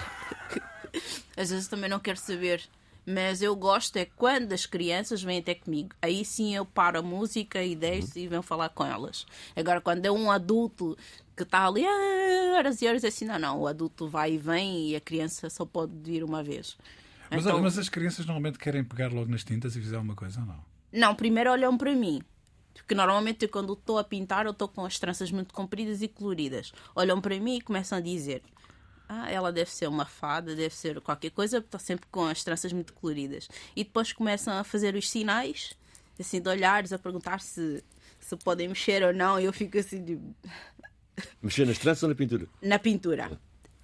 às 1.37 1.51
vezes 1.51 1.68
também 1.68 1.91
não 1.91 2.01
quero 2.01 2.18
saber. 2.18 2.62
Mas 3.07 3.40
eu 3.40 3.54
gosto 3.54 3.96
é 3.96 4.04
quando 4.04 4.52
as 4.52 4.66
crianças 4.66 5.22
vêm 5.22 5.38
até 5.38 5.54
comigo. 5.54 5.90
Aí 6.02 6.24
sim 6.24 6.57
eu 6.57 6.66
paro 6.66 6.98
a 6.98 7.02
música 7.02 7.62
e 7.62 7.76
deixo 7.76 8.18
e 8.18 8.26
venho 8.26 8.42
falar 8.42 8.68
com 8.70 8.84
elas. 8.84 9.24
Agora, 9.54 9.80
quando 9.80 10.04
é 10.04 10.11
um 10.11 10.28
adulto 10.30 10.98
que 11.36 11.44
está 11.44 11.66
ali 11.68 11.84
ah, 11.86 12.57
horas 12.57 12.82
e 12.82 12.88
horas, 12.88 13.04
é 13.04 13.09
assim, 13.09 13.24
não, 13.24 13.38
não. 13.38 13.61
O 13.61 13.66
adulto 13.68 14.09
vai 14.09 14.32
e 14.32 14.38
vem 14.38 14.88
e 14.90 14.96
a 14.96 15.00
criança 15.00 15.48
só 15.48 15.64
pode 15.64 15.92
vir 16.02 16.24
uma 16.24 16.42
vez. 16.42 16.76
Mas, 17.30 17.46
Então- 17.46 17.62
mas 17.62 17.78
as 17.78 17.88
crianças 17.88 18.26
normalmente 18.26 18.59
querem 18.59 18.82
pegar 18.82 19.12
logo 19.12 19.30
nas 19.30 19.44
tintas 19.44 19.76
e 19.76 19.80
fizer 19.80 19.96
alguma 19.96 20.16
coisa 20.16 20.40
ou 20.40 20.46
não? 20.46 20.64
Não, 20.92 21.14
primeiro 21.14 21.50
olham 21.50 21.76
para 21.78 21.94
mim. 21.94 22.22
Porque 22.74 22.94
normalmente 22.94 23.46
quando 23.48 23.72
estou 23.72 23.98
a 23.98 24.04
pintar, 24.04 24.46
eu 24.46 24.52
estou 24.52 24.68
com 24.68 24.84
as 24.84 24.98
tranças 24.98 25.30
muito 25.30 25.54
compridas 25.54 26.02
e 26.02 26.09
coloridas. 26.09 26.72
Olham 26.94 27.20
para 27.20 27.38
mim 27.38 27.57
e 27.57 27.61
começam 27.61 27.98
a 27.98 28.00
dizer: 28.00 28.42
Ah, 29.09 29.30
ela 29.30 29.52
deve 29.52 29.70
ser 29.70 29.88
uma 29.88 30.04
fada, 30.04 30.54
deve 30.57 30.74
ser 30.74 31.00
qualquer 31.00 31.30
coisa, 31.30 31.59
está 31.59 31.78
sempre 31.78 32.07
com 32.11 32.24
as 32.24 32.42
tranças 32.42 32.72
muito 32.72 32.92
coloridas. 32.92 33.48
E 33.74 33.84
depois 33.84 34.12
começam 34.12 34.59
a 34.59 34.64
fazer 34.64 34.94
os 34.94 35.09
sinais, 35.09 35.74
assim, 36.18 36.40
de 36.40 36.48
olhares, 36.48 36.92
a 36.92 36.98
perguntar 36.98 37.40
se, 37.40 37.84
se 38.18 38.36
podem 38.36 38.68
mexer 38.68 39.04
ou 39.04 39.12
não. 39.12 39.38
E 39.38 39.44
eu 39.44 39.52
fico 39.52 39.78
assim, 39.78 40.02
de... 40.02 40.18
Mexer 41.40 41.66
nas 41.66 41.78
tranças 41.78 42.02
ou 42.02 42.09
na 42.09 42.14
pintura? 42.14 42.48
na 42.61 42.78
pintura. 42.78 43.40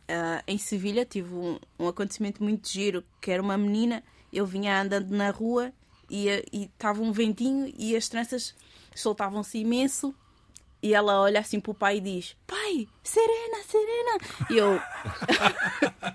Ah, 0.08 0.42
em 0.46 0.58
Sevilha 0.58 1.04
tive 1.04 1.32
um, 1.34 1.58
um 1.78 1.88
acontecimento 1.88 2.42
muito 2.42 2.68
giro, 2.68 3.04
que 3.20 3.30
era 3.30 3.42
uma 3.42 3.56
menina, 3.56 4.02
eu 4.32 4.44
vinha 4.44 4.80
andando 4.80 5.10
na 5.10 5.30
rua 5.30 5.72
e 6.10 6.28
e 6.52 6.64
estava 6.64 7.00
um 7.00 7.12
ventinho 7.12 7.72
e 7.78 7.96
as 7.96 8.08
tranças 8.08 8.54
soltavam-se 8.94 9.58
imenso 9.58 10.14
e 10.82 10.94
ela 10.94 11.20
olha 11.20 11.38
assim 11.40 11.60
para 11.60 11.70
o 11.70 11.74
pai 11.74 11.98
e 11.98 12.00
diz 12.00 12.36
pai, 12.46 12.88
serena, 13.04 13.62
serena. 13.64 14.18
E 14.50 14.56
eu 14.58 14.80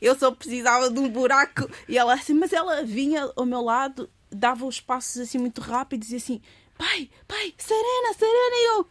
eu 0.00 0.18
só 0.18 0.30
precisava 0.30 0.90
de 0.90 0.98
um 0.98 1.08
buraco. 1.08 1.68
E 1.88 1.96
ela 1.98 2.14
assim, 2.14 2.34
mas 2.34 2.52
ela 2.52 2.82
vinha 2.84 3.30
ao 3.36 3.46
meu 3.46 3.60
lado 3.60 4.10
dava 4.30 4.66
os 4.66 4.80
passos 4.80 5.22
assim 5.22 5.38
muito 5.38 5.60
rápidos 5.60 6.10
e 6.10 6.16
assim 6.16 6.40
pai, 6.76 7.08
pai, 7.26 7.54
serena, 7.58 8.14
serena. 8.14 8.56
E 8.56 8.76
eu 8.76 8.88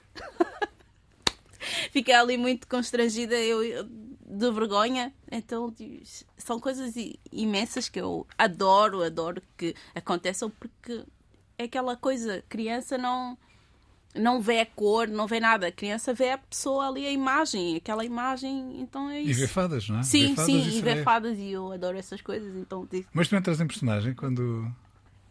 fiquei 1.92 2.14
ali 2.14 2.38
muito 2.38 2.68
constrangida 2.68 3.36
eu, 3.36 3.64
eu- 3.64 3.84
de 3.86 4.52
vergonha. 4.52 5.14
Então 5.32 5.74
são 6.38 6.60
coisas 6.60 6.94
imensas 7.32 7.88
que 7.88 8.02
eu 8.02 8.26
adoro 8.38 9.04
adoro 9.04 9.42
que 9.58 9.76
aconteçam 9.94 10.50
porque 10.50 11.04
é 11.58 11.66
aquela 11.66 11.96
coisa 11.96 12.44
criança 12.50 12.98
não 12.98 13.38
não 14.16 14.42
vê 14.42 14.60
a 14.62 14.66
cor 14.66 15.08
não 15.08 15.26
vê 15.28 15.40
nada 15.40 15.68
a 15.68 15.72
criança 15.72 16.14
vê 16.14 16.32
a 16.32 16.38
pessoa 16.38 16.88
ali 16.88 17.06
a 17.06 17.12
imagem 17.12 17.76
aquela 17.78 18.06
imagem 18.06 18.80
então 18.82 19.10
é 19.10 19.22
E 19.22 19.32
isso 19.32 19.40
vê 19.42 19.48
fadas, 19.48 19.90
não 19.90 20.00
é? 20.00 20.04
sim 20.04 20.36
sim 20.36 20.58
e 20.58 20.68
e 20.68 20.72
vê 20.74 20.80
sereias. 20.82 21.04
fadas 21.04 21.38
e 21.40 21.52
eu 21.52 21.72
adoro 21.72 21.98
essas 21.98 22.22
coisas 22.22 22.56
então 22.56 22.86
tipo, 22.86 23.08
Mas 23.14 23.28
tu 23.28 23.36
entras 23.36 23.60
em 23.60 23.68
personagem 23.68 24.14
quando. 24.14 24.72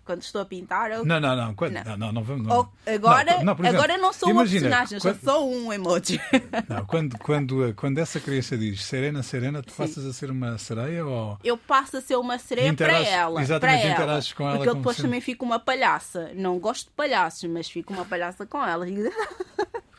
Quando 0.05 0.23
estou 0.23 0.41
a 0.41 0.45
pintar 0.45 0.91
eu 0.91 1.05
Não, 1.05 1.21
não, 1.21 1.37
não. 1.37 1.55
Quando... 1.55 1.73
Não. 1.75 1.97
Não, 1.97 2.13
não, 2.13 2.23
vamos. 2.23 2.47
Não. 2.47 2.69
Agora 2.87 3.25
Não, 3.45 3.53
exemplo, 3.53 3.67
agora 3.69 3.99
não 3.99 4.13
sou 4.13 4.31
imagina, 4.31 4.67
uma 4.69 4.77
personagem 4.79 5.01
quando- 5.01 5.21
sou 5.25 5.53
um 5.55 5.73
emoji 5.73 6.21
Não, 6.69 6.85
quando, 6.87 7.19
quando, 7.19 7.75
quando 7.75 7.99
essa 7.99 8.19
criança 8.21 8.57
diz 8.59 8.85
Serena, 8.85 9.23
Serena, 9.23 9.63
tu 9.63 9.73
passas 9.73 10.05
a 10.05 10.13
ser 10.13 10.31
uma 10.31 10.59
sereia 10.59 11.05
ou. 11.07 11.39
eu 11.45 11.57
passo 11.57 11.97
a 11.97 12.01
ser 12.01 12.17
uma 12.17 12.39
sereia 12.39 12.73
para 12.75 12.99
ela. 12.99 13.41
exatamente, 13.41 13.95
para 13.95 14.05
ela. 14.13 14.21
com 14.37 14.43
ela 14.45 14.57
Porque 14.57 14.69
eu 14.71 14.75
depois 14.75 14.97
sendo- 14.97 15.07
também 15.07 15.21
fico 15.21 15.45
uma 15.45 15.59
palhaça. 15.59 16.31
Não 16.35 16.59
gosto 16.59 16.87
de 16.87 16.91
palhaços, 16.93 17.49
mas 17.51 17.69
fico 17.71 17.93
uma 17.93 18.05
palhaça 18.05 18.45
com 18.47 18.65
ela. 18.65 18.85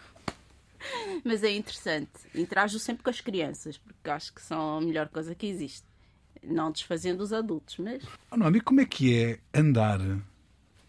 mas 1.23 1.43
é 1.43 1.51
interessante. 1.51 2.09
Interajo 2.35 2.77
sempre 2.79 3.03
com 3.03 3.09
as 3.09 3.21
crianças, 3.21 3.77
porque 3.77 4.09
acho 4.09 4.33
que 4.33 4.41
são 4.41 4.77
a 4.77 4.81
melhor 4.81 5.07
coisa 5.07 5.33
que 5.33 5.47
existe. 5.47 5.83
Não 6.43 6.71
desfazendo 6.71 7.21
os 7.23 7.31
adultos, 7.31 7.77
mas 7.77 8.03
Oh, 8.31 8.37
não, 8.37 8.45
amigo, 8.47 8.65
como 8.65 8.81
é 8.81 8.85
que 8.85 9.15
é 9.17 9.39
andar 9.57 9.99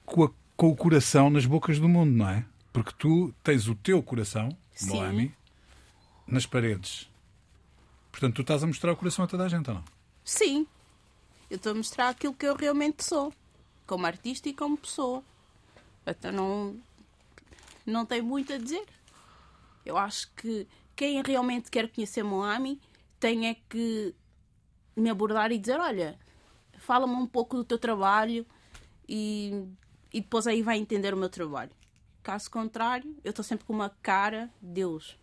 com, 0.04 0.24
a- 0.24 0.30
com 0.56 0.68
o 0.70 0.76
coração 0.76 1.30
nas 1.30 1.46
bocas 1.46 1.78
do 1.78 1.88
mundo, 1.88 2.10
não 2.12 2.28
é? 2.28 2.44
Porque 2.72 2.92
tu 2.98 3.32
tens 3.42 3.68
o 3.68 3.74
teu 3.74 4.02
coração. 4.02 4.48
Moami, 4.82 5.32
nas 6.26 6.44
paredes. 6.46 7.08
Portanto, 8.10 8.34
tu 8.36 8.42
estás 8.42 8.64
a 8.64 8.66
mostrar 8.66 8.92
o 8.92 8.96
coração 8.96 9.24
a 9.24 9.28
toda 9.28 9.44
a 9.44 9.48
gente, 9.48 9.68
ou 9.68 9.76
não? 9.76 9.84
sim, 10.24 10.66
eu 11.50 11.56
estou 11.56 11.72
a 11.72 11.74
mostrar 11.76 12.08
aquilo 12.08 12.34
que 12.34 12.46
eu 12.46 12.56
realmente 12.56 13.04
sou, 13.04 13.32
como 13.86 14.06
artista 14.06 14.48
e 14.48 14.54
como 14.54 14.76
pessoa. 14.76 15.22
Então 16.06 16.32
não, 16.32 16.76
não 17.86 18.04
tem 18.06 18.20
muito 18.22 18.52
a 18.52 18.58
dizer. 18.58 18.84
Eu 19.86 19.96
acho 19.96 20.28
que 20.34 20.66
quem 20.96 21.22
realmente 21.22 21.70
quer 21.70 21.88
conhecer 21.88 22.22
Moami 22.24 22.80
tem 23.20 23.46
é 23.48 23.56
que 23.68 24.14
me 24.96 25.10
abordar 25.10 25.52
e 25.52 25.58
dizer: 25.58 25.78
Olha, 25.78 26.18
fala-me 26.78 27.14
um 27.14 27.26
pouco 27.26 27.56
do 27.56 27.64
teu 27.64 27.78
trabalho 27.78 28.46
e, 29.08 29.66
e 30.12 30.20
depois 30.20 30.46
aí 30.46 30.62
vai 30.62 30.78
entender 30.78 31.14
o 31.14 31.16
meu 31.16 31.28
trabalho. 31.28 31.70
Caso 32.22 32.50
contrário, 32.50 33.16
eu 33.22 33.30
estou 33.30 33.44
sempre 33.44 33.66
com 33.66 33.72
uma 33.72 33.90
cara, 33.90 34.50
Deus. 34.60 35.18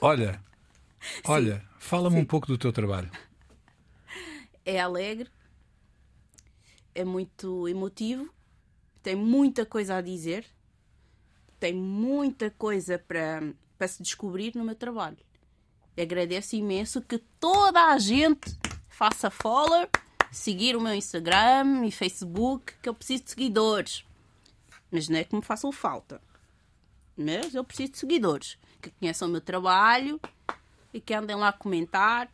Olha, 0.00 0.42
olha, 1.24 1.64
fala-me 1.78 2.18
um 2.18 2.24
pouco 2.24 2.46
do 2.46 2.58
teu 2.58 2.72
trabalho. 2.72 3.10
É 4.64 4.80
alegre, 4.80 5.30
é 6.94 7.04
muito 7.04 7.68
emotivo, 7.68 8.32
tem 9.02 9.16
muita 9.16 9.66
coisa 9.66 9.96
a 9.96 10.00
dizer, 10.00 10.46
tem 11.58 11.74
muita 11.74 12.50
coisa 12.50 12.98
para, 12.98 13.52
para 13.76 13.88
se 13.88 14.02
descobrir 14.02 14.54
no 14.54 14.64
meu 14.64 14.74
trabalho. 14.74 15.18
Agradeço 16.00 16.56
imenso 16.56 17.02
que 17.02 17.18
toda 17.38 17.92
a 17.92 17.98
gente 17.98 18.56
faça 18.88 19.30
follow, 19.30 19.88
seguir 20.30 20.76
o 20.76 20.80
meu 20.80 20.94
Instagram 20.94 21.84
e 21.84 21.90
Facebook, 21.90 22.74
que 22.82 22.88
eu 22.88 22.94
preciso 22.94 23.24
de 23.24 23.30
seguidores. 23.30 24.04
Mas 24.90 25.08
não 25.08 25.18
é 25.18 25.24
que 25.24 25.34
me 25.34 25.42
façam 25.42 25.70
falta. 25.70 26.20
Mas 27.16 27.54
eu 27.54 27.62
preciso 27.62 27.92
de 27.92 27.98
seguidores 27.98 28.58
que 28.80 28.90
conheçam 28.90 29.28
o 29.28 29.30
meu 29.30 29.40
trabalho 29.40 30.20
e 30.92 31.00
que 31.00 31.14
andem 31.14 31.36
lá 31.36 31.48
a 31.48 31.52
comentar. 31.52 32.28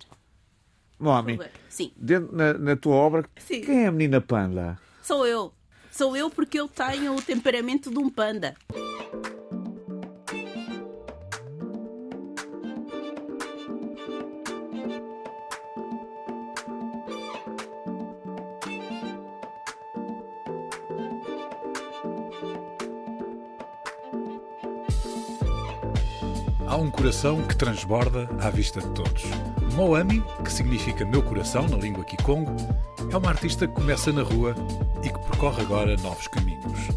Moami, 0.99 1.39
Sim, 1.69 1.93
dentro, 1.97 2.35
na, 2.35 2.55
na 2.55 2.77
tua 2.77 2.95
obra, 2.95 3.29
Sim. 3.37 3.61
quem 3.61 3.85
é 3.85 3.87
a 3.87 3.93
menina 3.93 4.21
panda? 4.21 4.79
sou 5.03 5.27
eu. 5.27 5.53
Sou 5.91 6.17
eu 6.17 6.29
porque 6.31 6.61
eu 6.61 6.69
tenho 6.69 7.17
o 7.17 7.23
temperamento 7.23 7.91
de 7.91 7.99
um 7.99 8.11
panda. 8.11 8.55
Coração 27.09 27.43
que 27.43 27.57
transborda 27.57 28.29
à 28.39 28.51
vista 28.51 28.83
de 28.83 28.89
todos. 28.89 29.25
Moami, 29.75 30.23
que 30.45 30.53
significa 30.53 31.07
meu 31.07 31.23
coração 31.23 31.67
na 31.67 31.79
língua 31.79 32.05
Kikongo, 32.05 32.55
é 33.11 33.17
uma 33.17 33.31
artista 33.31 33.67
que 33.67 33.73
começa 33.73 34.13
na 34.13 34.23
rua 34.23 34.55
e 35.03 35.09
que 35.09 35.19
percorre 35.21 35.63
agora 35.63 35.97
novos 36.03 36.29
caminhos. 36.29 36.89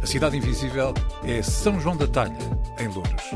A 0.00 0.06
cidade 0.06 0.36
invisível 0.36 0.94
é 1.24 1.42
São 1.42 1.80
João 1.80 1.96
da 1.96 2.06
Talha, 2.06 2.38
em 2.78 2.86
Louros. 2.86 3.30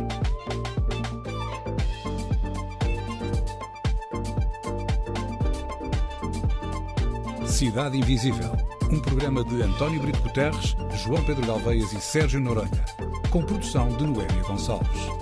Cidade 7.47 7.99
Invisível, 7.99 8.53
um 8.93 9.01
programa 9.01 9.43
de 9.43 9.61
António 9.61 10.01
Brito 10.01 10.23
Guterres, 10.23 10.77
João 11.03 11.25
Pedro 11.25 11.45
Galveias 11.45 11.93
e 11.93 12.01
Sérgio 12.01 12.39
Noronha, 12.39 12.85
com 13.29 13.43
produção 13.43 13.89
de 13.89 14.07
Noémia 14.07 14.45
Gonçalves. 14.45 15.22